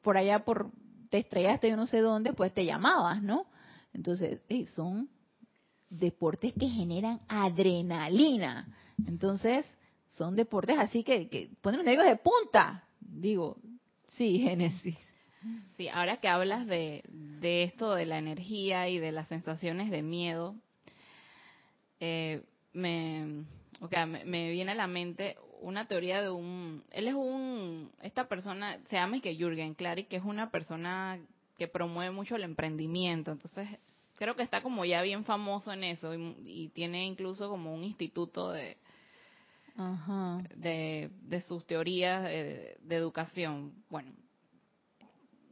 por 0.02 0.18
allá, 0.18 0.46
por, 0.46 0.72
te 1.10 1.18
estrellaste 1.18 1.70
yo 1.70 1.76
no 1.76 1.88
sé 1.88 2.00
dónde, 2.00 2.34
pues 2.34 2.54
te 2.54 2.66
llamabas, 2.66 3.22
¿no? 3.22 3.46
Entonces, 3.94 4.42
son 4.76 5.10
deportes 5.90 6.54
que 6.54 6.68
generan 6.68 7.20
adrenalina. 7.28 8.68
Entonces, 9.08 9.66
son 10.10 10.36
deportes 10.36 10.78
así 10.80 11.04
que, 11.04 11.30
que 11.30 11.50
ponen 11.62 11.80
los 11.80 11.86
nervios 11.86 12.08
de 12.08 12.16
punta. 12.16 12.84
Digo, 13.00 13.58
sí, 14.18 14.40
Génesis. 14.44 14.98
Sí, 15.76 15.90
ahora 15.90 16.18
que 16.18 16.30
hablas 16.30 16.66
de, 16.68 17.04
de 17.10 17.64
esto 17.64 17.94
de 17.94 18.06
la 18.06 18.18
energía 18.18 18.88
y 18.88 18.98
de 18.98 19.12
las 19.12 19.28
sensaciones 19.28 19.92
de 19.92 20.02
miedo, 20.02 20.56
eh, 22.06 22.42
me, 22.74 23.46
me, 24.26 24.52
viene 24.52 24.74
a 24.74 24.76
la 24.76 24.88
mente 24.88 25.38
una 25.62 25.88
teoría 25.88 26.22
de 26.22 26.30
un, 26.30 26.84
él 26.92 27.08
es 27.08 27.14
un, 27.14 27.90
esta 28.02 28.28
persona 28.28 28.78
se 28.90 28.98
llama 28.98 29.22
que 29.22 29.38
Jürgen 29.38 29.74
Clary, 29.74 30.04
que 30.04 30.18
es 30.18 30.24
una 30.26 30.52
persona 30.52 31.18
que 31.58 31.70
promueve 31.70 32.12
mucho 32.12 32.36
el 32.36 32.44
emprendimiento, 32.44 33.32
entonces 33.32 33.70
creo 34.18 34.36
que 34.36 34.44
está 34.44 34.62
como 34.62 34.84
ya 34.84 35.02
bien 35.02 35.24
famoso 35.24 35.72
en 35.72 35.86
eso 35.86 36.14
y, 36.14 36.70
tiene 36.74 37.06
incluso 37.06 37.48
como 37.48 37.74
un 37.74 37.86
instituto 37.86 38.52
de, 38.52 38.76
de, 40.56 41.10
de 41.22 41.42
sus 41.42 41.66
teorías 41.66 42.24
de, 42.24 42.76
de 42.82 42.96
educación. 42.98 43.72
Bueno, 43.90 44.12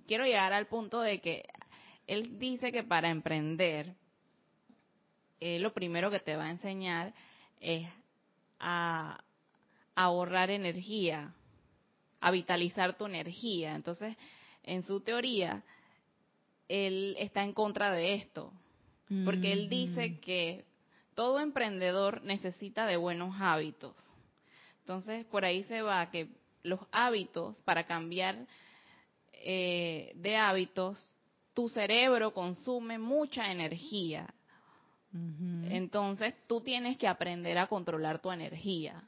quiero 0.05 0.25
llegar 0.25 0.51
al 0.51 0.67
punto 0.67 0.99
de 0.99 1.21
que 1.21 1.45
él 2.07 2.37
dice 2.39 2.73
que 2.73 2.83
para 2.83 3.09
emprender, 3.09 3.95
eh, 5.41 5.59
lo 5.59 5.73
primero 5.73 6.11
que 6.11 6.19
te 6.19 6.35
va 6.35 6.45
a 6.45 6.51
enseñar 6.51 7.13
es 7.59 7.87
a, 8.59 9.19
ahorrar 9.95 10.51
energía, 10.51 11.33
a 12.21 12.31
vitalizar 12.31 12.97
tu 12.97 13.07
energía. 13.07 13.75
Entonces, 13.75 14.15
en 14.63 14.83
su 14.83 15.01
teoría, 15.01 15.63
él 16.69 17.15
está 17.19 17.43
en 17.43 17.53
contra 17.53 17.91
de 17.91 18.13
esto, 18.13 18.53
porque 19.25 19.51
él 19.51 19.67
dice 19.67 20.21
que 20.21 20.63
todo 21.15 21.41
emprendedor 21.41 22.23
necesita 22.23 22.85
de 22.85 22.95
buenos 22.95 23.35
hábitos. 23.41 23.93
Entonces, 24.79 25.25
por 25.25 25.43
ahí 25.43 25.63
se 25.65 25.81
va 25.81 26.09
que 26.09 26.29
los 26.63 26.79
hábitos 26.93 27.59
para 27.61 27.85
cambiar 27.85 28.47
eh, 29.33 30.13
de 30.15 30.37
hábitos, 30.37 30.97
tu 31.53 31.67
cerebro 31.67 32.33
consume 32.33 32.97
mucha 32.97 33.51
energía. 33.51 34.33
Entonces 35.13 36.33
tú 36.47 36.61
tienes 36.61 36.97
que 36.97 37.07
aprender 37.07 37.57
a 37.57 37.67
controlar 37.67 38.21
tu 38.21 38.31
energía. 38.31 39.03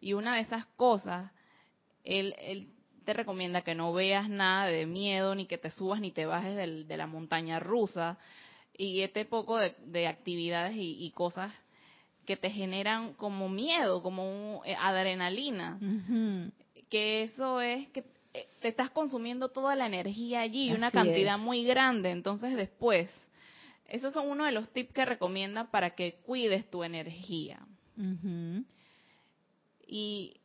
Y 0.00 0.14
una 0.14 0.36
de 0.36 0.42
esas 0.42 0.64
cosas, 0.76 1.30
él, 2.04 2.34
él 2.38 2.68
te 3.04 3.12
recomienda 3.12 3.62
que 3.62 3.74
no 3.74 3.92
veas 3.92 4.28
nada 4.28 4.66
de 4.66 4.86
miedo, 4.86 5.34
ni 5.34 5.46
que 5.46 5.58
te 5.58 5.70
subas 5.70 6.00
ni 6.00 6.10
te 6.10 6.26
bajes 6.26 6.56
de 6.56 6.96
la 6.96 7.06
montaña 7.06 7.60
rusa, 7.60 8.18
y 8.80 9.02
este 9.02 9.26
poco 9.26 9.58
de, 9.58 10.06
actividades 10.06 10.74
y, 10.76 11.10
cosas 11.10 11.52
que 12.24 12.36
te 12.36 12.50
generan 12.50 13.12
como 13.14 13.48
miedo, 13.48 14.02
como 14.02 14.62
eh, 14.64 14.74
adrenalina. 14.78 15.78
Que 16.88 17.24
eso 17.24 17.60
es 17.60 17.88
que 17.88 18.04
eh, 18.32 18.46
te 18.62 18.68
estás 18.68 18.90
consumiendo 18.90 19.48
toda 19.48 19.76
la 19.76 19.86
energía 19.86 20.40
allí, 20.40 20.72
una 20.72 20.90
cantidad 20.90 21.38
muy 21.38 21.64
grande, 21.64 22.10
entonces 22.10 22.56
después, 22.56 23.10
esos 23.90 24.14
son 24.14 24.28
uno 24.28 24.44
de 24.44 24.52
los 24.52 24.68
tips 24.70 24.92
que 24.92 25.04
recomienda 25.04 25.70
para 25.70 25.94
que 25.94 26.14
cuides 26.24 26.68
tu 26.70 26.82
energía. 26.82 27.60
Y 29.86 30.40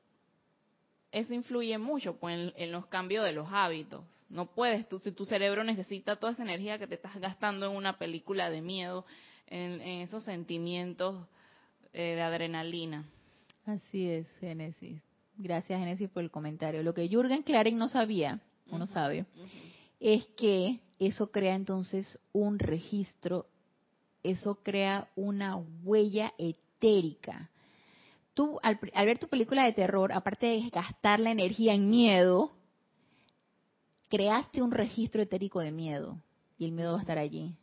eso 1.12 1.34
influye 1.34 1.78
mucho 1.78 2.18
pues, 2.18 2.52
en, 2.58 2.72
los 2.72 2.88
cambios 2.88 3.24
de 3.24 3.32
los 3.32 3.48
hábitos. 3.52 4.04
No 4.30 4.48
puedes, 4.48 4.90
tú, 4.90 5.00
si 5.00 5.12
tu 5.14 5.26
cerebro 5.26 5.64
necesita 5.64 6.18
toda 6.18 6.34
esa 6.34 6.44
energía 6.44 6.78
que 6.78 6.88
te 6.88 6.96
estás 6.96 7.16
gastando 7.22 7.68
en 7.68 7.78
una 7.78 7.98
película 7.98 8.50
de 8.50 8.62
miedo, 8.62 9.06
en, 9.48 9.80
esos 9.82 10.24
sentimientos 10.24 11.26
eh, 11.94 12.16
de 12.16 12.22
adrenalina. 12.22 13.06
Así 13.66 14.10
es, 14.10 14.28
Génesis. 14.40 15.02
Gracias, 15.38 15.80
Genesis, 15.80 16.10
por 16.10 16.24
el 16.24 16.32
comentario. 16.32 16.84
Lo 16.84 16.94
que 16.94 17.08
Jürgen 17.08 17.44
Klaring 17.44 17.78
no 17.78 17.88
sabía, 17.88 18.42
uno 18.70 18.88
sabe, 18.88 19.26
es 20.06 20.28
que 20.38 20.82
eso 21.00 21.32
crea 21.32 21.56
entonces 21.56 22.20
un 22.32 22.60
registro, 22.60 23.48
eso 24.22 24.60
crea 24.62 25.10
una 25.16 25.56
huella 25.84 26.32
etérica. 26.38 27.50
Tú, 28.36 28.60
al, 28.62 28.78
ver 28.78 29.18
tu 29.18 29.28
película 29.28 29.64
de 29.64 29.74
terror, 29.74 30.14
aparte 30.14 30.46
de 30.46 30.70
gastar 30.70 31.20
la 31.20 31.32
energía 31.32 31.74
en 31.74 31.90
miedo, 31.90 32.52
creaste 34.08 34.62
un 34.62 34.70
registro 34.70 35.24
etérico 35.24 35.60
de 35.60 35.72
miedo 35.72 36.22
y 36.60 36.66
el 36.66 36.72
miedo 36.72 36.92
va 36.92 37.00
a 37.00 37.02
estar 37.02 37.18
allí, 37.18 37.56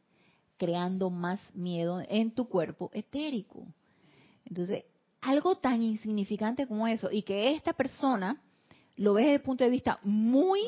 creando 0.57 1.11
más 1.11 1.39
miedo 1.55 2.03
en 2.09 2.33
tu 2.33 2.49
cuerpo 2.49 2.91
etérico. 2.93 3.65
Entonces, 4.47 4.85
algo 5.21 5.59
tan 5.59 5.81
insignificante 5.81 6.67
como 6.67 6.89
eso 6.89 7.09
y 7.09 7.23
que 7.23 7.55
esta 7.55 7.73
persona 7.73 8.43
lo 8.97 9.15
ve 9.15 9.23
desde 9.23 9.35
el 9.35 9.43
punto 9.43 9.65
de 9.65 9.71
vista 9.71 9.99
muy, 10.03 10.61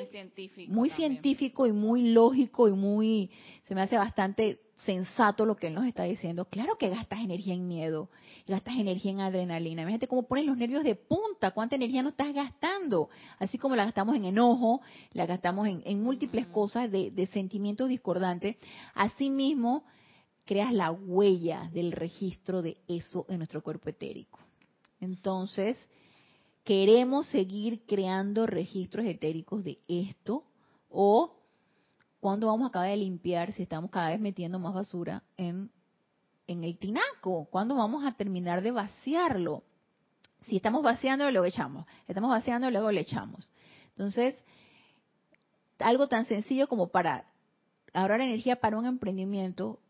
muy 0.69 0.91
científico, 0.91 1.67
y 1.67 1.73
muy 1.73 2.13
lógico 2.13 2.69
y 2.69 2.73
muy, 2.73 3.31
se 3.69 3.75
me 3.75 3.83
hace 3.83 3.97
bastante 3.97 4.61
sensato 4.85 5.47
lo 5.47 5.57
que 5.57 5.69
él 5.69 5.75
nos 5.75 5.87
está 5.87 6.05
diciendo. 6.05 6.47
Claro 6.47 6.77
que 6.77 6.89
gastas 6.89 7.21
energía 7.21 7.55
en 7.55 7.69
miedo, 7.69 8.11
gastas 8.47 8.77
energía 8.77 9.13
en 9.13 9.21
adrenalina. 9.21 9.83
Imagínate 9.83 10.09
cómo 10.09 10.25
pones 10.25 10.47
los 10.47 10.57
nervios 10.57 10.85
de 10.85 10.95
punta, 10.95 11.53
cuánta 11.53 11.77
energía 11.77 12.03
no 12.03 12.11
estás 12.11 12.33
gastando. 12.35 13.09
Así 13.39 13.59
como 13.59 13.77
la 13.77 13.85
gastamos 13.85 14.17
en 14.17 14.25
enojo, 14.25 14.81
la 15.13 15.27
gastamos 15.27 15.69
en, 15.69 16.03
múltiples 16.03 16.47
cosas 16.47 16.91
de, 16.91 17.11
de 17.11 17.27
sentimientos 17.29 17.89
discordantes. 17.89 18.57
Asimismo, 18.95 19.85
creas 20.45 20.73
la 20.73 20.91
huella 20.91 21.71
del 21.73 21.93
registro 21.93 22.63
de 22.63 22.79
eso 22.89 23.27
en 23.29 23.39
nuestro 23.39 23.63
cuerpo 23.63 23.91
etérico. 23.91 24.41
Entonces, 25.01 25.77
queremos 26.65 27.27
seguir 27.27 27.85
creando 27.87 28.47
registros 28.47 29.05
etéricos 29.07 29.63
de 29.63 29.79
esto 29.87 30.45
o 30.89 31.37
cuando 32.21 32.47
vamos 32.47 32.65
a 32.65 32.69
acabar 32.69 32.89
de 32.89 32.97
limpiar 32.97 33.53
si 33.53 33.63
estamos 33.63 33.91
cada 33.91 34.09
vez 34.09 34.19
metiendo 34.19 34.59
más 34.59 34.73
basura 34.73 35.23
en, 35.37 35.71
en 36.47 36.65
el 36.65 36.79
tinaco, 36.79 37.47
cuando 37.51 37.75
vamos 37.75 38.05
a 38.07 38.17
terminar 38.17 38.63
de 38.63 38.71
vaciarlo. 38.71 39.63
Si 40.47 40.57
estamos 40.57 40.83
vaciando, 40.83 41.31
luego 41.31 41.45
echamos. 41.45 41.87
Estamos 42.09 42.31
vaciando, 42.31 42.71
luego 42.71 42.91
le 42.91 43.03
echamos. 43.03 43.51
Entonces, 43.91 44.35
algo 45.79 46.09
tan 46.09 46.25
sencillo 46.25 46.67
como 46.67 46.89
para 46.89 47.27
ahorrar 47.93 48.23
energía 48.23 48.57
para 48.57 48.79
un 48.79 48.87
emprendimiento 48.87 49.81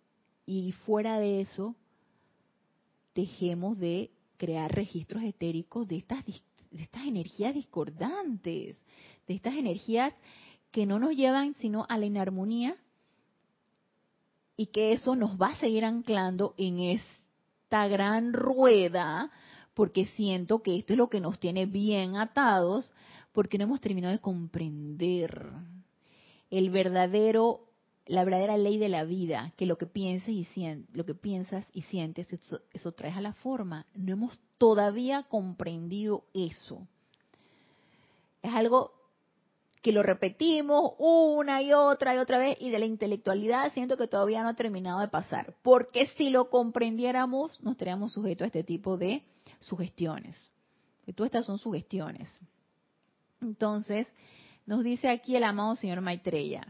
y 0.45 0.73
fuera 0.73 1.19
de 1.19 1.41
eso, 1.41 1.77
dejemos 3.15 3.79
de 3.79 4.11
crear 4.37 4.73
registros 4.73 5.23
etéricos 5.23 5.87
de 5.87 5.99
estas, 5.99 6.25
de 6.75 6.83
estas 6.83 7.07
energías 7.07 7.55
discordantes, 7.55 8.77
de 9.27 9.35
estas 9.35 9.55
energías 9.55 10.13
que 10.71 10.87
no 10.87 10.99
nos 10.99 11.15
llevan 11.15 11.55
sino 11.55 11.87
a 11.89 11.97
la 11.99 12.07
inarmonía 12.07 12.77
y 14.57 14.67
que 14.67 14.93
eso 14.93 15.15
nos 15.15 15.41
va 15.41 15.49
a 15.49 15.57
seguir 15.57 15.85
anclando 15.85 16.55
en 16.59 16.81
esta 16.81 17.87
gran 17.87 18.33
rueda 18.33 19.31
porque 19.75 20.07
siento 20.07 20.63
que 20.63 20.77
esto 20.77 20.93
es 20.93 20.99
lo 20.99 21.09
que 21.09 21.21
nos 21.21 21.39
tiene 21.39 21.67
bien 21.67 22.17
atados 22.17 22.93
porque 23.33 23.57
no 23.57 23.65
hemos 23.65 23.81
terminado 23.81 24.13
de 24.13 24.21
comprender 24.21 25.53
el 26.51 26.71
verdadero 26.71 27.61
la 28.07 28.25
verdadera 28.25 28.57
ley 28.57 28.79
de 28.79 28.89
la 28.89 29.05
vida, 29.05 29.53
que 29.57 29.67
lo 29.67 29.79
que 29.79 29.87
piensas 29.87 30.29
y 30.29 30.45
sientes, 30.45 30.95
lo 30.95 31.07
que 31.07 31.15
piensas 31.15 31.67
y 31.73 31.83
sientes, 31.83 32.33
eso, 32.33 32.61
eso 32.73 32.93
traes 32.93 33.17
a 33.17 33.21
la 33.21 33.33
forma. 33.33 33.87
No 33.95 34.13
hemos 34.13 34.39
todavía 34.59 35.23
comprendido 35.25 36.25
eso. 36.35 36.87
Es 38.43 38.53
algo 38.53 38.93
que 39.81 39.93
lo 39.93 40.03
repetimos 40.03 40.93
una 40.99 41.61
y 41.61 41.73
otra 41.73 42.15
y 42.15 42.19
otra 42.19 42.39
vez 42.39 42.57
y 42.59 42.71
de 42.71 42.79
la 42.79 42.87
intelectualidad 42.87 43.71
siento 43.75 43.99
que 43.99 44.09
todavía 44.09 44.43
no 44.43 44.49
ha 44.49 44.55
terminado 44.55 45.01
de 45.01 45.09
pasar, 45.09 45.55
porque 45.63 46.07
si 46.17 46.31
lo 46.31 46.49
comprendiéramos 46.49 47.63
nos 47.63 47.73
estaríamos 47.73 48.13
sujetos 48.13 48.45
a 48.45 48.47
este 48.47 48.65
tipo 48.65 48.97
de 48.97 49.23
sugestiones. 49.61 50.41
Que 51.05 51.13
todas 51.13 51.29
estas 51.29 51.45
son 51.45 51.59
sugestiones. 51.59 52.31
Entonces, 53.43 54.09
nos 54.65 54.83
dice 54.83 55.11
aquí 55.11 55.37
el 55.37 55.45
amado 55.45 55.77
señor 55.77 56.01
Maitreya. 56.01 56.67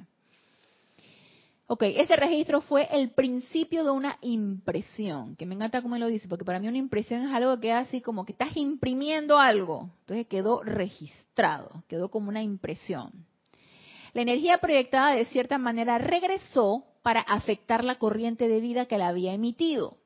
Ok, 1.66 1.82
ese 1.82 2.14
registro 2.16 2.60
fue 2.60 2.88
el 2.92 3.12
principio 3.12 3.84
de 3.84 3.90
una 3.90 4.18
impresión, 4.20 5.34
que 5.34 5.46
me 5.46 5.54
encanta 5.54 5.80
cómo 5.80 5.96
lo 5.96 6.08
dice, 6.08 6.28
porque 6.28 6.44
para 6.44 6.60
mí 6.60 6.68
una 6.68 6.76
impresión 6.76 7.22
es 7.22 7.32
algo 7.32 7.54
que 7.54 7.68
queda 7.68 7.78
así 7.78 8.02
como 8.02 8.26
que 8.26 8.32
estás 8.32 8.54
imprimiendo 8.54 9.38
algo, 9.38 9.88
entonces 10.00 10.26
quedó 10.26 10.62
registrado, 10.62 11.82
quedó 11.88 12.10
como 12.10 12.28
una 12.28 12.42
impresión. 12.42 13.26
La 14.12 14.20
energía 14.20 14.58
proyectada 14.58 15.14
de 15.14 15.24
cierta 15.24 15.56
manera 15.56 15.96
regresó 15.96 16.84
para 17.02 17.22
afectar 17.22 17.82
la 17.82 17.98
corriente 17.98 18.46
de 18.46 18.60
vida 18.60 18.84
que 18.84 18.98
la 18.98 19.08
había 19.08 19.32
emitido, 19.32 19.96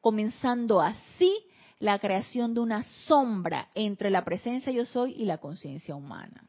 comenzando 0.00 0.80
así 0.80 1.44
la 1.78 1.98
creación 1.98 2.54
de 2.54 2.60
una 2.60 2.84
sombra 3.06 3.68
entre 3.74 4.08
la 4.08 4.24
presencia 4.24 4.72
yo 4.72 4.86
soy 4.86 5.12
y 5.12 5.26
la 5.26 5.38
conciencia 5.38 5.94
humana. 5.94 6.48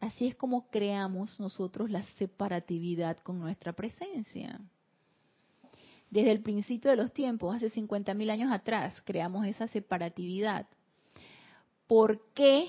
Así 0.00 0.26
es 0.26 0.34
como 0.34 0.68
creamos 0.68 1.40
nosotros 1.40 1.90
la 1.90 2.02
separatividad 2.18 3.16
con 3.18 3.38
nuestra 3.38 3.72
presencia. 3.72 4.60
Desde 6.10 6.30
el 6.30 6.42
principio 6.42 6.90
de 6.90 6.96
los 6.96 7.12
tiempos, 7.12 7.56
hace 7.56 7.72
50.000 7.72 8.30
años 8.30 8.52
atrás, 8.52 8.94
creamos 9.04 9.46
esa 9.46 9.66
separatividad. 9.68 10.66
¿Por 11.86 12.20
qué 12.34 12.68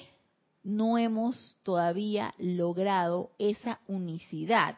no 0.64 0.98
hemos 0.98 1.58
todavía 1.62 2.34
logrado 2.38 3.32
esa 3.38 3.80
unicidad? 3.88 4.78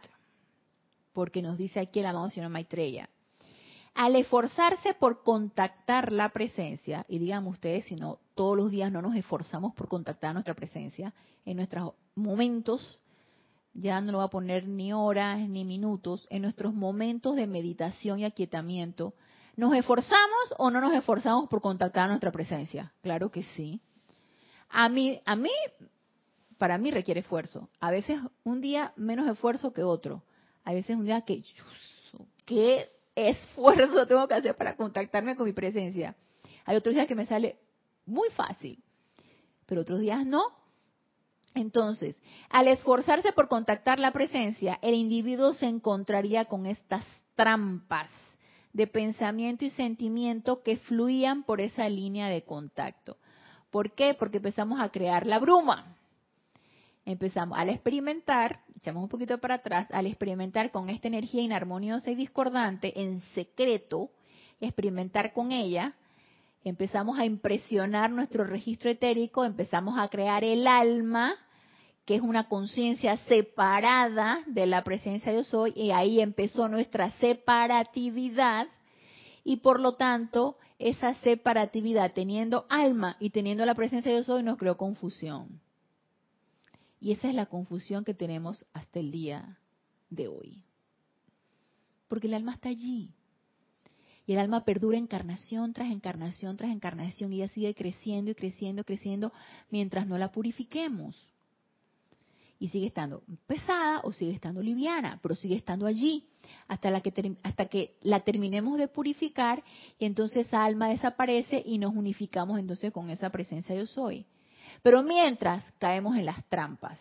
Porque 1.14 1.42
nos 1.42 1.58
dice 1.58 1.80
aquí 1.80 2.00
el 2.00 2.08
amado 2.08 2.30
señor 2.30 2.50
Maitreya. 2.50 3.10
Al 3.94 4.16
esforzarse 4.16 4.94
por 4.94 5.24
contactar 5.24 6.12
la 6.12 6.30
presencia, 6.30 7.06
y 7.08 7.18
digamos 7.18 7.54
ustedes, 7.54 7.86
si 7.86 7.96
no, 7.96 8.20
todos 8.36 8.56
los 8.56 8.70
días 8.70 8.92
no 8.92 9.02
nos 9.02 9.16
esforzamos 9.16 9.74
por 9.74 9.88
contactar 9.88 10.34
nuestra 10.34 10.54
presencia 10.54 11.14
en 11.46 11.58
nuestras 11.58 11.86
momentos, 12.18 13.00
ya 13.74 14.02
no 14.02 14.12
lo 14.12 14.18
va 14.18 14.26
a 14.26 14.30
poner 14.30 14.68
ni 14.68 14.92
horas 14.92 15.40
ni 15.40 15.64
minutos, 15.64 16.28
en 16.30 16.42
nuestros 16.42 16.74
momentos 16.74 17.36
de 17.36 17.48
meditación 17.48 18.20
y 18.20 18.26
aquietamiento, 18.26 19.14
¿nos 19.56 19.74
esforzamos 19.74 20.54
o 20.58 20.72
no 20.72 20.82
nos 20.82 20.94
esforzamos 20.94 21.48
por 21.48 21.62
contactar 21.62 22.10
nuestra 22.10 22.32
presencia? 22.32 22.92
Claro 23.02 23.30
que 23.30 23.44
sí. 23.44 23.82
A 24.70 24.90
mí, 24.90 25.22
a 25.26 25.36
mí, 25.36 25.52
para 26.58 26.78
mí 26.78 26.92
requiere 26.92 27.22
esfuerzo. 27.22 27.70
A 27.80 27.92
veces 27.92 28.20
un 28.44 28.62
día 28.62 28.94
menos 28.96 29.28
esfuerzo 29.28 29.74
que 29.74 29.84
otro. 29.84 30.24
A 30.64 30.74
veces 30.74 30.98
un 30.98 31.06
día 31.06 31.22
que, 31.22 31.44
¿qué 32.46 32.90
esfuerzo 33.16 34.06
tengo 34.08 34.28
que 34.28 34.34
hacer 34.34 34.56
para 34.56 34.76
contactarme 34.76 35.36
con 35.36 35.46
mi 35.46 35.54
presencia? 35.54 36.16
Hay 36.66 36.76
otros 36.76 36.96
días 36.96 37.08
que 37.08 37.16
me 37.16 37.26
sale 37.26 37.58
muy 38.06 38.30
fácil, 38.32 38.84
pero 39.66 39.82
otros 39.82 40.00
días 40.00 40.26
no. 40.26 40.44
Entonces, 41.58 42.16
al 42.50 42.68
esforzarse 42.68 43.32
por 43.34 43.48
contactar 43.48 44.00
la 44.00 44.12
presencia, 44.12 44.78
el 44.84 44.94
individuo 44.94 45.54
se 45.54 45.66
encontraría 45.66 46.46
con 46.46 46.68
estas 46.68 47.04
trampas 47.36 48.12
de 48.74 48.86
pensamiento 48.86 49.66
y 49.66 49.72
sentimiento 49.72 50.62
que 50.62 50.78
fluían 50.78 51.44
por 51.44 51.60
esa 51.60 51.90
línea 51.90 52.30
de 52.30 52.44
contacto. 52.44 53.18
¿Por 53.72 53.94
qué? 53.94 54.14
Porque 54.14 54.38
empezamos 54.38 54.80
a 54.80 54.90
crear 54.90 55.26
la 55.26 55.40
bruma. 55.40 55.96
Empezamos 57.06 57.58
al 57.58 57.70
experimentar, 57.70 58.62
echamos 58.76 59.02
un 59.02 59.10
poquito 59.10 59.40
para 59.40 59.56
atrás, 59.56 59.88
al 59.92 60.06
experimentar 60.06 60.72
con 60.72 60.90
esta 60.90 61.08
energía 61.08 61.42
inarmoniosa 61.42 62.12
y 62.12 62.16
discordante 62.16 63.02
en 63.02 63.22
secreto, 63.34 64.12
experimentar 64.60 65.34
con 65.34 65.52
ella, 65.52 65.96
empezamos 66.64 67.18
a 67.18 67.26
impresionar 67.26 68.12
nuestro 68.12 68.44
registro 68.44 68.92
etérico, 68.92 69.44
empezamos 69.44 69.98
a 69.98 70.08
crear 70.10 70.44
el 70.44 70.68
alma, 70.68 71.36
que 72.08 72.16
es 72.16 72.22
una 72.22 72.48
conciencia 72.48 73.18
separada 73.28 74.42
de 74.48 74.66
la 74.66 74.82
presencia 74.86 75.30
de 75.30 75.40
yo 75.40 75.44
soy, 75.44 75.74
y 75.76 75.92
ahí 75.92 76.22
empezó 76.22 76.70
nuestra 76.70 77.12
separatividad, 77.20 78.70
y 79.44 79.58
por 79.58 79.82
lo 79.82 79.96
tanto, 79.96 80.58
esa 80.80 81.16
separatividad, 81.16 82.14
teniendo 82.14 82.66
alma 82.70 83.18
y 83.20 83.32
teniendo 83.32 83.66
la 83.66 83.76
presencia 83.76 84.10
de 84.10 84.20
yo 84.20 84.24
soy, 84.24 84.42
nos 84.42 84.58
creó 84.58 84.78
confusión. 84.78 85.60
Y 87.02 87.12
esa 87.12 87.28
es 87.28 87.36
la 87.36 87.48
confusión 87.48 88.06
que 88.06 88.14
tenemos 88.14 88.66
hasta 88.72 89.00
el 89.00 89.12
día 89.12 89.60
de 90.10 90.30
hoy. 90.30 90.64
Porque 92.08 92.28
el 92.28 92.36
alma 92.36 92.54
está 92.54 92.70
allí. 92.70 93.12
Y 94.26 94.32
el 94.32 94.40
alma 94.40 94.64
perdura 94.64 94.98
encarnación 94.98 95.74
tras 95.74 95.92
encarnación 95.92 96.56
tras 96.56 96.72
encarnación 96.72 97.34
y 97.34 97.42
ella 97.42 97.50
sigue 97.50 97.76
creciendo 97.76 98.32
y 98.32 98.36
creciendo, 98.36 98.84
y 98.84 98.86
creciendo 98.86 99.34
mientras 99.70 100.08
no 100.08 100.18
la 100.18 100.32
purifiquemos 100.32 101.28
y 102.60 102.70
sigue 102.70 102.88
estando 102.88 103.24
pesada 103.46 104.02
o 104.04 104.12
sigue 104.12 104.32
estando 104.32 104.62
liviana, 104.62 105.20
pero 105.22 105.36
sigue 105.36 105.56
estando 105.56 105.86
allí 105.86 106.28
hasta, 106.68 106.90
la 106.90 107.02
que, 107.02 107.38
hasta 107.44 107.66
que 107.66 107.96
la 108.02 108.22
terminemos 108.22 108.78
de 108.78 108.88
purificar 108.88 109.64
y 110.00 110.06
entonces 110.06 110.48
esa 110.48 110.64
alma 110.64 110.90
desaparece 110.90 111.62
y 111.66 111.78
nos 111.78 111.96
unificamos 111.96 112.60
entonces 112.60 112.92
con 112.92 113.10
esa 113.10 113.30
presencia 113.30 113.76
yo 113.76 113.86
soy. 113.86 114.26
Pero 114.82 115.04
mientras 115.04 115.64
caemos 115.80 116.18
en 116.18 116.26
las 116.26 116.44
trampas, 116.46 117.00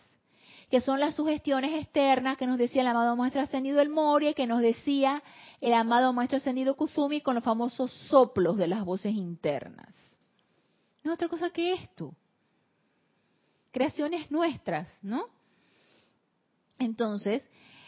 que 0.70 0.80
son 0.80 0.98
las 0.98 1.14
sugestiones 1.14 1.80
externas 1.80 2.36
que 2.36 2.46
nos 2.46 2.58
decía 2.58 2.82
el 2.82 2.88
amado 2.88 3.14
maestro 3.16 3.40
ascendido 3.40 3.80
el 3.80 3.88
Moria, 3.88 4.34
que 4.34 4.46
nos 4.46 4.60
decía 4.60 5.22
el 5.60 5.74
amado 5.74 6.12
maestro 6.12 6.38
ascendido 6.38 6.76
Kusumi 6.76 7.20
con 7.20 7.36
los 7.36 7.44
famosos 7.44 7.92
soplos 8.08 8.56
de 8.56 8.66
las 8.66 8.84
voces 8.84 9.14
internas. 9.14 9.94
No 11.04 11.12
es 11.12 11.14
otra 11.14 11.28
cosa 11.28 11.50
que 11.50 11.72
esto. 11.74 12.14
Creaciones 13.70 14.30
nuestras, 14.30 14.88
¿no? 15.02 15.35
Entonces, 16.78 17.46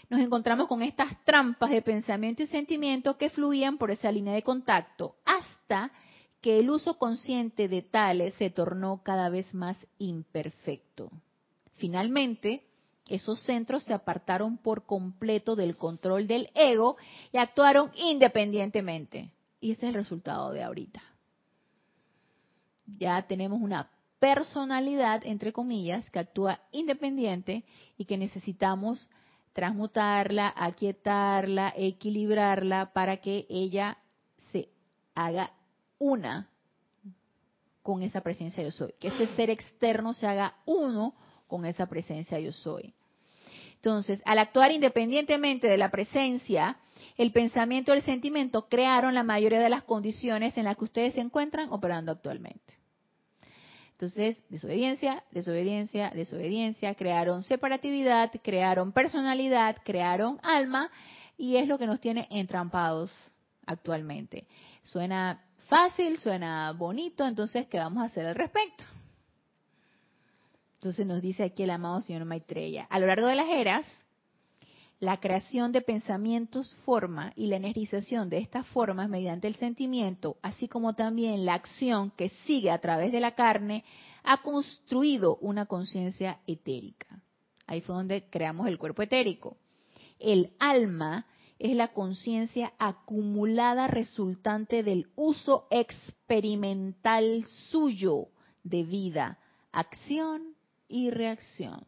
nos 0.08 0.20
encontramos 0.20 0.68
con 0.68 0.82
estas 0.82 1.22
trampas 1.24 1.70
de 1.70 1.82
pensamiento 1.82 2.42
y 2.42 2.46
sentimiento 2.46 3.18
que 3.18 3.30
fluían 3.30 3.76
por 3.76 3.90
esa 3.90 4.10
línea 4.10 4.34
de 4.34 4.42
contacto 4.42 5.16
hasta 5.24 5.92
que 6.40 6.58
el 6.58 6.70
uso 6.70 6.98
consciente 6.98 7.68
de 7.68 7.82
tales 7.82 8.34
se 8.34 8.48
tornó 8.48 9.02
cada 9.02 9.28
vez 9.28 9.52
más 9.52 9.76
imperfecto. 9.98 11.10
Finalmente, 11.76 12.64
esos 13.08 13.40
centros 13.42 13.84
se 13.84 13.94
apartaron 13.94 14.58
por 14.58 14.84
completo 14.86 15.56
del 15.56 15.76
control 15.76 16.26
del 16.26 16.50
ego 16.54 16.96
y 17.32 17.38
actuaron 17.38 17.90
independientemente. 17.96 19.32
Y 19.60 19.72
ese 19.72 19.86
es 19.86 19.88
el 19.88 19.94
resultado 19.94 20.52
de 20.52 20.62
ahorita. 20.62 21.02
Ya 22.86 23.20
tenemos 23.26 23.60
una 23.60 23.90
personalidad, 24.18 25.22
entre 25.24 25.52
comillas, 25.52 26.08
que 26.10 26.18
actúa 26.18 26.60
independiente 26.72 27.64
y 27.96 28.04
que 28.04 28.18
necesitamos 28.18 29.08
transmutarla, 29.52 30.52
aquietarla, 30.56 31.72
equilibrarla 31.76 32.92
para 32.92 33.16
que 33.18 33.46
ella 33.48 33.98
se 34.52 34.68
haga 35.14 35.52
una 35.98 36.48
con 37.82 38.02
esa 38.02 38.20
presencia 38.20 38.62
yo 38.62 38.70
soy, 38.70 38.92
que 39.00 39.08
ese 39.08 39.26
ser 39.34 39.50
externo 39.50 40.14
se 40.14 40.26
haga 40.26 40.54
uno 40.66 41.14
con 41.46 41.64
esa 41.64 41.86
presencia 41.86 42.38
yo 42.38 42.52
soy. 42.52 42.94
Entonces, 43.74 44.22
al 44.26 44.38
actuar 44.38 44.72
independientemente 44.72 45.68
de 45.68 45.78
la 45.78 45.90
presencia, 45.90 46.76
el 47.16 47.32
pensamiento 47.32 47.92
el 47.92 48.02
sentimiento 48.02 48.68
crearon 48.68 49.14
la 49.14 49.22
mayoría 49.22 49.60
de 49.60 49.70
las 49.70 49.84
condiciones 49.84 50.56
en 50.56 50.64
las 50.64 50.76
que 50.76 50.84
ustedes 50.84 51.14
se 51.14 51.20
encuentran 51.20 51.72
operando 51.72 52.12
actualmente. 52.12 52.77
Entonces, 53.98 54.36
desobediencia, 54.48 55.24
desobediencia, 55.32 56.10
desobediencia, 56.10 56.94
crearon 56.94 57.42
separatividad, 57.42 58.30
crearon 58.44 58.92
personalidad, 58.92 59.76
crearon 59.84 60.38
alma 60.44 60.88
y 61.36 61.56
es 61.56 61.66
lo 61.66 61.78
que 61.78 61.88
nos 61.88 62.00
tiene 62.00 62.28
entrampados 62.30 63.12
actualmente. 63.66 64.46
Suena 64.84 65.42
fácil, 65.66 66.16
suena 66.18 66.70
bonito, 66.78 67.26
entonces, 67.26 67.66
¿qué 67.66 67.78
vamos 67.78 68.04
a 68.04 68.06
hacer 68.06 68.24
al 68.24 68.36
respecto? 68.36 68.84
Entonces 70.74 71.04
nos 71.04 71.20
dice 71.20 71.42
aquí 71.42 71.64
el 71.64 71.70
amado 71.70 72.00
señor 72.00 72.24
Maitreya, 72.24 72.86
a 72.88 73.00
lo 73.00 73.08
largo 73.08 73.26
de 73.26 73.34
las 73.34 73.48
eras, 73.48 73.84
la 75.00 75.20
creación 75.20 75.70
de 75.70 75.80
pensamientos 75.80 76.76
forma 76.84 77.32
y 77.36 77.46
la 77.46 77.56
energización 77.56 78.28
de 78.28 78.38
estas 78.38 78.66
formas 78.68 79.08
mediante 79.08 79.46
el 79.46 79.54
sentimiento, 79.54 80.36
así 80.42 80.66
como 80.66 80.94
también 80.94 81.44
la 81.44 81.54
acción 81.54 82.10
que 82.10 82.30
sigue 82.46 82.70
a 82.70 82.80
través 82.80 83.12
de 83.12 83.20
la 83.20 83.34
carne, 83.34 83.84
ha 84.24 84.42
construido 84.42 85.36
una 85.36 85.66
conciencia 85.66 86.40
etérica. 86.46 87.22
Ahí 87.66 87.80
fue 87.80 87.94
donde 87.94 88.28
creamos 88.28 88.66
el 88.66 88.78
cuerpo 88.78 89.02
etérico. 89.02 89.56
El 90.18 90.52
alma 90.58 91.26
es 91.60 91.76
la 91.76 91.88
conciencia 91.88 92.72
acumulada 92.78 93.86
resultante 93.86 94.82
del 94.82 95.10
uso 95.14 95.66
experimental 95.70 97.44
suyo 97.70 98.28
de 98.64 98.82
vida, 98.82 99.38
acción 99.70 100.54
y 100.88 101.10
reacción. 101.10 101.86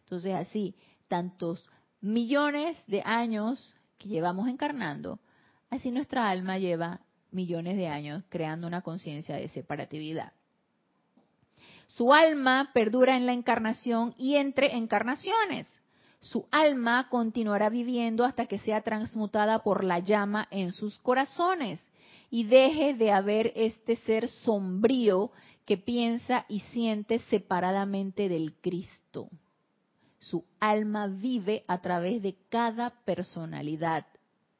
Entonces 0.00 0.34
así, 0.34 0.74
tantos 1.08 1.70
millones 2.02 2.76
de 2.88 3.00
años 3.04 3.74
que 3.96 4.08
llevamos 4.08 4.48
encarnando, 4.48 5.20
así 5.70 5.90
nuestra 5.90 6.28
alma 6.28 6.58
lleva 6.58 7.00
millones 7.30 7.76
de 7.76 7.88
años 7.88 8.24
creando 8.28 8.66
una 8.66 8.82
conciencia 8.82 9.36
de 9.36 9.48
separatividad. 9.48 10.32
Su 11.86 12.12
alma 12.12 12.70
perdura 12.74 13.16
en 13.16 13.26
la 13.26 13.32
encarnación 13.32 14.14
y 14.18 14.36
entre 14.36 14.76
encarnaciones. 14.76 15.66
Su 16.20 16.46
alma 16.50 17.08
continuará 17.08 17.68
viviendo 17.68 18.24
hasta 18.24 18.46
que 18.46 18.58
sea 18.58 18.82
transmutada 18.82 19.62
por 19.62 19.84
la 19.84 19.98
llama 19.98 20.48
en 20.50 20.72
sus 20.72 20.98
corazones 20.98 21.80
y 22.30 22.44
deje 22.44 22.94
de 22.94 23.12
haber 23.12 23.52
este 23.56 23.96
ser 23.96 24.28
sombrío 24.28 25.32
que 25.66 25.76
piensa 25.76 26.46
y 26.48 26.60
siente 26.60 27.18
separadamente 27.18 28.28
del 28.28 28.54
Cristo. 28.54 29.28
Su 30.22 30.44
alma 30.60 31.08
vive 31.08 31.64
a 31.66 31.80
través 31.80 32.22
de 32.22 32.36
cada 32.48 32.90
personalidad, 33.04 34.06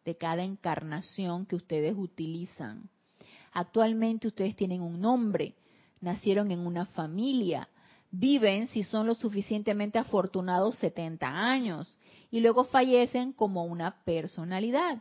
de 0.04 0.16
cada 0.16 0.42
encarnación 0.42 1.46
que 1.46 1.54
ustedes 1.54 1.94
utilizan. 1.96 2.90
Actualmente 3.52 4.26
ustedes 4.26 4.56
tienen 4.56 4.82
un 4.82 5.00
nombre, 5.00 5.54
nacieron 6.00 6.50
en 6.50 6.66
una 6.66 6.86
familia, 6.86 7.68
viven 8.10 8.66
si 8.66 8.82
son 8.82 9.06
lo 9.06 9.14
suficientemente 9.14 10.00
afortunados 10.00 10.74
70 10.78 11.28
años 11.28 11.96
y 12.32 12.40
luego 12.40 12.64
fallecen 12.64 13.32
como 13.32 13.64
una 13.64 14.02
personalidad. 14.04 15.00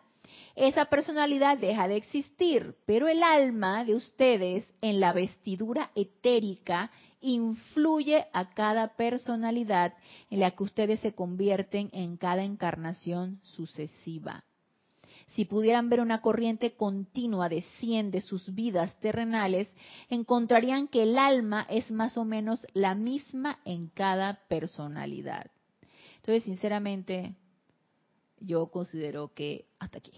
Esa 0.56 0.86
personalidad 0.86 1.58
deja 1.58 1.88
de 1.88 1.96
existir, 1.96 2.76
pero 2.86 3.08
el 3.08 3.24
alma 3.24 3.86
de 3.86 3.96
ustedes 3.96 4.68
en 4.82 5.00
la 5.00 5.14
vestidura 5.14 5.92
etérica 5.96 6.92
influye 7.22 8.26
a 8.34 8.50
cada 8.54 8.96
personalidad 8.96 9.94
en 10.30 10.40
la 10.40 10.52
que 10.52 10.64
ustedes 10.64 11.00
se 11.00 11.14
convierten 11.14 11.90
en 11.94 12.18
cada 12.18 12.44
encarnación 12.44 13.40
sucesiva. 13.44 14.44
Si 15.36 15.46
pudieran 15.46 15.90
ver 15.90 16.02
una 16.02 16.22
corriente 16.22 16.76
continua 16.76 17.48
de 17.48 17.62
100 17.80 18.12
de 18.12 18.22
sus 18.22 18.54
vidas 18.54 18.94
terrenales, 19.00 19.72
encontrarían 20.10 20.88
que 20.90 21.04
el 21.04 21.18
alma 21.18 21.66
es 21.70 21.90
más 21.90 22.18
o 22.18 22.26
menos 22.26 22.66
la 22.74 22.96
misma 22.96 23.60
en 23.64 23.88
cada 23.88 24.40
personalidad. 24.50 25.50
Entonces, 26.18 26.44
sinceramente, 26.44 27.36
yo 28.42 28.68
considero 28.68 29.34
que 29.34 29.66
hasta 29.80 30.00
aquí, 30.00 30.14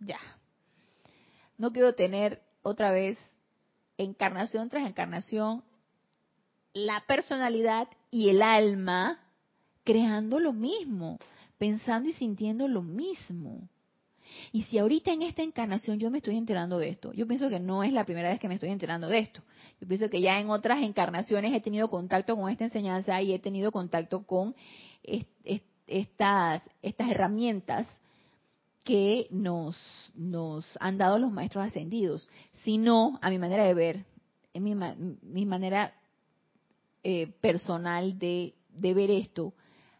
ya. 0.00 0.18
No 1.56 1.72
quiero 1.72 1.94
tener 1.94 2.42
otra 2.62 2.92
vez 2.92 3.18
encarnación 3.98 4.70
tras 4.70 4.86
encarnación 4.86 5.64
la 6.72 7.02
personalidad 7.06 7.88
y 8.10 8.28
el 8.30 8.42
alma 8.42 9.20
creando 9.84 10.38
lo 10.38 10.52
mismo, 10.52 11.18
pensando 11.58 12.08
y 12.08 12.12
sintiendo 12.12 12.68
lo 12.68 12.82
mismo. 12.82 13.68
Y 14.52 14.62
si 14.64 14.78
ahorita 14.78 15.12
en 15.12 15.22
esta 15.22 15.42
encarnación 15.42 15.98
yo 15.98 16.10
me 16.10 16.18
estoy 16.18 16.36
enterando 16.36 16.78
de 16.78 16.90
esto, 16.90 17.12
yo 17.12 17.26
pienso 17.26 17.48
que 17.48 17.58
no 17.58 17.82
es 17.82 17.92
la 17.92 18.04
primera 18.04 18.28
vez 18.28 18.38
que 18.38 18.48
me 18.48 18.54
estoy 18.54 18.70
enterando 18.70 19.08
de 19.08 19.18
esto. 19.18 19.42
Yo 19.80 19.88
pienso 19.88 20.10
que 20.10 20.20
ya 20.20 20.38
en 20.38 20.50
otras 20.50 20.82
encarnaciones 20.82 21.54
he 21.54 21.60
tenido 21.60 21.88
contacto 21.88 22.36
con 22.36 22.50
esta 22.50 22.64
enseñanza 22.64 23.20
y 23.22 23.32
he 23.32 23.38
tenido 23.38 23.72
contacto 23.72 24.26
con 24.26 24.54
estas, 25.88 26.62
estas 26.82 27.10
herramientas 27.10 27.86
que 28.84 29.26
nos, 29.30 29.76
nos 30.14 30.66
han 30.80 30.96
dado 30.96 31.18
los 31.18 31.32
maestros 31.32 31.66
ascendidos, 31.66 32.28
sino 32.64 33.18
a 33.20 33.30
mi 33.30 33.38
manera 33.38 33.64
de 33.64 33.74
ver, 33.74 34.04
en 34.54 34.64
mi, 34.64 34.74
mi 35.22 35.44
manera 35.44 35.92
eh, 37.02 37.26
personal 37.40 38.18
de, 38.18 38.54
de 38.70 38.94
ver 38.94 39.10
esto, 39.10 39.52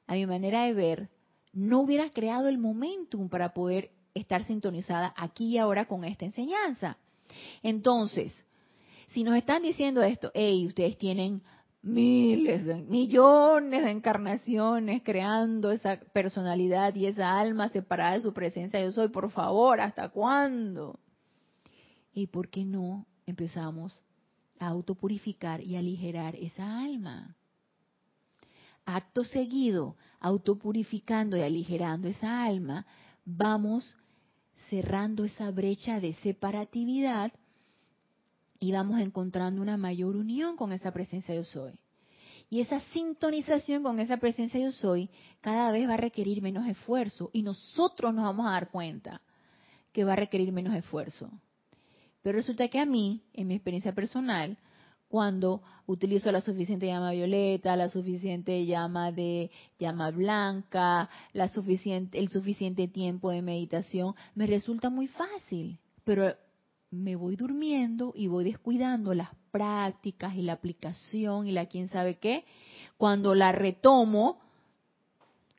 a 0.07 0.14
mi 0.14 0.26
manera 0.26 0.64
de 0.64 0.74
ver, 0.74 1.09
no 1.53 1.80
hubiera 1.80 2.11
creado 2.11 2.49
el 2.49 2.59
momentum 2.59 3.28
para 3.28 3.53
poder 3.53 3.91
estar 4.14 4.45
sintonizada 4.45 5.12
aquí 5.16 5.49
y 5.49 5.59
ahora 5.59 5.86
con 5.86 6.05
esta 6.05 6.24
enseñanza. 6.24 6.97
Entonces, 7.62 8.32
si 9.09 9.22
nos 9.22 9.36
están 9.36 9.62
diciendo 9.62 10.03
esto, 10.03 10.30
hey, 10.34 10.66
ustedes 10.66 10.97
tienen 10.99 11.43
miles, 11.89 12.64
de, 12.64 12.82
millones 12.82 13.84
de 13.84 13.91
encarnaciones 13.91 15.03
creando 15.03 15.72
esa 15.72 15.99
personalidad 16.12 16.95
y 16.95 17.07
esa 17.07 17.39
alma 17.39 17.68
separada 17.70 18.12
de 18.14 18.20
su 18.20 18.32
presencia, 18.32 18.80
yo 18.80 18.93
soy, 18.93 19.09
por 19.09 19.30
favor, 19.30 19.80
¿hasta 19.80 20.11
cuándo? 20.11 21.01
¿Y 22.12 22.26
por 22.28 22.49
qué 22.49 22.64
no 22.64 23.07
empezamos 23.26 24.01
a 24.59 24.68
autopurificar 24.68 25.61
y 25.61 25.76
aligerar 25.76 26.36
esa 26.36 26.80
alma? 26.80 27.36
Acto 28.84 29.24
seguido, 29.24 29.97
autopurificando 30.20 31.36
y 31.36 31.43
aligerando 31.43 32.09
esa 32.09 32.45
alma, 32.45 32.86
vamos 33.24 33.97
cerrando 34.70 35.24
esa 35.24 35.51
brecha 35.51 36.01
de 36.01 36.14
separatividad 36.14 37.32
y 38.61 38.72
vamos 38.72 39.00
encontrando 39.00 39.62
una 39.62 39.76
mayor 39.76 40.16
unión 40.16 40.56
con 40.56 40.72
esa 40.72 40.92
presencia 40.92 41.34
yo 41.34 41.44
soy. 41.44 41.78
Y 42.50 42.61
esa 42.61 42.80
sintonización 42.92 43.82
con 43.82 44.00
esa 44.00 44.16
presencia 44.16 44.59
yo 44.59 44.72
soy 44.72 45.11
cada 45.40 45.70
vez 45.70 45.88
va 45.88 45.94
a 45.94 45.98
requerir 45.98 46.40
menos 46.40 46.66
esfuerzo 46.66 47.30
y 47.32 47.42
nosotros 47.42 48.14
nos 48.14 48.24
vamos 48.24 48.46
a 48.46 48.52
dar 48.52 48.70
cuenta 48.70 49.20
que 49.92 50.04
va 50.04 50.14
a 50.14 50.16
requerir 50.16 50.52
menos 50.52 50.74
esfuerzo. 50.74 51.30
Pero 52.22 52.36
resulta 52.36 52.68
que 52.68 52.80
a 52.80 52.86
mí, 52.86 53.22
en 53.34 53.48
mi 53.48 53.54
experiencia 53.54 53.94
personal, 53.94 54.56
cuando 55.09 55.62
utilizo 55.86 56.30
la 56.32 56.40
suficiente 56.40 56.86
llama 56.86 57.12
violeta, 57.12 57.76
la 57.76 57.88
suficiente 57.88 58.66
llama 58.66 59.12
de 59.12 59.50
llama 59.78 60.11
blanca, 60.11 61.09
la 61.32 61.48
suficiente, 61.48 62.18
el 62.18 62.28
suficiente 62.28 62.88
tiempo 62.88 63.30
de 63.30 63.42
meditación, 63.42 64.14
me 64.34 64.46
resulta 64.46 64.90
muy 64.90 65.09
fácil. 65.09 65.78
Pero 66.04 66.34
me 66.91 67.16
voy 67.16 67.36
durmiendo 67.36 68.12
y 68.14 68.26
voy 68.28 68.45
descuidando 68.45 69.14
las 69.14 69.30
prácticas 69.51 70.34
y 70.36 70.43
la 70.43 70.55
aplicación 70.55 71.47
y 71.47 71.53
la 71.53 71.66
quién 71.66 71.89
sabe 71.89 72.18
qué. 72.18 72.45
Cuando 72.97 73.34
la 73.34 73.53
retomo, 73.53 74.39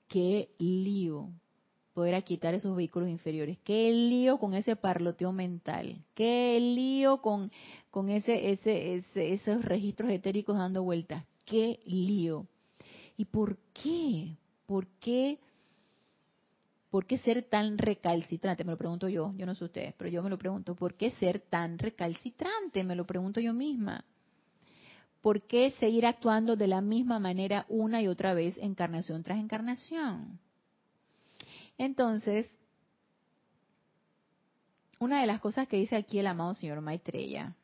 qué 0.07 0.49
lío 0.57 1.29
poder 1.93 2.23
quitar 2.23 2.53
esos 2.53 2.75
vehículos 2.77 3.09
inferiores. 3.09 3.57
Qué 3.63 3.91
lío 3.91 4.37
con 4.37 4.53
ese 4.53 4.77
parloteo 4.77 5.33
mental. 5.33 5.97
Qué 6.13 6.57
lío 6.59 7.21
con, 7.21 7.51
con 7.91 8.09
ese, 8.09 8.51
ese, 8.51 9.03
esos 9.13 9.65
registros 9.65 10.09
etéricos 10.09 10.57
dando 10.57 10.83
vueltas. 10.83 11.25
Qué 11.43 11.79
lío. 11.85 12.47
¿Y 13.17 13.25
por 13.25 13.57
qué? 13.73 14.37
¿Por 14.65 14.87
qué? 15.01 15.39
¿Por 16.89 17.05
qué 17.05 17.19
ser 17.19 17.43
tan 17.43 17.77
recalcitrante? 17.77 18.63
Me 18.63 18.71
lo 18.71 18.77
pregunto 18.77 19.07
yo, 19.09 19.33
yo 19.37 19.45
no 19.45 19.53
sé 19.53 19.63
ustedes, 19.63 19.93
pero 19.95 20.09
yo 20.09 20.23
me 20.23 20.29
lo 20.29 20.37
pregunto, 20.39 20.75
¿por 20.75 20.95
qué 20.95 21.11
ser 21.11 21.39
tan 21.39 21.77
recalcitrante? 21.77 22.83
Me 22.83 22.95
lo 22.95 23.05
pregunto 23.05 23.39
yo 23.39 23.53
misma. 23.53 24.03
¿Por 25.21 25.43
qué 25.43 25.71
seguir 25.79 26.07
actuando 26.07 26.55
de 26.55 26.67
la 26.67 26.81
misma 26.81 27.19
manera 27.19 27.65
una 27.69 28.01
y 28.01 28.07
otra 28.07 28.33
vez, 28.33 28.57
encarnación 28.57 29.21
tras 29.21 29.37
encarnación? 29.37 30.39
Entonces, 31.77 32.49
una 34.99 35.21
de 35.21 35.27
las 35.27 35.39
cosas 35.41 35.67
que 35.67 35.77
dice 35.77 35.95
aquí 35.95 36.19
el 36.19 36.27
amado 36.27 36.55
señor 36.55 36.81
Maitreya, 36.81 37.55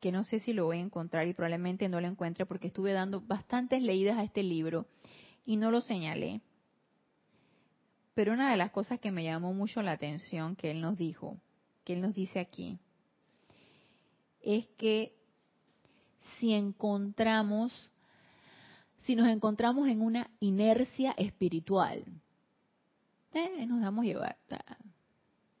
que 0.00 0.10
no 0.10 0.24
sé 0.24 0.40
si 0.40 0.52
lo 0.52 0.66
voy 0.66 0.78
a 0.78 0.80
encontrar 0.80 1.26
y 1.28 1.34
probablemente 1.34 1.88
no 1.88 2.00
lo 2.00 2.06
encuentre 2.06 2.46
porque 2.46 2.68
estuve 2.68 2.92
dando 2.92 3.20
bastantes 3.20 3.80
leídas 3.80 4.18
a 4.18 4.24
este 4.24 4.42
libro 4.42 4.86
y 5.46 5.56
no 5.56 5.70
lo 5.70 5.80
señalé. 5.80 6.42
Pero 8.14 8.32
una 8.32 8.50
de 8.50 8.56
las 8.56 8.70
cosas 8.72 8.98
que 8.98 9.12
me 9.12 9.24
llamó 9.24 9.54
mucho 9.54 9.82
la 9.82 9.92
atención 9.92 10.56
que 10.56 10.70
él 10.70 10.80
nos 10.80 10.98
dijo, 10.98 11.38
que 11.84 11.94
él 11.94 12.02
nos 12.02 12.14
dice 12.14 12.40
aquí, 12.40 12.78
es 14.42 14.66
que 14.78 15.14
si 16.38 16.52
encontramos, 16.52 17.90
si 18.98 19.14
nos 19.16 19.28
encontramos 19.28 19.88
en 19.88 20.02
una 20.02 20.30
inercia 20.40 21.14
espiritual, 21.16 22.04
eh, 23.32 23.66
nos 23.66 23.80
damos 23.80 24.04
llevar. 24.04 24.36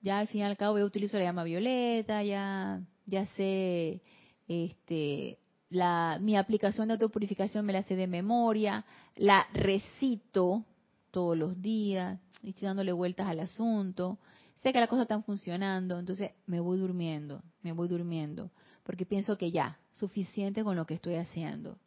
Ya 0.00 0.18
al 0.18 0.28
fin 0.28 0.40
y 0.40 0.44
al 0.44 0.56
cabo 0.56 0.78
yo 0.78 0.86
utilizo 0.86 1.18
la 1.18 1.24
llama 1.24 1.44
violeta, 1.44 2.22
ya, 2.22 2.80
ya 3.06 3.26
sé 3.36 4.00
este, 4.48 5.38
la, 5.68 6.18
mi 6.20 6.36
aplicación 6.36 6.88
de 6.88 6.94
autopurificación 6.94 7.64
me 7.66 7.72
la 7.72 7.82
sé 7.82 7.96
de 7.96 8.06
memoria, 8.06 8.84
la 9.16 9.46
recito 9.52 10.64
todos 11.10 11.36
los 11.36 11.60
días, 11.60 12.20
estoy 12.42 12.66
dándole 12.66 12.92
vueltas 12.92 13.26
al 13.26 13.40
asunto, 13.40 14.18
sé 14.56 14.72
que 14.72 14.80
las 14.80 14.88
cosas 14.88 15.04
están 15.04 15.24
funcionando, 15.24 15.98
entonces 15.98 16.32
me 16.46 16.60
voy 16.60 16.78
durmiendo, 16.78 17.42
me 17.62 17.72
voy 17.72 17.88
durmiendo, 17.88 18.50
porque 18.84 19.06
pienso 19.06 19.36
que 19.36 19.50
ya, 19.50 19.78
suficiente 19.92 20.62
con 20.62 20.76
lo 20.76 20.86
que 20.86 20.94
estoy 20.94 21.14
haciendo. 21.14 21.78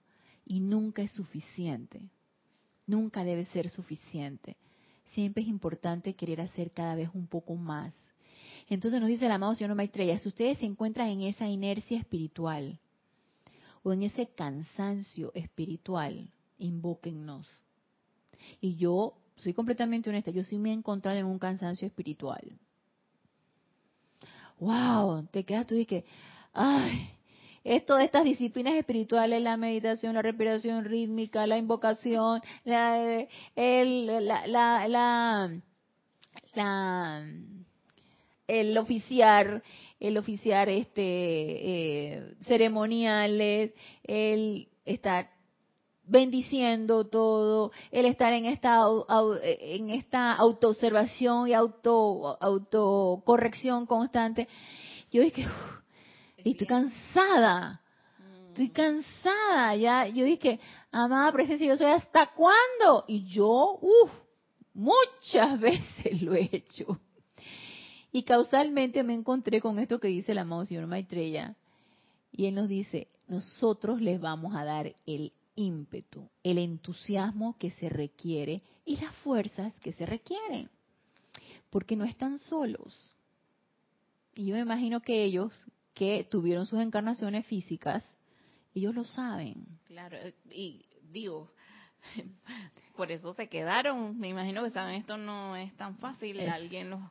Y 0.45 0.61
nunca 0.61 1.03
es 1.03 1.11
suficiente, 1.11 2.09
nunca 2.87 3.23
debe 3.23 3.45
ser 3.45 3.69
suficiente. 3.69 4.57
Siempre 5.13 5.43
es 5.43 5.49
importante 5.49 6.15
querer 6.15 6.41
hacer 6.41 6.71
cada 6.71 6.95
vez 6.95 7.09
un 7.13 7.27
poco 7.27 7.55
más. 7.55 7.93
Entonces 8.67 8.99
nos 8.99 9.09
dice 9.09 9.25
el 9.25 9.31
amado 9.31 9.55
Señor 9.55 9.75
Maitreya, 9.75 10.19
si 10.19 10.27
ustedes 10.27 10.57
se 10.57 10.65
encuentran 10.65 11.09
en 11.09 11.21
esa 11.21 11.47
inercia 11.47 11.99
espiritual, 11.99 12.79
con 13.89 14.03
ese 14.03 14.27
cansancio 14.27 15.31
espiritual, 15.33 16.29
invóquennos. 16.59 17.47
Y 18.61 18.75
yo 18.75 19.15
soy 19.37 19.55
completamente 19.55 20.11
honesta, 20.11 20.29
yo 20.29 20.43
sí 20.43 20.59
me 20.59 20.69
he 20.69 20.73
encontrado 20.73 21.17
en 21.17 21.25
un 21.25 21.39
cansancio 21.39 21.87
espiritual. 21.87 22.59
Wow, 24.59 25.25
te 25.31 25.43
quedas 25.43 25.65
tú 25.65 25.73
y 25.73 25.87
que, 25.87 26.05
ay, 26.53 27.09
esto 27.63 27.95
de 27.95 28.05
estas 28.05 28.25
disciplinas 28.25 28.75
espirituales, 28.75 29.41
la 29.41 29.57
meditación, 29.57 30.13
la 30.13 30.21
respiración 30.21 30.85
rítmica, 30.85 31.47
la 31.47 31.57
invocación, 31.57 32.41
la, 32.65 33.25
el, 33.55 34.05
la, 34.05 34.45
la, 34.45 34.87
la, 34.87 35.49
el 38.49 38.77
oficiar, 38.77 39.63
el 39.99 40.17
oficiar 40.17 40.69
este 40.69 41.01
eh, 41.03 42.33
ceremoniales, 42.41 43.73
el 44.03 44.67
estar 44.85 45.29
bendiciendo 46.03 47.05
todo, 47.05 47.71
el 47.91 48.05
estar 48.05 48.33
en 48.33 48.45
esta 48.45 48.81
en 49.61 49.91
esta 49.91 50.33
autoobservación 50.33 51.47
y 51.47 51.53
auto 51.53 52.37
autocorrección 52.41 53.85
constante. 53.85 54.47
Yo 55.11 55.21
dije, 55.21 55.47
y 56.43 56.51
estoy 56.51 56.67
cansada. 56.67 57.81
Estoy 58.47 58.69
cansada, 58.69 59.75
ya 59.75 60.07
yo 60.07 60.25
dije, 60.25 60.59
amada 60.91 61.31
presencia, 61.31 61.67
yo 61.67 61.77
soy 61.77 61.87
hasta 61.87 62.27
cuándo? 62.33 63.05
Y 63.07 63.27
yo, 63.27 63.77
uff, 63.79 64.11
muchas 64.73 65.59
veces 65.61 66.21
lo 66.21 66.33
he 66.33 66.49
hecho. 66.51 66.99
Y 68.11 68.23
causalmente 68.23 69.03
me 69.03 69.13
encontré 69.13 69.61
con 69.61 69.79
esto 69.79 69.99
que 69.99 70.07
dice 70.07 70.31
el 70.31 70.39
amado 70.39 70.65
señor 70.65 70.87
Maitreya. 70.87 71.55
Y 72.31 72.47
él 72.47 72.55
nos 72.55 72.67
dice, 72.67 73.07
nosotros 73.27 74.01
les 74.01 74.19
vamos 74.19 74.55
a 74.55 74.63
dar 74.63 74.95
el 75.05 75.31
ímpetu, 75.55 76.29
el 76.43 76.57
entusiasmo 76.57 77.57
que 77.57 77.71
se 77.71 77.89
requiere 77.89 78.61
y 78.85 78.97
las 78.97 79.13
fuerzas 79.17 79.77
que 79.81 79.93
se 79.93 80.05
requieren. 80.05 80.69
Porque 81.69 81.95
no 81.95 82.05
están 82.05 82.39
solos. 82.39 83.15
Y 84.35 84.45
yo 84.45 84.55
me 84.55 84.61
imagino 84.61 85.01
que 85.01 85.23
ellos 85.23 85.65
que 85.93 86.23
tuvieron 86.23 86.65
sus 86.65 86.79
encarnaciones 86.79 87.45
físicas, 87.45 88.05
ellos 88.73 88.95
lo 88.95 89.03
saben. 89.03 89.65
Claro, 89.85 90.17
y 90.49 90.85
digo, 91.11 91.51
por 92.95 93.11
eso 93.11 93.33
se 93.33 93.49
quedaron. 93.49 94.17
Me 94.17 94.29
imagino 94.29 94.63
que 94.63 94.71
saben, 94.71 94.95
esto 94.95 95.17
no 95.17 95.55
es 95.55 95.75
tan 95.75 95.97
fácil, 95.97 96.39
alguien 96.49 96.89
los 96.89 97.01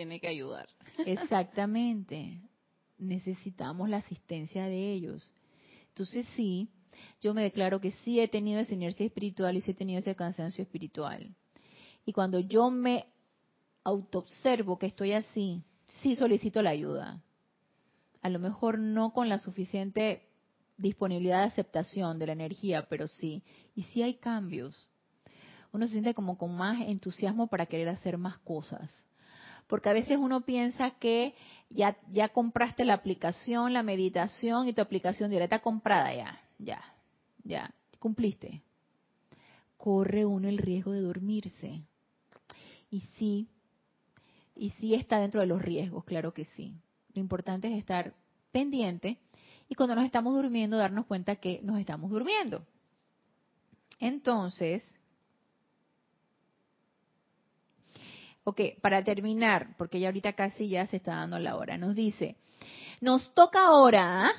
tiene 0.00 0.18
que 0.18 0.28
ayudar. 0.28 0.66
Exactamente. 1.04 2.40
Necesitamos 2.96 3.86
la 3.90 3.98
asistencia 3.98 4.64
de 4.64 4.94
ellos. 4.94 5.30
Entonces 5.88 6.26
sí, 6.36 6.70
yo 7.20 7.34
me 7.34 7.42
declaro 7.42 7.82
que 7.82 7.90
sí 7.90 8.18
he 8.18 8.26
tenido 8.26 8.60
esa 8.60 8.72
inercia 8.72 9.04
espiritual 9.04 9.58
y 9.58 9.60
sí 9.60 9.72
he 9.72 9.74
tenido 9.74 9.98
ese 9.98 10.16
cansancio 10.16 10.62
espiritual. 10.62 11.34
Y 12.06 12.14
cuando 12.14 12.40
yo 12.40 12.70
me 12.70 13.08
autoobservo 13.84 14.78
que 14.78 14.86
estoy 14.86 15.12
así, 15.12 15.62
sí 16.00 16.16
solicito 16.16 16.62
la 16.62 16.70
ayuda. 16.70 17.22
A 18.22 18.30
lo 18.30 18.38
mejor 18.38 18.78
no 18.78 19.12
con 19.12 19.28
la 19.28 19.38
suficiente 19.38 20.30
disponibilidad 20.78 21.40
de 21.40 21.48
aceptación 21.48 22.18
de 22.18 22.26
la 22.26 22.32
energía, 22.32 22.86
pero 22.88 23.06
sí. 23.06 23.42
Y 23.74 23.82
sí 23.82 24.02
hay 24.02 24.14
cambios. 24.14 24.88
Uno 25.72 25.86
se 25.86 25.92
siente 25.92 26.14
como 26.14 26.38
con 26.38 26.56
más 26.56 26.80
entusiasmo 26.86 27.48
para 27.48 27.66
querer 27.66 27.90
hacer 27.90 28.16
más 28.16 28.38
cosas. 28.38 28.90
Porque 29.70 29.88
a 29.88 29.92
veces 29.92 30.18
uno 30.18 30.40
piensa 30.40 30.90
que 30.90 31.32
ya, 31.70 31.96
compraste 32.34 32.84
la 32.84 32.94
aplicación, 32.94 33.72
la 33.72 33.84
meditación 33.84 34.66
y 34.66 34.72
tu 34.72 34.82
aplicación 34.82 35.30
directa 35.30 35.60
comprada 35.60 36.12
ya, 36.12 36.40
ya, 36.58 36.82
ya, 37.44 37.72
cumpliste. 38.00 38.62
Corre 39.76 40.26
uno 40.26 40.48
el 40.48 40.58
riesgo 40.58 40.90
de 40.90 41.00
dormirse. 41.00 41.82
Y 42.90 43.02
sí, 43.16 43.48
y 44.56 44.70
sí 44.80 44.94
está 44.94 45.20
dentro 45.20 45.40
de 45.40 45.46
los 45.46 45.62
riesgos, 45.62 46.04
claro 46.04 46.34
que 46.34 46.46
sí. 46.46 46.74
Lo 47.14 47.20
importante 47.20 47.72
es 47.72 47.78
estar 47.78 48.12
pendiente 48.50 49.18
y 49.68 49.76
cuando 49.76 49.94
nos 49.94 50.04
estamos 50.04 50.34
durmiendo 50.34 50.78
darnos 50.78 51.06
cuenta 51.06 51.36
que 51.36 51.60
nos 51.62 51.78
estamos 51.78 52.10
durmiendo. 52.10 52.66
Entonces, 54.00 54.82
ok, 58.50 58.80
para 58.80 59.02
terminar, 59.02 59.74
porque 59.76 60.00
ya 60.00 60.08
ahorita 60.08 60.34
casi 60.34 60.68
ya 60.68 60.86
se 60.86 60.96
está 60.96 61.16
dando 61.16 61.38
la 61.38 61.56
hora, 61.56 61.78
nos 61.78 61.94
dice, 61.94 62.36
nos 63.00 63.32
toca 63.34 63.66
ahora, 63.66 64.30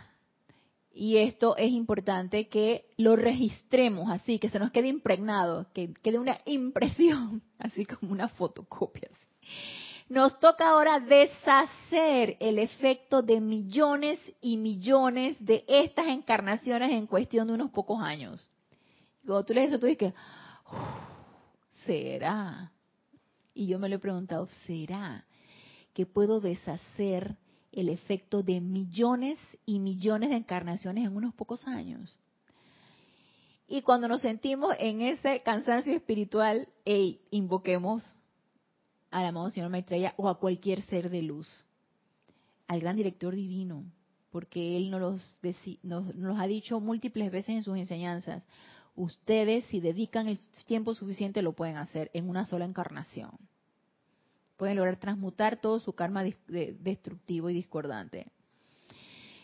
y 0.94 1.18
esto 1.18 1.56
es 1.58 1.72
importante 1.72 2.48
que 2.48 2.86
lo 2.98 3.16
registremos 3.16 4.10
así, 4.10 4.40
que 4.40 4.50
se 4.50 4.60
nos 4.60 4.72
quede 4.72 4.88
impregnado, 4.88 5.68
que 5.74 5.94
quede 6.04 6.20
una 6.20 6.40
impresión, 6.46 7.42
así 7.60 7.86
como 7.86 8.12
una 8.12 8.28
fotocopia. 8.28 9.10
Nos 10.10 10.38
toca 10.42 10.70
ahora 10.70 11.00
deshacer 11.00 12.36
el 12.42 12.60
efecto 12.60 13.22
de 13.22 13.40
millones 13.40 14.20
y 14.42 14.58
millones 14.58 15.44
de 15.44 15.64
estas 15.68 16.08
encarnaciones 16.08 16.92
en 16.92 17.08
cuestión 17.08 17.48
de 17.48 17.54
unos 17.54 17.72
pocos 17.72 18.02
años. 18.04 18.50
cuando 19.26 19.46
tú 19.46 19.54
lees 19.54 19.70
eso, 19.70 19.80
tú 19.80 19.86
dices, 19.86 20.14
¿será? 21.86 22.72
Y 23.54 23.68
yo 23.68 23.80
me 23.80 23.90
lo 23.90 23.96
he 23.96 24.00
preguntado, 24.00 24.48
¿será 24.66 25.26
que 25.94 26.06
puedo 26.06 26.40
deshacer 26.40 27.38
el 27.72 27.90
efecto 27.90 28.44
de 28.44 28.62
millones 28.62 29.38
y 29.66 29.80
millones 29.80 30.30
de 30.30 30.38
encarnaciones 30.38 31.06
en 31.06 31.16
unos 31.16 31.34
pocos 31.34 31.66
años? 31.68 32.18
Y 33.68 33.82
cuando 33.84 34.10
nos 34.10 34.22
sentimos 34.22 34.76
en 34.80 35.02
ese 35.02 35.42
cansancio 35.44 35.94
espiritual, 35.94 36.68
hey, 36.84 37.22
invoquemos 37.32 38.04
al 39.12 39.26
amado 39.26 39.50
Señor 39.50 39.70
Maitreya 39.70 40.14
o 40.18 40.28
a 40.28 40.40
cualquier 40.40 40.82
ser 40.82 41.10
de 41.10 41.22
luz, 41.22 41.50
al 42.68 42.80
gran 42.80 42.96
director 42.96 43.34
divino, 43.34 43.86
porque 44.32 44.78
Él 44.78 44.90
nos 44.90 45.02
los, 45.02 46.14
nos, 46.16 46.40
ha 46.40 46.48
dicho 46.48 46.80
múltiples 46.80 47.32
veces 47.32 47.56
en 47.56 47.64
sus 47.64 47.78
enseñanzas. 47.78 48.44
Ustedes, 48.96 49.66
si 49.66 49.80
dedican 49.80 50.28
el 50.28 50.40
tiempo 50.66 50.94
suficiente, 50.94 51.42
lo 51.42 51.54
pueden 51.54 51.78
hacer 51.78 52.12
en 52.14 52.30
una 52.30 52.46
sola 52.46 52.66
encarnación. 52.66 53.32
Pueden 54.58 54.78
lograr 54.78 54.98
transmutar 54.98 55.60
todo 55.60 55.80
su 55.80 55.94
karma 55.94 56.24
destructivo 56.48 57.50
y 57.50 57.54
discordante. 57.54 58.28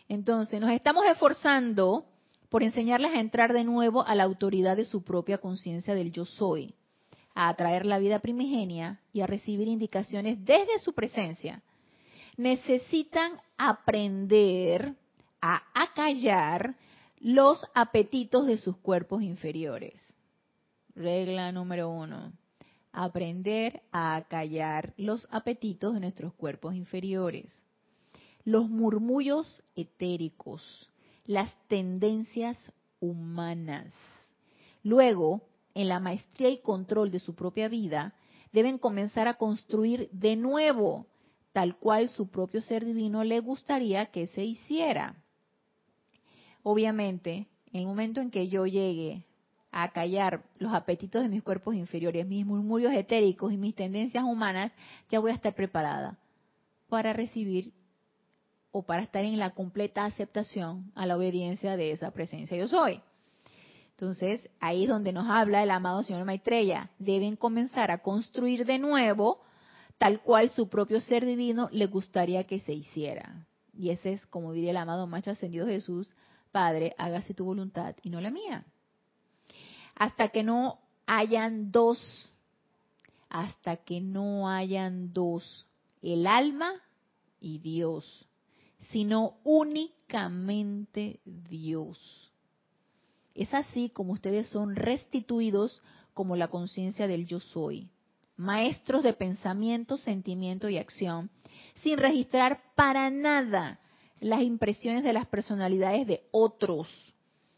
Entonces, 0.10 0.62
nos 0.62 0.72
estamos 0.72 1.06
esforzando 1.06 2.06
por 2.50 2.64
enseñarles 2.64 3.14
a 3.14 3.20
entrar 3.20 3.54
de 3.54 3.64
nuevo 3.64 4.06
a 4.06 4.16
la 4.16 4.24
autoridad 4.24 4.78
de 4.78 4.86
su 4.86 5.04
propia 5.04 5.38
conciencia 5.40 5.96
del 5.96 6.12
yo 6.12 6.26
soy, 6.26 6.76
a 7.34 7.50
atraer 7.50 7.86
la 7.86 8.00
vida 8.00 8.20
primigenia 8.20 9.02
y 9.12 9.22
a 9.22 9.28
recibir 9.28 9.68
indicaciones 9.68 10.44
desde 10.46 10.80
su 10.80 10.94
presencia, 10.94 11.62
necesitan 12.38 13.34
aprender 13.58 14.96
a 15.42 15.64
acallar 15.74 16.76
los 17.20 17.66
apetitos 17.74 18.46
de 18.46 18.58
sus 18.58 18.78
cuerpos 18.78 19.24
inferiores. 19.24 19.96
Regla 20.96 21.52
número 21.52 21.90
uno. 21.90 22.34
Aprender 22.92 23.82
a 23.92 24.16
acallar 24.16 24.94
los 24.98 25.28
apetitos 25.32 25.94
de 25.94 26.00
nuestros 26.00 26.34
cuerpos 26.34 26.76
inferiores. 26.76 27.52
Los 28.44 28.70
murmullos 28.70 29.64
etéricos, 29.76 30.90
las 31.26 31.54
tendencias 31.68 32.58
humanas. 33.00 33.94
Luego, 34.84 35.42
en 35.76 35.90
la 35.90 36.00
maestría 36.00 36.50
y 36.50 36.60
control 36.60 37.12
de 37.12 37.20
su 37.20 37.36
propia 37.36 37.68
vida, 37.68 38.16
deben 38.54 38.78
comenzar 38.78 39.28
a 39.28 39.36
construir 39.36 40.10
de 40.12 40.36
nuevo, 40.36 41.06
tal 41.52 41.78
cual 41.78 42.10
su 42.10 42.30
propio 42.30 42.62
ser 42.62 42.86
divino 42.86 43.24
le 43.24 43.40
gustaría 43.40 44.08
que 44.08 44.28
se 44.28 44.46
hiciera. 44.46 45.24
Obviamente, 46.70 47.48
en 47.72 47.80
el 47.80 47.86
momento 47.86 48.20
en 48.20 48.30
que 48.30 48.50
yo 48.50 48.66
llegue 48.66 49.24
a 49.72 49.94
callar 49.94 50.44
los 50.58 50.74
apetitos 50.74 51.24
de 51.24 51.30
mis 51.30 51.42
cuerpos 51.42 51.76
inferiores, 51.76 52.28
mis 52.28 52.46
murmurios 52.46 52.92
etéricos 52.92 53.54
y 53.54 53.58
mis 53.58 53.74
tendencias 53.74 54.26
humanas, 54.26 54.74
ya 55.08 55.22
voy 55.22 55.32
a 55.32 55.36
estar 55.36 55.56
preparada 55.56 56.20
para 56.90 57.14
recibir 57.14 57.72
o 58.72 58.84
para 58.84 59.04
estar 59.04 59.24
en 59.24 59.40
la 59.40 59.52
completa 59.52 60.04
aceptación 60.04 60.92
a 60.94 61.06
la 61.06 61.16
obediencia 61.16 61.78
de 61.78 61.92
esa 61.92 62.12
presencia 62.12 62.58
yo 62.58 62.68
soy. 62.68 63.00
Entonces, 63.92 64.42
ahí 64.60 64.84
es 64.84 64.90
donde 64.90 65.14
nos 65.14 65.30
habla 65.30 65.64
el 65.64 65.72
amado 65.72 66.04
señor 66.04 66.26
Maitreya. 66.26 66.90
Deben 67.00 67.38
comenzar 67.38 67.92
a 67.92 68.00
construir 68.00 68.66
de 68.66 68.78
nuevo 68.78 69.40
tal 69.98 70.20
cual 70.20 70.50
su 70.50 70.68
propio 70.68 71.00
ser 71.00 71.26
divino 71.26 71.70
le 71.72 71.86
gustaría 71.86 72.44
que 72.44 72.60
se 72.60 72.74
hiciera. 72.74 73.48
Y 73.74 73.92
ese 73.92 74.12
es, 74.12 74.26
como 74.26 74.52
diría 74.52 74.72
el 74.72 74.78
amado 74.78 75.08
Maestro 75.08 75.32
Ascendido 75.32 75.66
Jesús, 75.66 76.14
Padre, 76.52 76.96
hágase 76.98 77.34
tu 77.34 77.46
voluntad 77.46 77.96
y 78.02 78.10
no 78.10 78.22
la 78.22 78.32
mía. 78.32 78.66
Hasta 79.96 80.30
que 80.30 80.44
no 80.44 80.80
hayan 81.06 81.72
dos, 81.72 82.36
hasta 83.30 83.78
que 83.78 84.02
no 84.02 84.50
hayan 84.50 85.14
dos, 85.14 85.66
el 86.02 86.28
alma 86.28 86.74
y 87.40 87.60
Dios, 87.60 88.28
sino 88.92 89.38
únicamente 89.44 91.20
Dios 91.26 92.32
Es 93.34 93.54
así 93.54 93.90
como 93.90 94.14
ustedes 94.14 94.48
son 94.48 94.76
restituidos 94.76 95.82
como 96.14 96.36
la 96.36 96.48
conciencia 96.48 97.08
del 97.08 97.28
yo 97.28 97.40
soy, 97.40 97.90
maestros 98.36 99.04
de 99.04 99.14
pensamiento, 99.14 99.98
sentimiento 99.98 100.70
y 100.70 100.78
acción, 100.78 101.30
sin 101.76 101.98
registrar 101.98 102.62
para 102.76 103.10
nada 103.10 103.80
las 104.20 104.42
impresiones 104.42 105.04
de 105.04 105.14
las 105.14 105.28
personalidades 105.28 106.08
de 106.08 106.24
otros, 106.32 106.88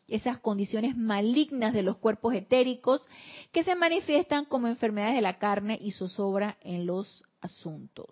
esas 0.07 0.39
condiciones 0.39 0.97
malignas 0.97 1.73
de 1.73 1.83
los 1.83 1.97
cuerpos 1.97 2.33
etéricos 2.33 3.05
que 3.51 3.63
se 3.63 3.75
manifiestan 3.75 4.45
como 4.45 4.67
enfermedades 4.67 5.15
de 5.15 5.21
la 5.21 5.37
carne 5.37 5.77
y 5.81 5.91
zozobra 5.91 6.57
en 6.61 6.85
los 6.85 7.23
asuntos. 7.41 8.09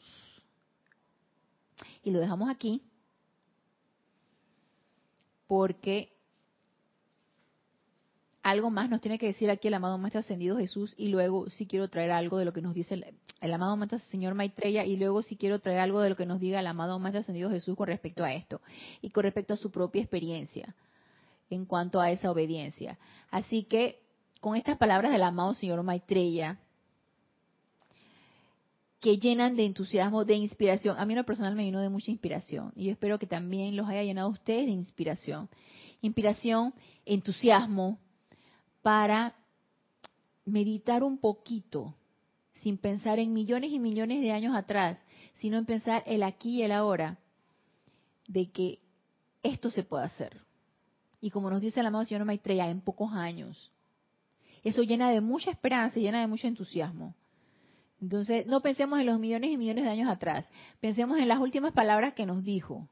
Y 2.03 2.11
lo 2.11 2.19
dejamos 2.19 2.49
aquí 2.49 2.83
porque 5.47 6.16
algo 8.49 8.69
más 8.69 8.89
nos 8.89 9.01
tiene 9.01 9.17
que 9.17 9.25
decir 9.25 9.49
aquí 9.49 9.67
el 9.67 9.73
amado 9.73 9.97
Maestro 9.97 10.21
Ascendido 10.21 10.57
Jesús 10.57 10.93
y 10.97 11.09
luego 11.09 11.49
si 11.49 11.67
quiero 11.67 11.89
traer 11.89 12.11
algo 12.11 12.37
de 12.37 12.45
lo 12.45 12.53
que 12.53 12.61
nos 12.61 12.73
dice 12.73 12.93
el, 13.41 13.53
amado 13.53 13.75
Maestro 13.75 13.99
Señor 13.99 14.35
Maitreya 14.35 14.85
y 14.85 14.95
luego 14.95 15.21
si 15.21 15.35
quiero 15.35 15.59
traer 15.59 15.79
algo 15.79 15.99
de 15.99 16.11
lo 16.11 16.15
que 16.15 16.25
nos 16.25 16.39
diga 16.39 16.61
el 16.61 16.67
amado 16.67 16.97
Maestro 16.97 17.19
Ascendido 17.19 17.49
Jesús 17.49 17.75
con 17.75 17.87
respecto 17.87 18.23
a 18.23 18.33
esto 18.33 18.61
y 19.01 19.09
con 19.09 19.23
respecto 19.23 19.53
a 19.53 19.57
su 19.57 19.69
propia 19.69 20.01
experiencia 20.01 20.73
en 21.49 21.65
cuanto 21.65 21.99
a 21.99 22.09
esa 22.09 22.31
obediencia. 22.31 22.97
Así 23.31 23.63
que 23.63 23.99
con 24.39 24.55
estas 24.55 24.77
palabras 24.77 25.11
del 25.11 25.23
amado 25.23 25.53
Señor 25.53 25.83
Maitreya, 25.83 26.57
que 29.01 29.17
llenan 29.17 29.57
de 29.57 29.65
entusiasmo, 29.65 30.23
de 30.23 30.35
inspiración. 30.35 30.95
A 30.97 31.05
mí 31.05 31.13
en 31.13 31.17
lo 31.19 31.25
personal 31.25 31.53
me 31.53 31.63
vino 31.65 31.81
de 31.81 31.89
mucha 31.89 32.11
inspiración 32.11 32.71
y 32.77 32.85
yo 32.85 32.91
espero 32.91 33.19
que 33.19 33.27
también 33.27 33.75
los 33.75 33.89
haya 33.89 34.03
llenado 34.03 34.29
a 34.29 34.31
ustedes 34.31 34.67
de 34.67 34.71
inspiración. 34.71 35.49
Inspiración, 36.01 36.73
entusiasmo 37.05 37.99
para 38.87 39.35
meditar 40.45 41.03
un 41.03 41.17
poquito, 41.17 41.93
sin 42.61 42.77
pensar 42.77 43.19
en 43.19 43.33
millones 43.33 43.71
y 43.71 43.79
millones 43.79 44.21
de 44.21 44.31
años 44.31 44.55
atrás, 44.55 44.97
sino 45.33 45.57
en 45.57 45.65
pensar 45.65 46.03
el 46.05 46.23
aquí 46.23 46.59
y 46.59 46.61
el 46.61 46.71
ahora, 46.71 47.17
de 48.29 48.49
que 48.49 48.79
esto 49.43 49.71
se 49.71 49.83
puede 49.83 50.05
hacer. 50.05 50.41
Y 51.19 51.31
como 51.31 51.49
nos 51.49 51.59
dice 51.59 51.81
el 51.81 51.85
amado 51.85 52.05
Señor 52.05 52.23
Maitreya, 52.23 52.69
en 52.69 52.79
pocos 52.79 53.11
años. 53.11 53.73
Eso 54.63 54.83
llena 54.83 55.11
de 55.11 55.19
mucha 55.19 55.51
esperanza, 55.51 55.99
llena 55.99 56.21
de 56.21 56.27
mucho 56.27 56.47
entusiasmo. 56.47 57.13
Entonces, 57.99 58.47
no 58.47 58.61
pensemos 58.61 59.01
en 59.01 59.07
los 59.07 59.19
millones 59.19 59.51
y 59.51 59.57
millones 59.57 59.83
de 59.83 59.89
años 59.89 60.09
atrás, 60.09 60.47
pensemos 60.79 61.19
en 61.19 61.27
las 61.27 61.41
últimas 61.41 61.73
palabras 61.73 62.13
que 62.13 62.25
nos 62.25 62.41
dijo, 62.41 62.87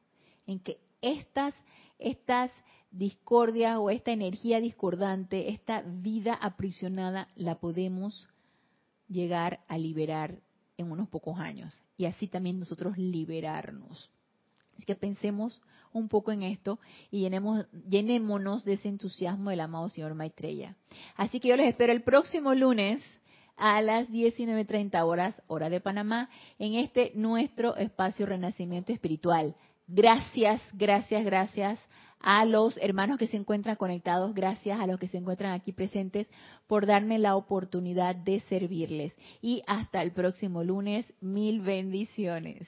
en 0.45 0.59
que 0.59 0.77
estas, 1.01 1.55
estas 1.99 2.51
discordias 2.97 3.77
o 3.77 3.89
esta 3.89 4.11
energía 4.11 4.59
discordante, 4.61 5.49
esta 5.49 5.83
vida 5.85 6.33
aprisionada, 6.33 7.27
la 7.35 7.55
podemos 7.59 8.27
llegar 9.09 9.59
a 9.67 9.77
liberar 9.77 10.39
en 10.77 10.91
unos 10.91 11.09
pocos 11.09 11.39
años 11.39 11.77
y 11.97 12.05
así 12.05 12.27
también 12.27 12.59
nosotros 12.59 12.97
liberarnos. 12.97 14.09
Así 14.75 14.85
que 14.85 14.95
pensemos 14.95 15.61
un 15.93 16.09
poco 16.09 16.31
en 16.31 16.43
esto 16.43 16.79
y 17.11 17.21
llenemos, 17.21 17.65
llenémonos 17.87 18.65
de 18.65 18.73
ese 18.73 18.89
entusiasmo 18.89 19.49
del 19.49 19.61
amado 19.61 19.89
Señor 19.89 20.13
Maitreya. 20.15 20.75
Así 21.15 21.39
que 21.39 21.49
yo 21.49 21.55
les 21.55 21.69
espero 21.69 21.93
el 21.93 22.03
próximo 22.03 22.53
lunes 22.53 23.01
a 23.57 23.81
las 23.81 24.09
19.30 24.09 25.01
horas, 25.05 25.41
hora 25.47 25.69
de 25.69 25.79
Panamá, 25.79 26.29
en 26.59 26.75
este 26.75 27.13
nuestro 27.15 27.75
espacio 27.77 28.25
Renacimiento 28.25 28.91
Espiritual. 28.91 29.55
Gracias, 29.87 30.61
gracias, 30.73 31.23
gracias 31.23 31.79
a 32.19 32.45
los 32.45 32.77
hermanos 32.77 33.17
que 33.17 33.27
se 33.27 33.37
encuentran 33.37 33.75
conectados, 33.75 34.33
gracias 34.33 34.79
a 34.79 34.87
los 34.87 34.99
que 34.99 35.07
se 35.07 35.17
encuentran 35.17 35.53
aquí 35.53 35.71
presentes 35.71 36.27
por 36.67 36.85
darme 36.85 37.19
la 37.19 37.35
oportunidad 37.35 38.15
de 38.15 38.39
servirles. 38.41 39.15
Y 39.41 39.63
hasta 39.67 40.01
el 40.01 40.11
próximo 40.11 40.63
lunes, 40.63 41.11
mil 41.21 41.61
bendiciones. 41.61 42.67